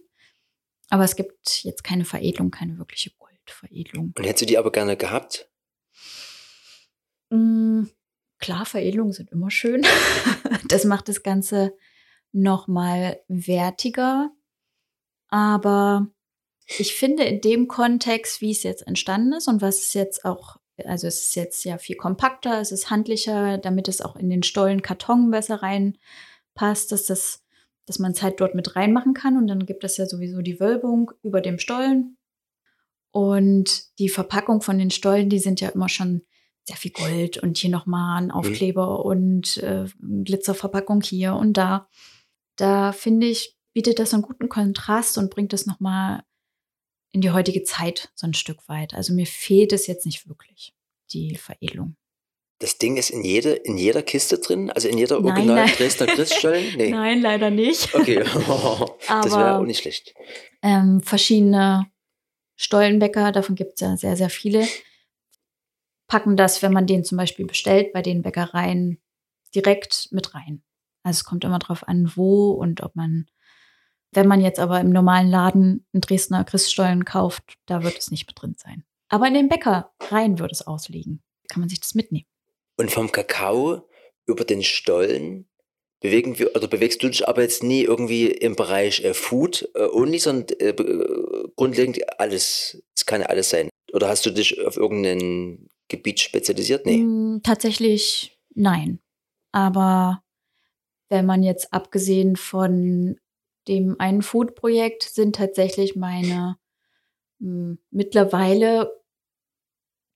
Aber 0.90 1.04
es 1.04 1.16
gibt 1.16 1.64
jetzt 1.64 1.84
keine 1.84 2.04
Veredelung, 2.04 2.50
keine 2.50 2.78
wirkliche 2.78 3.10
Goldveredelung. 3.18 4.12
Und 4.16 4.24
hättest 4.24 4.42
du 4.42 4.46
die 4.46 4.58
aber 4.58 4.72
gerne 4.72 4.96
gehabt? 4.96 5.48
Mm, 7.30 7.84
klar, 8.38 8.66
Veredelungen 8.66 9.12
sind 9.12 9.30
immer 9.30 9.50
schön. 9.50 9.82
das 10.68 10.84
macht 10.84 11.08
das 11.08 11.22
Ganze 11.22 11.74
noch 12.32 12.68
mal 12.68 13.20
wertiger. 13.28 14.30
Aber 15.28 16.08
ich 16.78 16.94
finde 16.94 17.24
in 17.24 17.40
dem 17.40 17.68
Kontext, 17.68 18.40
wie 18.40 18.50
es 18.50 18.62
jetzt 18.62 18.86
entstanden 18.86 19.32
ist 19.32 19.48
und 19.48 19.62
was 19.62 19.78
es 19.78 19.94
jetzt 19.94 20.24
auch, 20.24 20.56
also 20.86 21.06
es 21.06 21.22
ist 21.22 21.34
jetzt 21.34 21.64
ja 21.64 21.78
viel 21.78 21.96
kompakter, 21.96 22.60
es 22.60 22.72
ist 22.72 22.90
handlicher, 22.90 23.58
damit 23.58 23.88
es 23.88 24.00
auch 24.00 24.16
in 24.16 24.30
den 24.30 24.42
Stollen 24.42 24.82
Karton 24.82 25.30
besser 25.30 25.62
reinpasst, 25.62 26.92
dass 26.92 27.06
das 27.06 27.42
dass 27.90 27.98
man 27.98 28.12
es 28.12 28.22
halt 28.22 28.40
dort 28.40 28.54
mit 28.54 28.76
reinmachen 28.76 29.14
kann. 29.14 29.36
Und 29.36 29.48
dann 29.48 29.66
gibt 29.66 29.82
es 29.82 29.96
ja 29.96 30.06
sowieso 30.06 30.42
die 30.42 30.60
Wölbung 30.60 31.10
über 31.24 31.40
dem 31.40 31.58
Stollen. 31.58 32.16
Und 33.10 33.98
die 33.98 34.08
Verpackung 34.08 34.62
von 34.62 34.78
den 34.78 34.92
Stollen, 34.92 35.28
die 35.28 35.40
sind 35.40 35.60
ja 35.60 35.70
immer 35.70 35.88
schon 35.88 36.22
sehr 36.68 36.76
viel 36.76 36.92
Gold 36.92 37.38
und 37.38 37.58
hier 37.58 37.70
nochmal 37.70 38.18
ein 38.18 38.26
mhm. 38.26 38.30
Aufkleber 38.30 39.00
mhm. 39.00 39.04
und 39.04 39.56
äh, 39.58 39.86
Glitzerverpackung 40.00 41.00
hier 41.00 41.34
und 41.34 41.54
da. 41.54 41.88
Da 42.54 42.92
finde 42.92 43.26
ich, 43.26 43.56
bietet 43.72 43.98
das 43.98 44.14
einen 44.14 44.22
guten 44.22 44.48
Kontrast 44.48 45.18
und 45.18 45.30
bringt 45.30 45.52
das 45.52 45.66
nochmal 45.66 46.22
in 47.12 47.20
die 47.20 47.30
heutige 47.30 47.62
Zeit 47.64 48.10
so 48.14 48.26
ein 48.26 48.34
Stück 48.34 48.68
weit. 48.68 48.94
Also 48.94 49.12
mir 49.12 49.26
fehlt 49.26 49.72
es 49.72 49.86
jetzt 49.86 50.06
nicht 50.06 50.28
wirklich, 50.28 50.74
die 51.12 51.36
Veredelung. 51.36 51.96
Das 52.60 52.76
Ding 52.76 52.98
ist 52.98 53.08
in, 53.08 53.24
jede, 53.24 53.52
in 53.52 53.78
jeder 53.78 54.02
Kiste 54.02 54.38
drin? 54.38 54.70
Also 54.70 54.86
in 54.88 54.98
jeder 54.98 55.24
original 55.24 55.66
Dresdner 55.66 56.06
Christstollen? 56.06 56.64
Nee. 56.76 56.90
Nein, 56.90 57.22
leider 57.22 57.50
nicht. 57.50 57.94
Okay, 57.94 58.16
das 58.22 59.32
wäre 59.32 59.58
auch 59.58 59.64
nicht 59.64 59.80
schlecht. 59.80 60.14
Ähm, 60.62 61.00
verschiedene 61.00 61.90
Stollenbäcker, 62.56 63.32
davon 63.32 63.54
gibt 63.54 63.74
es 63.74 63.80
ja 63.80 63.96
sehr, 63.96 64.16
sehr 64.16 64.28
viele, 64.28 64.68
packen 66.06 66.36
das, 66.36 66.60
wenn 66.60 66.74
man 66.74 66.86
den 66.86 67.04
zum 67.04 67.16
Beispiel 67.16 67.46
bestellt, 67.46 67.94
bei 67.94 68.02
den 68.02 68.20
Bäckereien 68.20 69.00
direkt 69.54 70.08
mit 70.10 70.34
rein. 70.34 70.62
Also 71.02 71.18
es 71.18 71.24
kommt 71.24 71.44
immer 71.44 71.58
darauf 71.58 71.88
an, 71.88 72.12
wo 72.14 72.50
und 72.50 72.82
ob 72.82 72.94
man, 72.94 73.26
wenn 74.12 74.26
man 74.26 74.40
jetzt 74.40 74.58
aber 74.58 74.80
im 74.80 74.90
normalen 74.90 75.28
Laden 75.28 75.86
einen 75.92 76.00
Dresdner 76.00 76.44
Christstollen 76.44 77.04
kauft, 77.04 77.54
da 77.66 77.82
wird 77.82 77.98
es 77.98 78.10
nicht 78.10 78.26
mit 78.26 78.40
drin 78.40 78.54
sein. 78.58 78.84
Aber 79.08 79.26
in 79.26 79.34
den 79.34 79.48
Bäckereien 79.48 80.38
wird 80.38 80.52
es 80.52 80.66
ausliegen. 80.66 81.22
Kann 81.48 81.60
man 81.60 81.68
sich 81.68 81.80
das 81.80 81.94
mitnehmen. 81.94 82.26
Und 82.76 82.90
vom 82.90 83.10
Kakao 83.12 83.88
über 84.26 84.44
den 84.44 84.62
Stollen 84.62 85.48
bewegen 86.00 86.38
wir, 86.38 86.54
oder 86.56 86.66
bewegst 86.66 87.02
du 87.02 87.08
dich 87.08 87.28
aber 87.28 87.42
jetzt 87.42 87.62
nie 87.62 87.82
irgendwie 87.82 88.26
im 88.26 88.56
Bereich 88.56 89.04
äh, 89.04 89.14
Food 89.14 89.68
äh, 89.74 89.82
only, 89.82 90.18
sondern 90.18 90.58
äh, 90.58 90.70
äh 90.70 91.48
grundlegend 91.56 91.98
alles, 92.18 92.82
es 92.96 93.04
kann 93.04 93.22
alles 93.22 93.50
sein. 93.50 93.68
Oder 93.92 94.08
hast 94.08 94.24
du 94.24 94.30
dich 94.30 94.64
auf 94.64 94.76
irgendein 94.76 95.68
Gebiet 95.88 96.20
spezialisiert? 96.20 96.86
Nee. 96.86 96.98
Mm, 96.98 97.42
tatsächlich 97.42 98.38
nein. 98.54 99.00
Aber 99.52 100.22
wenn 101.08 101.26
man 101.26 101.42
jetzt 101.42 101.72
abgesehen 101.72 102.36
von 102.36 103.18
dem 103.68 103.96
einen 103.98 104.22
Food-Projekt 104.22 105.02
sind 105.02 105.36
tatsächlich 105.36 105.96
meine 105.96 106.56
mh, 107.38 107.72
mm, 107.72 107.78
mittlerweile 107.90 108.90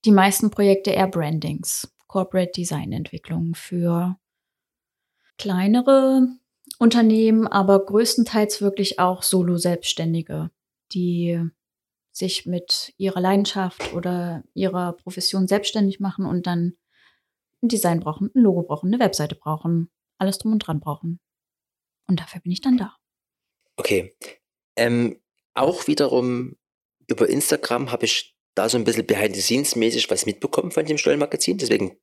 die 0.05 0.11
meisten 0.11 0.51
Projekte 0.51 0.91
eher 0.91 1.07
Brandings. 1.07 1.91
Corporate 2.07 2.51
Design 2.55 2.91
Entwicklung 2.91 3.55
für 3.55 4.17
kleinere 5.37 6.27
Unternehmen, 6.79 7.47
aber 7.47 7.83
größtenteils 7.85 8.61
wirklich 8.61 8.99
auch 8.99 9.23
Solo-Selbstständige, 9.23 10.51
die 10.93 11.41
sich 12.11 12.45
mit 12.45 12.93
ihrer 12.97 13.19
Leidenschaft 13.19 13.93
oder 13.93 14.43
ihrer 14.53 14.93
Profession 14.93 15.47
selbstständig 15.47 15.99
machen 15.99 16.25
und 16.25 16.47
dann 16.47 16.77
ein 17.61 17.67
Design 17.67 17.99
brauchen, 17.99 18.31
ein 18.33 18.41
Logo 18.41 18.63
brauchen, 18.63 18.93
eine 18.93 19.03
Webseite 19.03 19.35
brauchen, 19.35 19.89
alles 20.17 20.37
drum 20.37 20.53
und 20.53 20.59
dran 20.59 20.79
brauchen. 20.79 21.19
Und 22.07 22.19
dafür 22.19 22.41
bin 22.41 22.51
ich 22.51 22.61
dann 22.61 22.77
da. 22.77 22.95
Okay. 23.77 24.15
Ähm, 24.75 25.21
auch 25.53 25.87
wiederum 25.87 26.57
über 27.07 27.29
Instagram 27.29 27.91
habe 27.91 28.05
ich 28.05 28.35
da 28.55 28.69
so 28.69 28.77
ein 28.77 28.83
bisschen 28.83 29.05
behind-the-scenes-mäßig 29.05 30.09
was 30.09 30.25
mitbekommen 30.25 30.71
von 30.71 30.85
dem 30.85 30.97
Stollenmagazin. 30.97 31.57
Deswegen 31.57 31.97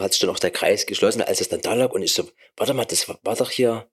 hat 0.00 0.12
sich 0.12 0.20
dann 0.20 0.30
auch 0.30 0.38
der 0.38 0.50
Kreis 0.50 0.86
geschlossen, 0.86 1.22
als 1.22 1.40
es 1.40 1.48
dann 1.48 1.60
da 1.60 1.74
lag 1.74 1.92
und 1.92 2.02
ich 2.02 2.12
so, 2.12 2.28
warte 2.56 2.74
mal, 2.74 2.84
das 2.84 3.08
war, 3.08 3.18
war 3.22 3.36
doch 3.36 3.50
hier. 3.50 3.90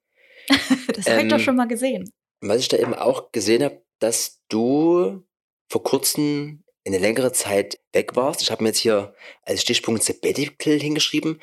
das 0.47 1.07
ähm, 1.07 1.13
habe 1.13 1.23
ich 1.23 1.29
doch 1.29 1.39
schon 1.39 1.55
mal 1.55 1.67
gesehen. 1.67 2.11
Was 2.41 2.59
ich 2.59 2.67
da 2.67 2.77
eben 2.77 2.93
auch 2.93 3.31
gesehen 3.31 3.63
habe, 3.63 3.83
dass 3.99 4.41
du 4.49 5.25
vor 5.69 5.83
kurzem 5.83 6.63
eine 6.86 6.99
längere 6.99 7.31
Zeit 7.31 7.79
weg 7.93 8.15
warst. 8.15 8.41
Ich 8.41 8.51
habe 8.51 8.63
mir 8.63 8.69
jetzt 8.69 8.79
hier 8.79 9.15
als 9.41 9.61
Stichpunkt 9.61 10.03
Sabbatical 10.03 10.79
hingeschrieben. 10.79 11.41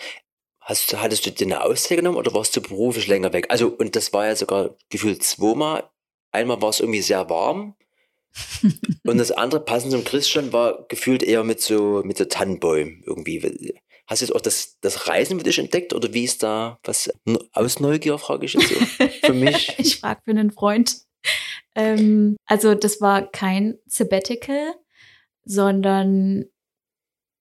Hast, 0.63 0.97
hattest 0.97 1.27
du 1.27 1.31
dir 1.33 1.47
eine 1.47 1.65
Auszeit 1.65 1.99
genommen 1.99 2.17
oder 2.17 2.33
warst 2.35 2.57
du 2.57 2.63
beruflich 2.63 3.09
länger 3.09 3.33
weg? 3.33 3.47
Also, 3.49 3.69
und 3.69 3.97
das 3.97 4.13
war 4.13 4.27
ja 4.27 4.37
sogar 4.37 4.77
gefühlt 4.91 5.23
zweimal. 5.25 5.91
Einmal 6.31 6.63
war 6.63 6.71
es 6.71 6.81
irgendwie 6.81 7.03
sehr 7.03 7.29
warm. 7.29 7.75
und 9.05 9.19
das 9.19 9.33
andere, 9.33 9.65
passend 9.65 9.93
zum 9.93 10.05
Christian, 10.05 10.53
war 10.53 10.87
gefühlt 10.89 11.23
eher 11.23 11.43
mit 11.43 11.61
so, 11.61 12.03
mit 12.05 12.17
so 12.17 12.25
Tannenbäumen 12.25 13.03
irgendwie. 13.05 13.75
Hast 14.07 14.23
du 14.23 14.27
jetzt 14.27 14.35
auch 14.35 14.41
das, 14.41 14.79
das 14.81 15.09
Reisen 15.09 15.39
für 15.39 15.45
dich 15.45 15.59
entdeckt 15.59 15.93
oder 15.93 16.15
wie 16.15 16.25
ist 16.25 16.43
da 16.43 16.79
was 16.85 17.11
aus 17.53 17.81
Neugier, 17.81 18.19
frage 18.19 18.47
ich 18.47 18.55
jetzt 18.55 18.69
so 18.69 19.07
für 19.27 19.35
mich? 19.35 19.75
ich 19.79 20.01
frage 20.01 20.21
für 20.25 20.31
einen 20.31 20.53
Freund. 20.53 21.03
Ähm, 21.75 22.37
also 22.47 22.75
das 22.75 23.01
war 23.01 23.31
kein 23.31 23.79
Sabbatical, 23.87 24.75
sondern, 25.45 26.47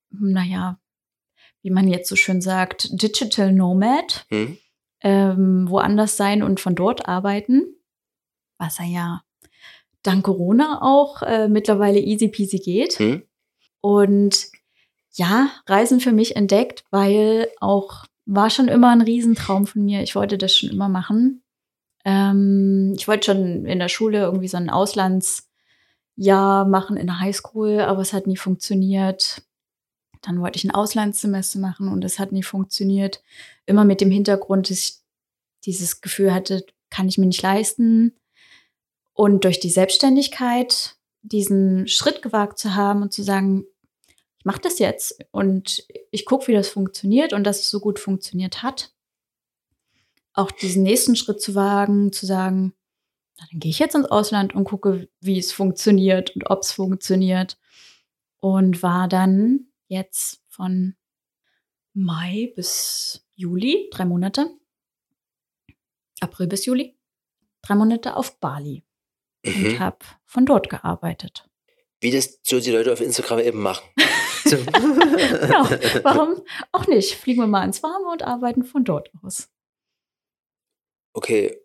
naja, 0.10 0.81
wie 1.62 1.72
man 1.72 1.88
jetzt 1.88 2.10
so 2.10 2.16
schön 2.16 2.42
sagt, 2.42 2.90
Digital 3.02 3.52
Nomad. 3.52 4.26
Hm. 4.30 4.58
Ähm, 5.04 5.66
woanders 5.68 6.16
sein 6.16 6.44
und 6.44 6.60
von 6.60 6.76
dort 6.76 7.08
arbeiten. 7.08 7.76
Was 8.60 8.78
ja 8.86 9.24
dank 10.04 10.24
Corona 10.24 10.80
auch 10.82 11.22
äh, 11.24 11.48
mittlerweile 11.48 12.00
easy 12.00 12.28
peasy 12.28 12.60
geht. 12.60 13.00
Hm. 13.00 13.24
Und 13.82 14.48
ja, 15.14 15.50
Reisen 15.68 16.00
für 16.00 16.12
mich 16.12 16.36
entdeckt, 16.36 16.86
weil 16.92 17.50
auch 17.60 18.06
war 18.26 18.50
schon 18.50 18.68
immer 18.68 18.92
ein 18.92 19.02
Riesentraum 19.02 19.68
von 19.68 19.84
mir. 19.84 20.02
Ich 20.04 20.16
wollte 20.16 20.38
das 20.38 20.56
schon 20.56 20.70
immer 20.70 20.88
machen. 20.88 21.44
Ähm, 22.06 22.94
ich 22.96 23.08
wollte 23.08 23.32
schon 23.32 23.66
in 23.66 23.80
der 23.80 23.90
Schule 23.90 24.20
irgendwie 24.20 24.48
so 24.48 24.58
ein 24.58 24.70
Auslandsjahr 24.70 26.66
machen 26.66 26.98
in 26.98 27.08
der 27.08 27.20
Highschool, 27.20 27.82
aber 27.82 28.02
es 28.02 28.14
hat 28.14 28.28
nie 28.28 28.38
funktioniert. 28.38 29.42
Dann 30.22 30.40
wollte 30.40 30.58
ich 30.58 30.64
ein 30.64 30.72
Auslandssemester 30.72 31.60
machen 31.60 31.88
und 31.88 32.06
es 32.06 32.20
hat 32.20 32.32
nie 32.32 32.44
funktioniert. 32.44 33.24
Immer 33.66 33.86
mit 33.86 34.02
dem 34.02 34.12
Hintergrund, 34.12 34.70
dass 34.70 34.78
ich 34.78 34.94
dieses 35.66 36.02
Gefühl 36.02 36.34
hatte, 36.34 36.66
kann 36.90 37.08
ich 37.08 37.18
mir 37.18 37.26
nicht 37.26 37.42
leisten. 37.42 38.16
Und 39.14 39.44
durch 39.44 39.60
die 39.60 39.70
Selbstständigkeit 39.70 40.96
diesen 41.22 41.88
Schritt 41.88 42.22
gewagt 42.22 42.60
zu 42.60 42.76
haben 42.76 43.02
und 43.02 43.14
zu 43.14 43.24
sagen, 43.24 43.66
ich 44.38 44.46
mache 44.46 44.62
das 44.62 44.80
jetzt 44.80 45.24
und 45.32 45.86
ich 46.10 46.26
gucke, 46.26 46.48
wie 46.48 46.54
das 46.54 46.70
funktioniert 46.70 47.34
und 47.34 47.44
dass 47.44 47.60
es 47.60 47.70
so 47.70 47.80
gut 47.80 48.00
funktioniert 48.00 48.64
hat, 48.64 48.92
auch 50.34 50.52
diesen 50.52 50.84
nächsten 50.84 51.16
Schritt 51.16 51.42
zu 51.42 51.54
wagen, 51.56 52.12
zu 52.12 52.26
sagen, 52.26 52.74
na, 53.38 53.46
dann 53.52 53.60
gehe 53.60 53.70
ich 53.70 53.80
jetzt 53.80 53.96
ins 53.96 54.10
Ausland 54.10 54.56
und 54.56 54.64
gucke, 54.64 55.08
wie 55.20 55.38
es 55.38 55.52
funktioniert 55.52 56.36
und 56.36 56.50
ob 56.50 56.62
es 56.62 56.72
funktioniert. 56.72 57.58
Und 58.40 58.82
war 58.82 59.08
dann 59.08 59.68
jetzt 59.92 60.42
von 60.48 60.96
Mai 61.94 62.54
bis 62.56 63.26
Juli, 63.36 63.90
drei 63.92 64.06
Monate, 64.06 64.50
April 66.22 66.48
bis 66.48 66.66
Juli, 66.66 66.98
drei 67.62 67.76
Monate 67.76 68.16
auf 68.16 68.40
Bali 68.40 68.84
Mhm. 69.44 69.66
und 69.66 69.80
habe 69.80 69.98
von 70.26 70.46
dort 70.46 70.70
gearbeitet. 70.70 71.50
Wie 72.00 72.12
das 72.12 72.40
so 72.44 72.60
die 72.60 72.70
Leute 72.72 72.94
auf 72.94 73.02
Instagram 73.02 73.40
eben 73.40 73.62
machen. 73.62 73.84
So. 74.44 74.58
Genau, 74.58 75.70
warum 76.02 76.42
auch 76.72 76.88
nicht? 76.88 77.14
Fliegen 77.14 77.42
wir 77.42 77.48
mal 77.48 77.64
ins 77.64 77.84
Warme 77.84 78.12
und 78.12 78.24
arbeiten 78.24 78.64
von 78.64 78.84
dort 78.84 79.12
aus. 79.22 79.50
Okay. 81.14 81.60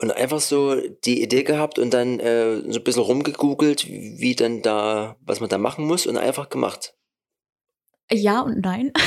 Und 0.00 0.10
einfach 0.10 0.40
so 0.40 0.74
die 1.04 1.22
Idee 1.22 1.44
gehabt 1.44 1.78
und 1.78 1.94
dann 1.94 2.18
äh, 2.18 2.60
so 2.72 2.80
ein 2.80 2.84
bisschen 2.84 3.02
rumgegoogelt, 3.04 3.86
wie 3.86 4.34
dann 4.34 4.62
da, 4.62 5.16
was 5.20 5.38
man 5.38 5.48
da 5.48 5.58
machen 5.58 5.86
muss 5.86 6.06
und 6.06 6.16
einfach 6.16 6.48
gemacht. 6.48 6.96
Ja 8.12 8.40
und 8.40 8.60
nein. 8.60 8.92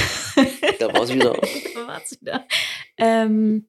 Da 0.80 0.94
war 0.94 1.04
es 1.04 1.14
wieder. 1.14 1.34
Da 1.74 1.88
war's 1.88 2.20
wieder. 2.20 2.46
Ähm, 2.98 3.68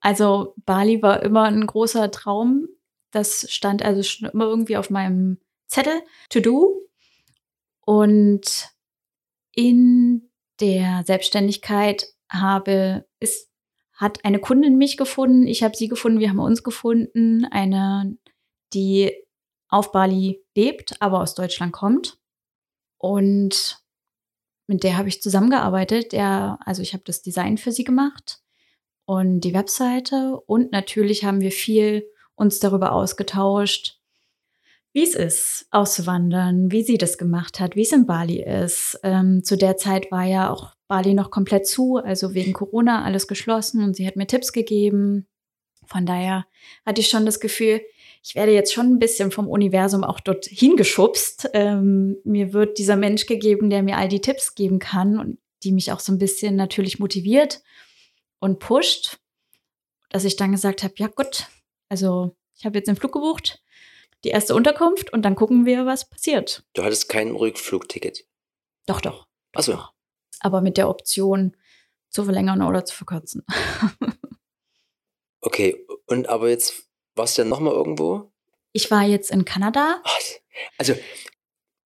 also 0.00 0.54
Bali 0.64 1.02
war 1.02 1.22
immer 1.22 1.44
ein 1.44 1.66
großer 1.66 2.10
Traum. 2.10 2.68
Das 3.12 3.46
stand 3.50 3.82
also 3.82 4.02
schon 4.02 4.28
immer 4.30 4.46
irgendwie 4.46 4.76
auf 4.76 4.90
meinem 4.90 5.38
Zettel 5.66 6.02
to 6.30 6.40
do. 6.40 6.88
Und 7.84 8.68
in 9.54 10.30
der 10.60 11.04
Selbstständigkeit 11.06 12.06
habe 12.28 13.06
ist 13.20 13.48
hat 13.98 14.24
eine 14.24 14.38
Kundin 14.38 14.78
mich 14.78 14.96
gefunden, 14.96 15.48
ich 15.48 15.64
habe 15.64 15.76
sie 15.76 15.88
gefunden, 15.88 16.20
wir 16.20 16.30
haben 16.30 16.38
uns 16.38 16.62
gefunden, 16.62 17.44
eine, 17.50 18.16
die 18.72 19.12
auf 19.68 19.90
Bali 19.90 20.40
lebt, 20.56 21.02
aber 21.02 21.20
aus 21.20 21.34
Deutschland 21.34 21.72
kommt. 21.72 22.16
Und 22.96 23.82
mit 24.68 24.84
der 24.84 24.96
habe 24.96 25.08
ich 25.08 25.20
zusammengearbeitet. 25.20 26.12
Der, 26.12 26.58
also 26.64 26.82
ich 26.82 26.92
habe 26.92 27.02
das 27.04 27.22
Design 27.22 27.58
für 27.58 27.72
sie 27.72 27.84
gemacht 27.84 28.40
und 29.06 29.40
die 29.40 29.54
Webseite. 29.54 30.38
Und 30.46 30.70
natürlich 30.70 31.24
haben 31.24 31.40
wir 31.40 31.50
viel 31.50 32.06
uns 32.36 32.60
darüber 32.60 32.92
ausgetauscht, 32.92 33.98
wie 34.92 35.02
es 35.02 35.14
ist, 35.14 35.66
auszuwandern, 35.70 36.70
wie 36.70 36.82
sie 36.82 36.98
das 36.98 37.18
gemacht 37.18 37.60
hat, 37.60 37.76
wie 37.76 37.82
es 37.82 37.92
in 37.92 38.06
Bali 38.06 38.42
ist. 38.42 38.98
Ähm, 39.02 39.42
zu 39.42 39.56
der 39.56 39.76
Zeit 39.76 40.10
war 40.12 40.24
ja 40.24 40.50
auch 40.50 40.74
Bali 40.86 41.14
noch 41.14 41.30
komplett 41.30 41.66
zu, 41.66 41.96
also 41.96 42.34
wegen 42.34 42.52
Corona 42.52 43.04
alles 43.04 43.26
geschlossen 43.26 43.82
und 43.82 43.96
sie 43.96 44.06
hat 44.06 44.16
mir 44.16 44.26
Tipps 44.26 44.52
gegeben. 44.52 45.26
Von 45.86 46.04
daher 46.04 46.46
hatte 46.84 47.00
ich 47.00 47.08
schon 47.08 47.26
das 47.26 47.40
Gefühl, 47.40 47.80
ich 48.22 48.34
werde 48.34 48.52
jetzt 48.52 48.72
schon 48.72 48.86
ein 48.86 48.98
bisschen 48.98 49.30
vom 49.30 49.48
Universum 49.48 50.04
auch 50.04 50.20
dort 50.20 50.46
hingeschubst. 50.46 51.50
Ähm, 51.54 52.16
mir 52.24 52.52
wird 52.52 52.78
dieser 52.78 52.96
Mensch 52.96 53.26
gegeben, 53.26 53.70
der 53.70 53.82
mir 53.82 53.96
all 53.96 54.08
die 54.08 54.20
Tipps 54.20 54.54
geben 54.54 54.78
kann 54.78 55.18
und 55.18 55.38
die 55.62 55.72
mich 55.72 55.92
auch 55.92 56.00
so 56.00 56.12
ein 56.12 56.18
bisschen 56.18 56.56
natürlich 56.56 56.98
motiviert 56.98 57.62
und 58.38 58.58
pusht, 58.58 59.18
dass 60.10 60.24
ich 60.24 60.36
dann 60.36 60.52
gesagt 60.52 60.82
habe, 60.82 60.94
ja 60.96 61.08
gut, 61.08 61.48
also 61.88 62.36
ich 62.56 62.64
habe 62.64 62.78
jetzt 62.78 62.88
den 62.88 62.96
Flug 62.96 63.12
gebucht, 63.12 63.62
die 64.24 64.30
erste 64.30 64.54
Unterkunft 64.54 65.12
und 65.12 65.22
dann 65.22 65.36
gucken 65.36 65.66
wir, 65.66 65.86
was 65.86 66.08
passiert. 66.08 66.64
Du 66.74 66.82
hattest 66.82 67.08
kein 67.08 67.34
Rückflugticket. 67.34 68.26
Doch, 68.86 69.00
doch. 69.00 69.26
Achso. 69.52 69.78
Aber 70.40 70.60
mit 70.60 70.76
der 70.76 70.88
Option 70.88 71.56
zu 72.10 72.24
verlängern 72.24 72.62
oder 72.62 72.84
zu 72.84 72.94
verkürzen. 72.94 73.44
Okay. 75.40 75.86
Und 76.06 76.28
aber 76.28 76.48
jetzt 76.48 76.87
warst 77.18 77.36
du 77.36 77.42
ja 77.42 77.48
nochmal 77.48 77.74
irgendwo? 77.74 78.30
Ich 78.72 78.90
war 78.90 79.02
jetzt 79.02 79.30
in 79.30 79.44
Kanada. 79.44 80.00
Was? 80.04 80.40
Also, 80.78 80.94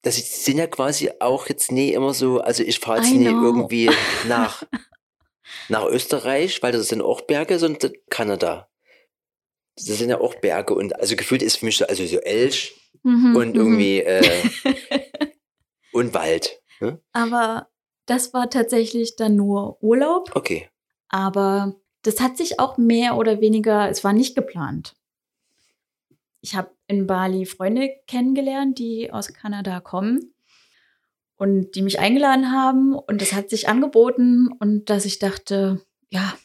das 0.03 0.45
sind 0.45 0.59
ja 0.59 0.66
quasi 0.66 1.11
auch 1.20 1.49
jetzt 1.49 1.72
nie 1.72 1.93
immer 1.93 2.14
so, 2.14 2.41
also 2.41 2.62
ich 2.62 2.78
fahre 2.80 2.99
jetzt 2.99 3.12
I 3.12 3.18
nie 3.18 3.28
know. 3.28 3.43
irgendwie 3.43 3.91
nach, 4.28 4.64
nach 5.68 5.85
Österreich, 5.87 6.62
weil 6.62 6.72
das 6.72 6.89
sind 6.89 7.03
auch 7.03 7.22
Berge, 7.22 7.59
sondern 7.59 7.93
Kanada. 8.11 8.68
Das 9.76 9.87
sind 9.87 10.11
ja 10.11 10.20
auch 10.20 10.35
Berge 10.37 10.74
und 10.74 10.95
also 11.01 11.16
gefühlt 11.16 11.43
ist 11.43 11.57
für 11.57 11.66
mich 11.66 11.78
so, 11.78 11.87
also 11.87 12.05
so 12.07 12.18
Elch 12.18 12.74
Mhm, 13.03 13.37
und 13.37 13.49
mhm. 13.51 13.61
irgendwie 13.61 14.01
äh, 14.01 14.49
und 15.93 16.14
Wald. 16.14 16.61
Ne? 16.80 17.01
Aber 17.12 17.68
das 18.07 18.33
war 18.35 18.51
tatsächlich 18.51 19.16
dann 19.16 19.37
nur 19.37 19.83
Urlaub. 19.83 20.35
Okay. 20.35 20.68
Aber 21.09 21.74
das 22.03 22.20
hat 22.20 22.37
sich 22.37 22.59
auch 22.59 22.78
mehr 22.78 23.16
oder 23.16 23.41
weniger, 23.41 23.89
es 23.89 24.03
war 24.05 24.12
nicht 24.12 24.35
geplant. 24.35 24.95
Ich 26.43 26.55
habe 26.57 26.70
in 26.88 27.07
Bali 27.07 27.47
Freunde 27.47 27.88
kennengelernt, 28.07 28.78
die 28.78 29.11
aus 29.12 29.32
Kanada 29.32 29.80
kommen 29.80 30.34
und 31.36 31.74
die 31.76 31.82
mich 31.82 31.99
eingeladen 32.01 32.53
haben 32.53 32.95
und 32.95 33.22
das 33.22 33.32
hat 33.32 33.49
sich 33.49 33.68
angeboten 33.68 34.49
und 34.61 34.90
dass 34.90 35.05
ich 35.05 35.18
dachte, 35.20 35.80
ja, 36.11 36.36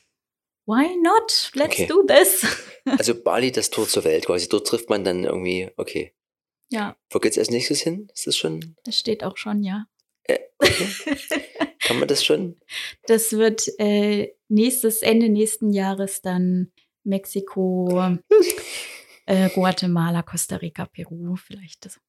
why 0.68 0.86
not? 1.02 1.52
Let's 1.56 1.76
Okay. 1.76 1.88
do 1.88 2.04
this. 2.08 2.46
Also 2.98 3.22
Bali, 3.22 3.52
das 3.52 3.70
Tor 3.70 3.86
zur 3.86 4.06
Welt 4.06 4.28
quasi. 4.28 4.48
Dort 4.48 4.66
trifft 4.68 4.90
man 4.90 5.04
dann 5.04 5.26
irgendwie, 5.26 5.70
okay. 5.76 6.14
Ja, 6.70 6.96
Wo 7.10 7.20
geht's 7.20 7.38
als 7.38 7.50
nächstes 7.50 7.82
hin? 7.82 8.08
Ist 8.14 8.28
das 8.28 8.38
schon, 8.38 8.76
das 8.86 8.98
steht 8.98 9.26
auch 9.26 9.36
schon, 9.36 9.62
ja. 9.64 9.88
äh, 10.24 10.40
okay. 10.58 10.88
kann 11.82 12.00
man 12.00 12.08
das 12.08 12.24
schon? 12.24 12.56
Das 13.08 13.34
wird 13.34 13.68
äh, 13.80 14.34
nächstes 14.48 15.02
Ende 15.02 15.28
nächsten 15.30 15.74
Jahres 15.74 16.22
dann 16.22 16.72
Mexiko, 17.04 18.18
äh, 19.28 19.50
Guatemala, 19.50 20.24
Costa 20.24 20.58
Rica, 20.58 20.86
Peru, 20.86 21.36
vielleicht. 21.36 21.86
Das, 21.86 22.00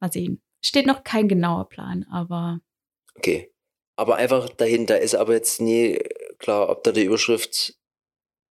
mal 0.00 0.10
sehen. 0.10 0.42
Steht 0.64 0.86
noch 0.86 1.04
kein 1.04 1.28
genauer 1.28 1.68
Plan, 1.68 2.04
aber 2.10 2.60
Okay. 3.18 3.52
Aber 3.96 4.16
einfach 4.16 4.48
dahinter 4.48 5.00
ist 5.00 5.16
aber 5.16 5.34
jetzt 5.34 5.60
nie 5.60 5.98
klar, 6.38 6.68
ob 6.68 6.84
da 6.84 6.92
die 6.92 7.04
Überschrift 7.04 7.74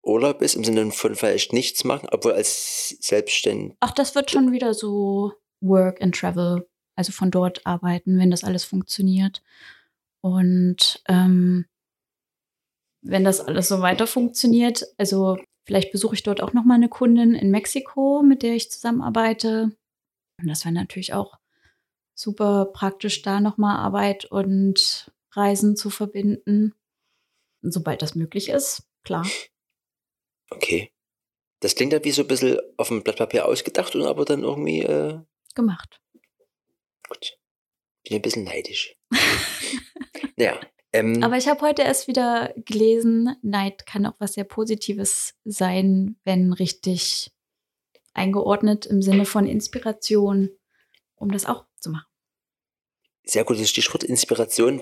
Urlaub 0.03 0.41
ist, 0.41 0.55
im 0.55 0.63
Sinne 0.63 0.91
von 0.91 1.15
vielleicht 1.15 1.53
nichts 1.53 1.83
machen, 1.83 2.09
obwohl 2.11 2.33
als 2.33 2.97
Selbstständig. 3.01 3.77
auch 3.79 3.91
das 3.91 4.13
wird 4.13 4.29
schon 4.29 4.51
wieder 4.51 4.73
so 4.73 5.33
Work 5.61 6.01
and 6.01 6.15
Travel, 6.15 6.67
also 6.95 7.11
von 7.11 7.31
dort 7.31 7.65
arbeiten, 7.65 8.19
wenn 8.19 8.31
das 8.31 8.43
alles 8.43 8.65
funktioniert. 8.65 9.41
Und 10.21 11.01
ähm, 11.07 11.65
wenn 13.01 13.23
das 13.23 13.39
alles 13.39 13.69
so 13.69 13.81
weiter 13.81 14.07
funktioniert, 14.07 14.85
also 14.97 15.37
vielleicht 15.67 15.91
besuche 15.91 16.15
ich 16.15 16.23
dort 16.23 16.41
auch 16.41 16.53
noch 16.53 16.63
mal 16.63 16.75
eine 16.75 16.87
Kundin 16.89 17.35
in 17.35 17.51
Mexiko, 17.51 18.23
mit 18.23 18.41
der 18.41 18.55
ich 18.55 18.71
zusammenarbeite. 18.71 19.75
Und 20.39 20.47
das 20.47 20.63
wäre 20.63 20.73
natürlich 20.73 21.13
auch 21.13 21.37
super 22.15 22.65
praktisch, 22.73 23.21
da 23.21 23.41
noch 23.41 23.57
mal 23.57 23.75
Arbeit 23.75 24.25
und 24.25 25.11
Reisen 25.33 25.75
zu 25.75 25.89
verbinden. 25.89 26.73
Und 27.61 27.73
sobald 27.73 28.01
das 28.01 28.15
möglich 28.15 28.49
ist, 28.49 28.83
klar. 29.03 29.27
Okay. 30.49 30.91
Das 31.59 31.75
klingt 31.75 31.91
ja 31.91 32.03
wie 32.03 32.11
so 32.11 32.21
ein 32.21 32.27
bisschen 32.27 32.59
auf 32.77 32.87
dem 32.87 33.03
Blatt 33.03 33.17
Papier 33.17 33.45
ausgedacht 33.45 33.95
und 33.95 34.03
aber 34.03 34.25
dann 34.25 34.43
irgendwie, 34.43 34.83
äh, 34.83 35.19
Gemacht. 35.53 36.01
gut. 37.09 37.37
Bin 38.03 38.15
ein 38.15 38.21
bisschen 38.21 38.45
neidisch. 38.45 38.95
naja. 40.37 40.61
Ähm, 40.97 41.23
Aber 41.23 41.37
ich 41.37 41.47
habe 41.47 41.61
heute 41.61 41.83
erst 41.83 42.07
wieder 42.07 42.53
gelesen, 42.55 43.35
Neid 43.41 43.85
kann 43.85 44.05
auch 44.05 44.15
was 44.19 44.33
sehr 44.33 44.43
Positives 44.43 45.35
sein, 45.45 46.17
wenn 46.23 46.53
richtig 46.53 47.31
eingeordnet 48.13 48.85
im 48.85 49.01
Sinne 49.01 49.25
von 49.25 49.45
Inspiration, 49.47 50.49
um 51.15 51.31
das 51.31 51.45
auch 51.45 51.65
zu 51.79 51.91
machen. 51.91 52.07
sehr 53.23 53.43
gutes 53.43 53.69
Stichwort 53.69 54.03
Inspiration. 54.03 54.81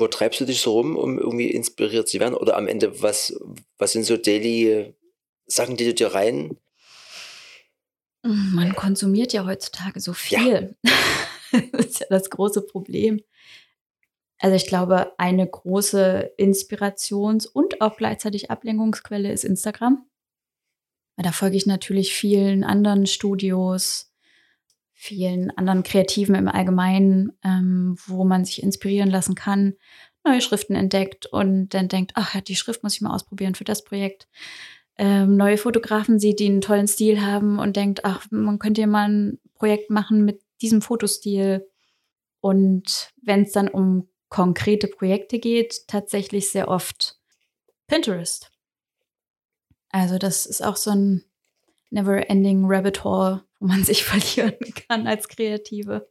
Wo 0.00 0.06
treibst 0.06 0.40
du 0.40 0.44
dich 0.44 0.60
so 0.60 0.72
rum, 0.72 0.96
um 0.96 1.18
irgendwie 1.18 1.50
inspiriert 1.50 2.08
zu 2.08 2.20
werden? 2.20 2.34
Oder 2.34 2.56
am 2.56 2.68
Ende, 2.68 3.02
was, 3.02 3.34
was 3.78 3.92
sind 3.92 4.04
so 4.04 4.16
Daily 4.16 4.94
Sachen, 5.46 5.76
die 5.76 5.86
du 5.86 5.94
dir 5.94 6.14
rein? 6.14 6.56
Man 8.22 8.76
konsumiert 8.76 9.32
ja 9.32 9.44
heutzutage 9.44 9.98
so 9.98 10.12
viel. 10.12 10.76
das 11.72 11.86
ist 11.86 12.00
ja 12.00 12.06
das 12.10 12.30
große 12.30 12.62
Problem. 12.62 13.20
Also 14.38 14.54
ich 14.54 14.66
glaube, 14.66 15.12
eine 15.18 15.46
große 15.46 16.32
Inspirations- 16.36 17.46
und 17.46 17.80
auch 17.80 17.96
gleichzeitig 17.96 18.50
Ablenkungsquelle 18.50 19.32
ist 19.32 19.44
Instagram. 19.44 20.06
Da 21.16 21.32
folge 21.32 21.56
ich 21.56 21.66
natürlich 21.66 22.14
vielen 22.14 22.62
anderen 22.62 23.06
Studios, 23.06 24.12
vielen 24.92 25.50
anderen 25.56 25.82
Kreativen 25.82 26.36
im 26.36 26.46
Allgemeinen, 26.46 27.32
ähm, 27.44 27.96
wo 28.06 28.24
man 28.24 28.44
sich 28.44 28.62
inspirieren 28.62 29.10
lassen 29.10 29.34
kann, 29.34 29.74
neue 30.24 30.40
Schriften 30.40 30.76
entdeckt 30.76 31.26
und 31.26 31.70
dann 31.70 31.88
denkt, 31.88 32.12
ach 32.14 32.34
ja, 32.34 32.40
die 32.40 32.56
Schrift 32.56 32.82
muss 32.82 32.94
ich 32.94 33.00
mal 33.00 33.14
ausprobieren 33.14 33.56
für 33.56 33.64
das 33.64 33.82
Projekt. 33.82 34.28
Ähm, 34.96 35.36
neue 35.36 35.58
Fotografen 35.58 36.18
sieht, 36.18 36.40
die 36.40 36.46
einen 36.46 36.60
tollen 36.60 36.88
Stil 36.88 37.24
haben 37.24 37.58
und 37.58 37.76
denkt, 37.76 38.04
ach, 38.04 38.26
man 38.30 38.58
könnte 38.58 38.80
ja 38.80 38.86
mal 38.86 39.08
ein 39.08 39.38
Projekt 39.54 39.90
machen 39.90 40.24
mit 40.24 40.42
diesem 40.60 40.82
Fotostil. 40.82 41.68
Und 42.40 43.10
wenn 43.22 43.42
es 43.42 43.52
dann 43.52 43.68
um 43.68 44.08
konkrete 44.28 44.88
Projekte 44.88 45.38
geht, 45.38 45.86
tatsächlich 45.88 46.50
sehr 46.50 46.68
oft 46.68 47.18
Pinterest. 47.86 48.50
Also 49.90 50.18
das 50.18 50.46
ist 50.46 50.62
auch 50.62 50.76
so 50.76 50.90
ein 50.90 51.24
never-ending 51.90 52.64
Rabbit 52.66 53.04
Hole, 53.04 53.44
wo 53.58 53.66
man 53.66 53.84
sich 53.84 54.04
verlieren 54.04 54.58
kann 54.88 55.06
als 55.06 55.28
Kreative. 55.28 56.10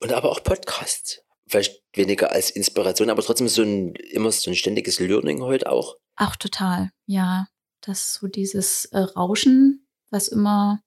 Und 0.00 0.12
aber 0.12 0.30
auch 0.30 0.42
Podcasts. 0.42 1.22
Vielleicht 1.48 1.82
weniger 1.92 2.32
als 2.32 2.50
Inspiration, 2.50 3.08
aber 3.08 3.22
trotzdem 3.22 3.48
so 3.48 3.62
ein 3.62 3.94
immer 3.94 4.32
so 4.32 4.50
ein 4.50 4.56
ständiges 4.56 4.98
Learning 4.98 5.42
heute 5.42 5.70
auch. 5.70 5.96
Auch 6.16 6.36
total, 6.36 6.90
ja. 7.06 7.46
Das 7.82 8.02
ist 8.02 8.14
so 8.14 8.26
dieses 8.26 8.86
äh, 8.86 8.98
Rauschen, 8.98 9.86
was 10.10 10.26
immer 10.26 10.82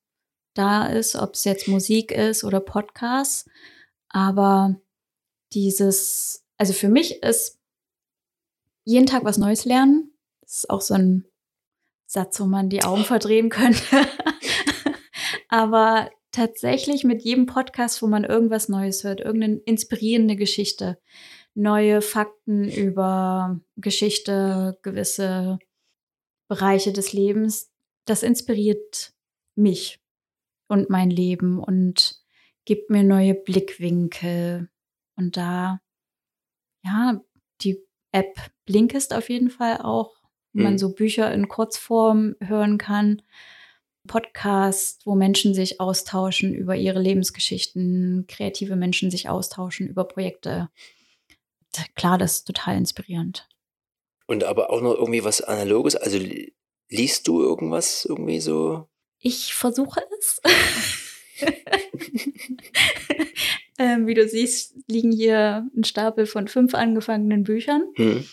da 0.54 0.88
ist, 0.88 1.16
ob 1.16 1.36
es 1.36 1.46
jetzt 1.46 1.70
Musik 1.70 2.12
ist 2.12 2.44
oder 2.44 2.60
Podcasts. 2.60 3.50
Aber 4.10 4.76
dieses, 5.54 6.46
also 6.60 6.74
für 6.74 6.90
mich 6.90 7.24
ist 7.24 7.58
jeden 8.84 9.08
Tag 9.08 9.24
was 9.24 9.38
Neues 9.38 9.66
lernen. 9.66 10.12
Das 10.42 10.58
ist 10.58 10.70
auch 10.70 10.82
so 10.82 10.94
ein 10.94 11.26
Satz, 12.06 12.40
wo 12.40 12.46
man 12.46 12.70
die 12.70 12.84
Augen 12.84 13.06
verdrehen 13.06 13.50
könnte. 13.50 13.80
Aber 15.50 16.10
tatsächlich 16.32 17.04
mit 17.04 17.24
jedem 17.24 17.46
Podcast, 17.46 18.02
wo 18.02 18.08
man 18.08 18.24
irgendwas 18.24 18.68
Neues 18.68 19.04
hört, 19.04 19.22
irgendeine 19.22 19.58
inspirierende 19.66 20.36
Geschichte, 20.36 21.00
neue 21.56 22.02
Fakten 22.02 22.70
über 22.70 23.60
Geschichte, 23.78 24.78
gewisse 24.82 25.60
Bereiche 26.48 26.92
des 26.92 27.14
Lebens, 27.14 27.72
das 28.06 28.22
inspiriert 28.22 29.14
mich 29.56 30.00
und 30.68 30.90
mein 30.90 31.10
Leben 31.10 31.60
und 31.60 32.22
gibt 32.66 32.90
mir 32.90 33.04
neue 33.04 33.34
Blickwinkel. 33.34 34.70
Und 35.16 35.38
da, 35.38 35.80
ja, 36.84 37.22
die 37.62 37.80
App 38.12 38.36
Blinkist 38.66 39.14
auf 39.14 39.30
jeden 39.30 39.50
Fall 39.50 39.82
auch 39.82 40.20
mhm. 40.54 40.64
man 40.64 40.78
so 40.78 40.94
Bücher 40.94 41.32
in 41.34 41.48
Kurzform 41.48 42.36
hören 42.42 42.78
kann. 42.78 43.22
Podcast, 44.08 45.06
wo 45.06 45.14
Menschen 45.14 45.54
sich 45.54 45.80
austauschen 45.80 46.54
über 46.54 46.76
ihre 46.76 47.00
Lebensgeschichten, 47.00 48.26
kreative 48.28 48.76
Menschen 48.76 49.12
sich 49.12 49.30
austauschen 49.30 49.88
über 49.88 50.06
Projekte. 50.06 50.70
Klar, 51.96 52.18
das 52.18 52.38
ist 52.38 52.46
total 52.46 52.78
inspirierend. 52.78 53.48
Und 54.26 54.44
aber 54.44 54.72
auch 54.72 54.82
noch 54.82 54.96
irgendwie 54.96 55.24
was 55.24 55.42
Analoges. 55.42 55.96
Also 55.96 56.18
liest 56.90 57.28
du 57.28 57.42
irgendwas 57.42 58.06
irgendwie 58.06 58.40
so? 58.40 58.88
Ich 59.20 59.54
versuche 59.54 60.02
es. 60.18 60.42
ähm, 63.80 64.06
wie 64.06 64.14
du 64.14 64.28
siehst, 64.28 64.76
liegen 64.88 65.12
hier 65.12 65.68
ein 65.76 65.84
Stapel 65.84 66.28
von 66.28 66.48
fünf 66.48 66.76
angefangenen 66.76 67.44
Büchern. 67.44 67.84
Hm. 67.96 68.26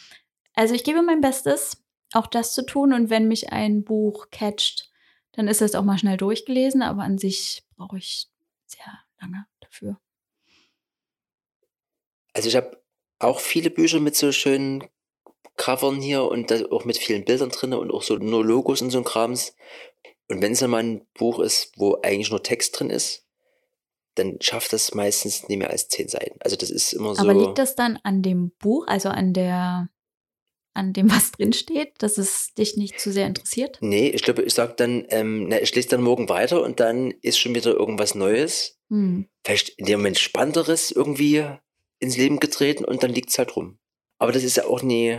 Also 0.54 0.74
ich 0.74 0.84
gebe 0.84 1.02
mein 1.02 1.20
Bestes 1.20 1.82
auch 2.12 2.26
das 2.26 2.52
zu 2.52 2.64
tun. 2.64 2.92
Und 2.92 3.10
wenn 3.10 3.28
mich 3.28 3.52
ein 3.52 3.84
Buch 3.84 4.28
catcht, 4.30 4.90
dann 5.32 5.48
ist 5.48 5.62
es 5.62 5.74
auch 5.74 5.84
mal 5.84 5.98
schnell 5.98 6.16
durchgelesen, 6.16 6.82
aber 6.82 7.02
an 7.02 7.18
sich 7.18 7.62
brauche 7.76 7.98
ich 7.98 8.28
sehr 8.66 8.92
lange 9.20 9.46
dafür. 9.60 10.00
Also 12.32 12.48
ich 12.48 12.56
habe 12.56 12.82
auch 13.18 13.40
viele 13.40 13.70
Bücher 13.70 14.00
mit 14.00 14.16
so 14.16 14.32
schönen 14.32 14.84
Covern 15.56 16.00
hier 16.00 16.24
und 16.24 16.52
auch 16.70 16.84
mit 16.84 16.98
vielen 16.98 17.24
Bildern 17.24 17.50
drin 17.50 17.72
und 17.72 17.90
auch 17.90 18.02
so 18.02 18.16
nur 18.16 18.44
Logos 18.44 18.82
und 18.82 18.90
so 18.90 18.98
ein 18.98 19.04
Krams. 19.04 19.54
Und 20.28 20.42
wenn 20.42 20.52
es 20.52 20.60
dann 20.60 20.70
mal 20.70 20.82
ein 20.82 21.06
Buch 21.14 21.38
ist, 21.38 21.72
wo 21.76 21.98
eigentlich 22.02 22.30
nur 22.30 22.42
Text 22.42 22.78
drin 22.78 22.90
ist, 22.90 23.25
dann 24.16 24.38
schafft 24.40 24.72
das 24.72 24.94
meistens 24.94 25.48
nicht 25.48 25.58
mehr 25.58 25.70
als 25.70 25.88
zehn 25.88 26.08
Seiten. 26.08 26.38
Also 26.40 26.56
das 26.56 26.70
ist 26.70 26.92
immer 26.92 27.14
so. 27.14 27.22
Aber 27.22 27.34
liegt 27.34 27.58
das 27.58 27.76
dann 27.76 27.98
an 28.02 28.22
dem 28.22 28.52
Buch, 28.58 28.86
also 28.88 29.08
an 29.08 29.32
der 29.32 29.88
an 30.76 30.92
dem, 30.92 31.10
was 31.10 31.32
drinsteht, 31.32 31.94
dass 31.98 32.18
es 32.18 32.52
dich 32.54 32.76
nicht 32.76 33.00
zu 33.00 33.10
sehr 33.10 33.26
interessiert? 33.26 33.78
Nee, 33.80 34.08
ich 34.08 34.22
glaube, 34.22 34.42
ich 34.42 34.52
sage 34.52 34.74
dann, 34.76 35.06
ähm, 35.08 35.48
na, 35.48 35.60
ich 35.60 35.74
lese 35.74 35.88
dann 35.88 36.02
morgen 36.02 36.28
weiter 36.28 36.62
und 36.62 36.80
dann 36.80 37.12
ist 37.22 37.38
schon 37.38 37.54
wieder 37.54 37.72
irgendwas 37.72 38.14
Neues. 38.14 38.78
Hm. 38.90 39.26
Vielleicht 39.44 39.70
in 39.70 39.86
dem 39.86 40.00
Moment 40.00 40.18
Spannenderes 40.18 40.90
irgendwie 40.90 41.46
ins 41.98 42.16
Leben 42.18 42.40
getreten 42.40 42.84
und 42.84 43.02
dann 43.02 43.10
liegt 43.10 43.30
es 43.30 43.38
halt 43.38 43.56
rum. 43.56 43.78
Aber 44.18 44.32
das 44.32 44.44
ist 44.44 44.58
ja 44.58 44.66
auch 44.66 44.82
nie, 44.82 45.18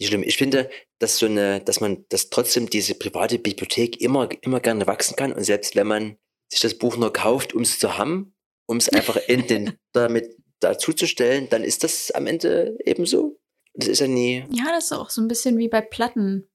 nicht 0.00 0.08
schlimm. 0.08 0.24
Ich 0.24 0.36
finde, 0.36 0.68
dass 0.98 1.18
so 1.18 1.26
eine, 1.26 1.60
dass 1.60 1.80
man, 1.80 2.04
dass 2.08 2.28
trotzdem 2.28 2.68
diese 2.68 2.96
private 2.96 3.38
Bibliothek 3.38 4.00
immer, 4.00 4.28
immer 4.42 4.58
gerne 4.58 4.86
wachsen 4.86 5.14
kann 5.16 5.32
und 5.32 5.44
selbst 5.44 5.76
wenn 5.76 5.86
man 5.86 6.16
sich 6.48 6.60
das 6.60 6.76
Buch 6.76 6.96
nur 6.96 7.12
kauft, 7.12 7.54
um 7.54 7.62
es 7.62 7.78
zu 7.78 7.98
haben, 7.98 8.34
um 8.66 8.78
es 8.78 8.88
einfach 8.88 9.16
in 9.28 9.46
den, 9.46 9.78
damit 9.92 10.36
dazuzustellen, 10.60 11.48
dann 11.48 11.62
ist 11.62 11.84
das 11.84 12.10
am 12.10 12.26
Ende 12.26 12.76
eben 12.84 13.06
so. 13.06 13.38
Das 13.74 13.88
ist 13.88 14.00
ja 14.00 14.08
nie. 14.08 14.44
Ja, 14.50 14.66
das 14.70 14.86
ist 14.86 14.92
auch 14.92 15.10
so 15.10 15.20
ein 15.20 15.28
bisschen 15.28 15.56
wie 15.58 15.68
bei 15.68 15.80
Platten. 15.80 16.48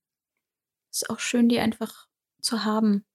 Ist 0.92 1.10
auch 1.10 1.20
schön, 1.20 1.48
die 1.48 1.60
einfach 1.60 2.08
zu 2.42 2.66
haben 2.66 3.06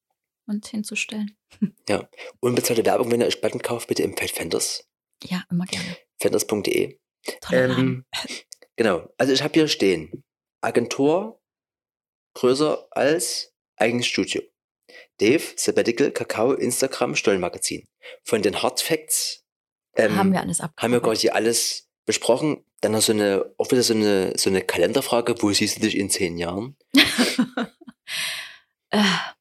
und 0.46 0.66
hinzustellen. 0.66 1.36
Ja. 1.88 2.06
Unbezahlte 2.40 2.84
Werbung, 2.84 3.10
wenn 3.10 3.22
ihr 3.22 3.26
euch 3.26 3.40
Platten 3.40 3.62
kauft, 3.62 3.88
bitte 3.88 4.02
im 4.02 4.14
Feld 4.14 4.32
Fenders. 4.32 4.86
Ja, 5.24 5.42
immer 5.50 5.64
gerne. 5.64 5.96
Fenders.de. 6.20 6.98
Ähm, 7.50 8.04
genau. 8.76 9.08
Also 9.16 9.32
ich 9.32 9.42
habe 9.42 9.54
hier 9.54 9.68
stehen. 9.68 10.22
Agentur 10.60 11.40
größer 12.34 12.86
als 12.90 13.54
eigenes 13.76 14.06
Studio. 14.06 14.42
Dave, 15.20 15.42
Sabbatical, 15.56 16.10
Kakao, 16.10 16.52
Instagram, 16.52 17.14
Stollenmagazin. 17.14 17.86
Von 18.24 18.42
den 18.42 18.62
Hard 18.62 18.80
Facts 18.80 19.44
ähm, 19.96 20.16
haben 20.16 20.32
wir 20.32 20.40
alles 20.40 20.60
ab. 20.60 20.72
Haben 20.76 20.92
wir 20.92 21.00
quasi 21.00 21.28
alles 21.28 21.88
besprochen. 22.06 22.64
Dann 22.80 22.92
noch 22.92 23.02
so 23.02 23.12
eine, 23.12 23.44
auch 23.58 23.70
wieder 23.70 23.82
so 23.82 23.94
eine, 23.94 24.32
so 24.36 24.48
eine 24.48 24.62
Kalenderfrage, 24.62 25.34
wo 25.42 25.52
siehst 25.52 25.76
du 25.76 25.80
dich 25.80 25.96
in 25.96 26.10
zehn 26.10 26.38
Jahren? 26.38 26.76
äh, 28.90 29.02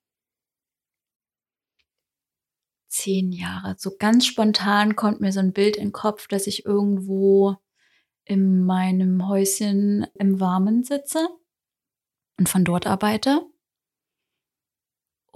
zehn 2.88 3.32
Jahre. 3.32 3.76
So 3.78 3.96
ganz 3.98 4.26
spontan 4.26 4.96
kommt 4.96 5.22
mir 5.22 5.32
so 5.32 5.40
ein 5.40 5.54
Bild 5.54 5.78
in 5.78 5.88
den 5.88 5.92
Kopf, 5.92 6.28
dass 6.28 6.48
ich 6.48 6.66
irgendwo 6.66 7.58
in 8.26 8.66
meinem 8.66 9.28
Häuschen 9.30 10.08
im 10.16 10.40
Warmen 10.40 10.84
sitze 10.84 11.30
und 12.38 12.50
von 12.50 12.66
dort 12.66 12.88
arbeite. 12.88 13.46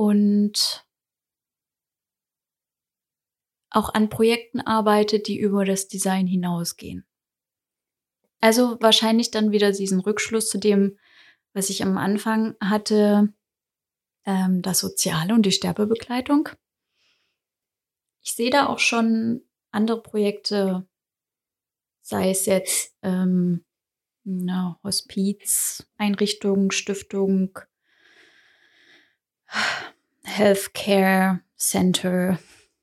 Und 0.02 0.84
auch 3.70 3.94
an 3.94 4.10
Projekten 4.10 4.60
arbeite, 4.60 5.20
die 5.20 5.40
über 5.40 5.64
das 5.64 5.90
Design 5.90 6.26
hinausgehen. 6.26 7.06
Also 8.40 8.82
wahrscheinlich 8.82 9.30
dann 9.30 9.52
wieder 9.52 9.72
diesen 9.72 10.00
Rückschluss 10.00 10.50
zu 10.50 10.58
dem, 10.58 10.98
was 11.54 11.70
ich 11.70 11.84
am 11.84 12.00
Anfang 12.00 12.56
hatte, 12.60 13.32
ähm, 14.26 14.64
das 14.64 14.80
Soziale 14.80 15.36
und 15.36 15.46
die 15.46 15.52
Sterbebegleitung. 15.52 16.50
Ich 18.24 18.32
sehe 18.32 18.50
da 18.50 18.70
auch 18.70 18.80
schon 18.80 19.48
andere 19.70 20.02
Projekte, 20.02 20.90
sei 22.02 22.32
es 22.32 22.48
jetzt 22.48 22.98
ähm, 23.04 23.64
na, 24.24 24.80
Hospiz, 24.84 25.88
Einrichtung, 25.98 26.72
Stiftung, 26.72 27.60
Healthcare 30.24 31.42
Center 31.58 32.40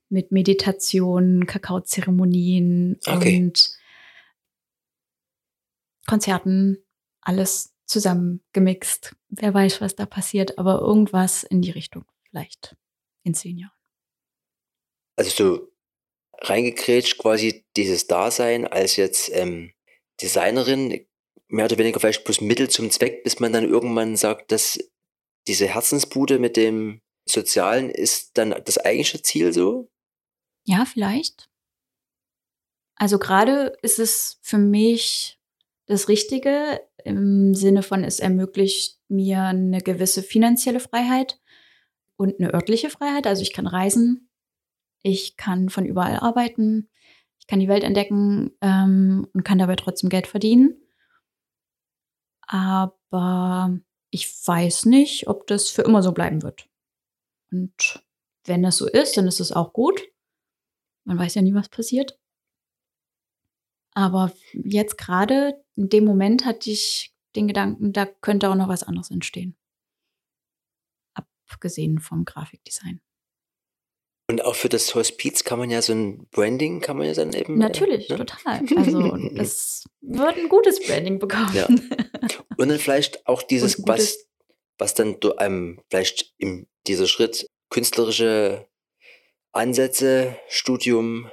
mit 0.09 0.33
Meditation, 0.33 1.47
Kakaozeremonien 1.47 2.99
okay. 3.07 3.39
und 3.39 3.71
Konzerten, 6.07 6.79
alles 7.21 7.75
zusammengemixt. 7.85 9.15
Wer 9.29 9.53
weiß, 9.53 9.81
was 9.81 9.97
da 9.97 10.07
passiert, 10.07 10.59
aber 10.59 10.81
irgendwas 10.81 11.43
in 11.43 11.61
die 11.61 11.71
Richtung 11.71 12.05
vielleicht 12.29 12.77
in 13.25 13.35
zehn 13.35 13.59
Jahren. 13.59 13.73
Also 15.17 15.31
so 15.31 15.69
reingekrätscht 16.41 17.19
quasi 17.19 17.65
dieses 17.77 18.07
Dasein 18.07 18.67
als 18.67 18.97
jetzt 18.97 19.31
ähm, 19.35 19.73
Designerin, 20.23 21.07
mehr 21.49 21.65
oder 21.65 21.79
weniger 21.79 22.01
vielleicht 22.01 22.25
plus 22.25 22.41
Mittel 22.41 22.69
zum 22.71 22.91
Zweck, 22.91 23.25
bis 23.25 23.41
man 23.41 23.53
dann 23.53 23.69
irgendwann 23.69 24.17
sagt, 24.17 24.53
dass 24.53 24.79
diese 25.49 25.67
Herzensbude 25.67 26.39
mit 26.39 26.57
dem 26.57 27.01
Sozialen 27.27 27.91
ist 27.91 28.39
dann 28.39 28.55
das 28.65 28.79
eigentliche 28.79 29.23
Ziel 29.23 29.53
so? 29.53 29.91
Ja, 30.65 30.85
vielleicht. 30.85 31.49
Also 32.97 33.19
gerade 33.19 33.77
ist 33.83 33.99
es 33.99 34.39
für 34.43 34.59
mich 34.59 35.39
das 35.87 36.09
Richtige 36.09 36.81
im 37.05 37.55
Sinne 37.55 37.83
von, 37.83 38.05
es 38.05 38.21
ermöglicht 38.21 38.99
mir 39.09 39.43
eine 39.43 39.81
gewisse 39.81 40.23
finanzielle 40.23 40.81
Freiheit 40.81 41.41
und 42.17 42.39
eine 42.39 42.53
örtliche 42.53 42.91
Freiheit. 42.91 43.27
Also 43.27 43.43
ich 43.43 43.53
kann 43.53 43.67
reisen, 43.67 44.29
ich 45.03 45.37
kann 45.37 45.71
von 45.71 45.87
überall 45.87 46.17
arbeiten, 46.17 46.91
ich 47.39 47.47
kann 47.47 47.61
die 47.61 47.69
Welt 47.69 47.85
entdecken 47.85 48.51
ähm, 48.61 49.27
und 49.33 49.45
kann 49.45 49.59
dabei 49.59 49.77
trotzdem 49.77 50.11
Geld 50.11 50.27
verdienen. 50.27 50.77
Aber 52.43 53.79
ich 54.11 54.47
weiß 54.47 54.87
nicht, 54.87 55.29
ob 55.29 55.47
das 55.47 55.71
für 55.71 55.83
immer 55.83 56.03
so 56.03 56.13
bleiben 56.13 56.43
wird. 56.43 56.69
Und 57.51 58.03
wenn 58.45 58.63
das 58.63 58.77
so 58.77 58.89
ist, 58.89 59.17
dann 59.17 59.27
ist 59.27 59.41
es 59.41 59.53
auch 59.53 59.73
gut. 59.73 60.01
Man 61.05 61.19
weiß 61.19 61.35
ja 61.35 61.43
nie, 61.43 61.55
was 61.55 61.69
passiert. 61.69 62.19
Aber 63.95 64.33
jetzt 64.53 64.99
gerade 64.99 65.65
in 65.77 65.89
dem 65.89 66.05
Moment 66.05 66.45
hatte 66.45 66.71
ich 66.71 67.15
den 67.35 67.49
Gedanken, 67.49 67.93
da 67.93 68.07
könnte 68.07 68.49
auch 68.51 68.55
noch 68.55 68.69
was 68.69 68.83
anderes 68.83 69.11
entstehen. 69.11 69.57
abgesehen 71.51 71.99
vom 71.99 72.27
Grafikdesign. 72.27 73.01
Und 74.31 74.45
auch 74.45 74.55
für 74.55 74.69
das 74.69 74.95
Hospiz 74.95 75.43
kann 75.43 75.59
man 75.59 75.71
ja 75.71 75.81
so 75.81 75.95
ein 75.95 76.27
Branding, 76.31 76.81
kann 76.81 76.99
man 76.99 77.07
ja 77.07 77.15
dann 77.15 77.33
eben. 77.33 77.57
Natürlich, 77.57 78.11
äh, 78.11 78.19
ne? 78.19 78.27
total. 78.27 78.61
Also 78.77 79.17
es 79.37 79.85
wird 80.03 80.37
ein 80.37 80.49
gutes 80.51 80.87
Branding 80.87 81.19
bekommen. 81.19 81.51
Ja. 81.55 81.67
Und 82.59 82.69
dann 82.69 82.79
vielleicht 82.79 83.27
auch 83.27 83.43
dieses, 83.43 83.87
was, 83.87 84.27
was 84.79 84.95
dann 84.95 85.21
du 85.21 85.37
einem 85.37 85.81
vielleicht 85.89 86.35
in 86.39 86.67
dieser 86.89 87.07
Schritt 87.07 87.47
künstlerische 87.71 88.67
Ansätze, 89.53 90.37
Studium, 90.49 91.31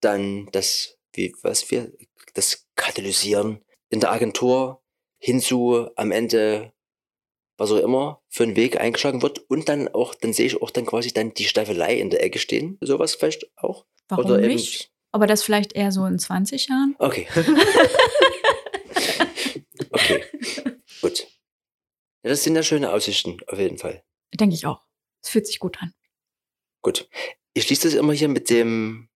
dann 0.00 0.48
das, 0.50 0.98
wie, 1.12 1.32
was 1.42 1.70
wir, 1.70 1.92
das 2.34 2.66
Katalysieren 2.74 3.64
in 3.90 4.00
der 4.00 4.10
Agentur 4.10 4.82
hinzu 5.18 5.88
am 5.94 6.10
Ende, 6.10 6.72
was 7.56 7.70
auch 7.70 7.78
immer, 7.78 8.20
für 8.28 8.42
einen 8.42 8.56
Weg 8.56 8.80
eingeschlagen 8.80 9.22
wird 9.22 9.38
und 9.48 9.68
dann 9.68 9.86
auch, 9.88 10.16
dann 10.16 10.32
sehe 10.32 10.46
ich 10.46 10.60
auch 10.60 10.70
dann 10.70 10.84
quasi 10.84 11.12
dann 11.12 11.32
die 11.32 11.44
Staffelei 11.44 11.94
in 11.96 12.10
der 12.10 12.24
Ecke 12.24 12.40
stehen. 12.40 12.76
Sowas 12.80 13.14
vielleicht 13.14 13.46
auch? 13.56 13.86
Warum 14.08 14.24
Oder 14.26 14.38
eben- 14.40 14.54
nicht? 14.54 14.90
Aber 15.12 15.28
das 15.28 15.44
vielleicht 15.44 15.72
eher 15.74 15.92
so 15.92 16.04
in 16.04 16.18
20 16.18 16.68
Jahren. 16.68 16.96
Okay. 16.98 17.26
okay. 19.96 20.24
Gut. 21.00 21.26
Ja, 22.22 22.30
das 22.30 22.42
sind 22.42 22.56
ja 22.56 22.62
schöne 22.62 22.92
Aussichten, 22.92 23.38
auf 23.46 23.58
jeden 23.58 23.78
Fall. 23.78 24.04
Denke 24.34 24.54
ich 24.54 24.66
auch. 24.66 24.84
Es 25.22 25.30
fühlt 25.30 25.46
sich 25.46 25.58
gut 25.58 25.80
an. 25.80 25.94
Gut. 26.82 27.08
Ich 27.54 27.64
schließe 27.64 27.88
das 27.88 27.94
immer 27.98 28.12
hier 28.12 28.28
mit 28.28 28.50
dem 28.50 29.08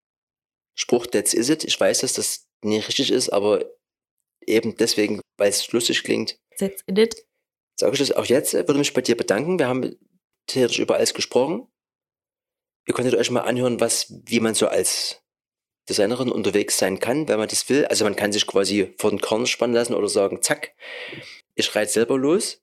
Spruch, 0.75 1.05
that's 1.07 1.33
is 1.33 1.49
it. 1.49 1.63
Ich 1.63 1.79
weiß, 1.79 1.99
dass 1.99 2.13
das 2.13 2.47
nicht 2.63 2.87
richtig 2.87 3.11
ist, 3.11 3.29
aber 3.29 3.65
eben 4.45 4.75
deswegen, 4.77 5.21
weil 5.37 5.49
es 5.49 5.71
lustig 5.71 6.03
klingt, 6.03 6.39
That's 6.57 6.83
it. 6.87 7.15
sage 7.79 7.93
ich 7.93 7.99
das 7.99 8.11
auch 8.11 8.25
jetzt. 8.25 8.53
Würde 8.53 8.77
mich 8.77 8.93
bei 8.93 9.01
dir 9.01 9.15
bedanken. 9.17 9.59
Wir 9.59 9.67
haben 9.67 9.95
theoretisch 10.47 10.79
über 10.79 10.95
alles 10.95 11.13
gesprochen. 11.13 11.67
Ihr 12.87 12.93
konntet 12.93 13.15
euch 13.15 13.29
mal 13.29 13.41
anhören, 13.41 13.79
was, 13.79 14.11
wie 14.25 14.39
man 14.39 14.55
so 14.55 14.67
als 14.67 15.20
Designerin 15.91 16.31
unterwegs 16.31 16.77
sein 16.77 16.99
kann, 16.99 17.27
wenn 17.27 17.37
man 17.37 17.49
das 17.49 17.67
will. 17.69 17.85
Also 17.85 18.05
man 18.05 18.15
kann 18.15 18.31
sich 18.31 18.47
quasi 18.47 18.93
vor 18.97 19.09
den 19.09 19.19
Korn 19.19 19.45
spannen 19.45 19.75
lassen 19.75 19.93
oder 19.93 20.07
sagen, 20.07 20.41
zack, 20.41 20.73
ich 21.55 21.75
reite 21.75 21.91
selber 21.91 22.17
los. 22.17 22.61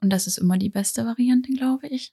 Und 0.00 0.10
das 0.10 0.26
ist 0.26 0.38
immer 0.38 0.58
die 0.58 0.70
beste 0.70 1.04
Variante, 1.04 1.52
glaube 1.52 1.88
ich. 1.88 2.10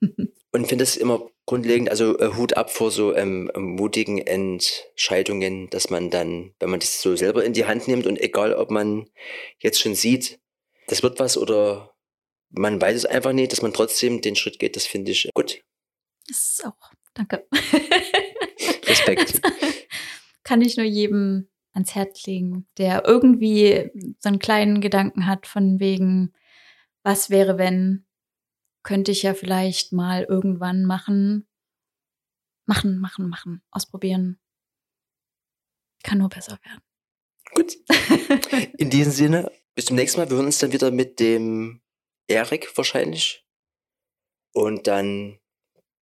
Und 0.50 0.66
finde 0.66 0.82
es 0.82 0.96
immer 0.96 1.28
grundlegend, 1.44 1.90
also 1.90 2.18
äh, 2.18 2.34
Hut 2.34 2.56
ab 2.56 2.70
vor 2.70 2.90
so 2.90 3.14
ähm, 3.14 3.50
mutigen 3.54 4.18
Entscheidungen, 4.18 5.68
dass 5.68 5.90
man 5.90 6.10
dann, 6.10 6.54
wenn 6.58 6.70
man 6.70 6.80
das 6.80 7.02
so 7.02 7.14
selber 7.16 7.44
in 7.44 7.52
die 7.52 7.66
Hand 7.66 7.86
nimmt 7.86 8.06
und 8.06 8.18
egal, 8.18 8.54
ob 8.54 8.70
man 8.70 9.10
jetzt 9.60 9.78
schon 9.78 9.94
sieht, 9.94 10.40
das 10.86 11.02
wird 11.02 11.20
was 11.20 11.36
oder 11.36 11.94
man 12.50 12.80
weiß 12.80 12.96
es 12.96 13.04
einfach 13.04 13.34
nicht, 13.34 13.52
dass 13.52 13.60
man 13.60 13.74
trotzdem 13.74 14.22
den 14.22 14.36
Schritt 14.36 14.58
geht, 14.58 14.74
das 14.74 14.86
finde 14.86 15.12
ich 15.12 15.28
gut. 15.34 15.60
Das 16.26 16.38
ist 16.38 16.64
auch. 16.64 16.92
Danke. 17.12 17.46
Respekt. 18.86 19.40
Kann 20.48 20.62
ich 20.62 20.78
nur 20.78 20.86
jedem 20.86 21.46
ans 21.74 21.94
Herz 21.94 22.24
legen, 22.24 22.66
der 22.78 23.04
irgendwie 23.04 23.90
so 24.18 24.30
einen 24.30 24.38
kleinen 24.38 24.80
Gedanken 24.80 25.26
hat 25.26 25.46
von 25.46 25.78
wegen, 25.78 26.32
was 27.02 27.28
wäre, 27.28 27.58
wenn, 27.58 28.06
könnte 28.82 29.12
ich 29.12 29.24
ja 29.24 29.34
vielleicht 29.34 29.92
mal 29.92 30.24
irgendwann 30.24 30.86
machen. 30.86 31.46
Machen, 32.64 32.98
machen, 32.98 33.28
machen. 33.28 33.60
Ausprobieren. 33.70 34.40
Kann 36.02 36.16
nur 36.16 36.30
besser 36.30 36.58
werden. 36.64 36.82
Gut. 37.52 37.76
In 38.78 38.88
diesem 38.88 39.12
Sinne, 39.12 39.52
bis 39.74 39.84
zum 39.84 39.96
nächsten 39.96 40.18
Mal. 40.18 40.30
Wir 40.30 40.36
hören 40.38 40.46
uns 40.46 40.60
dann 40.60 40.72
wieder 40.72 40.90
mit 40.90 41.20
dem 41.20 41.82
Erik 42.26 42.74
wahrscheinlich. 42.74 43.46
Und 44.54 44.86
dann 44.86 45.40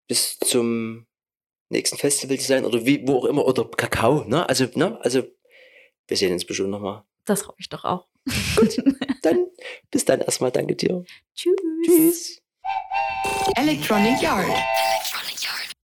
bis 0.07 0.39
zum 0.39 1.06
nächsten 1.69 1.97
Festival 1.97 2.37
Design 2.37 2.65
oder 2.65 2.85
wie, 2.85 3.07
wo 3.07 3.17
auch 3.17 3.25
immer, 3.25 3.45
oder 3.45 3.65
Kakao, 3.65 4.23
ne? 4.25 4.47
Also, 4.47 4.67
ne? 4.75 4.97
Also, 5.01 5.23
wir 6.07 6.17
sehen 6.17 6.33
uns 6.33 6.45
bestimmt 6.45 6.69
nochmal. 6.69 7.03
Das 7.25 7.47
hoffe 7.47 7.57
ich 7.59 7.69
doch 7.69 7.83
auch. 7.83 8.07
Dann, 9.21 9.47
bis 9.91 10.05
dann 10.05 10.21
erstmal, 10.21 10.51
danke 10.51 10.75
dir. 10.75 11.03
Tschüss. 11.35 11.55
Tschüss. 11.85 12.41
Electronic 13.57 14.21
Yard. 14.21 14.45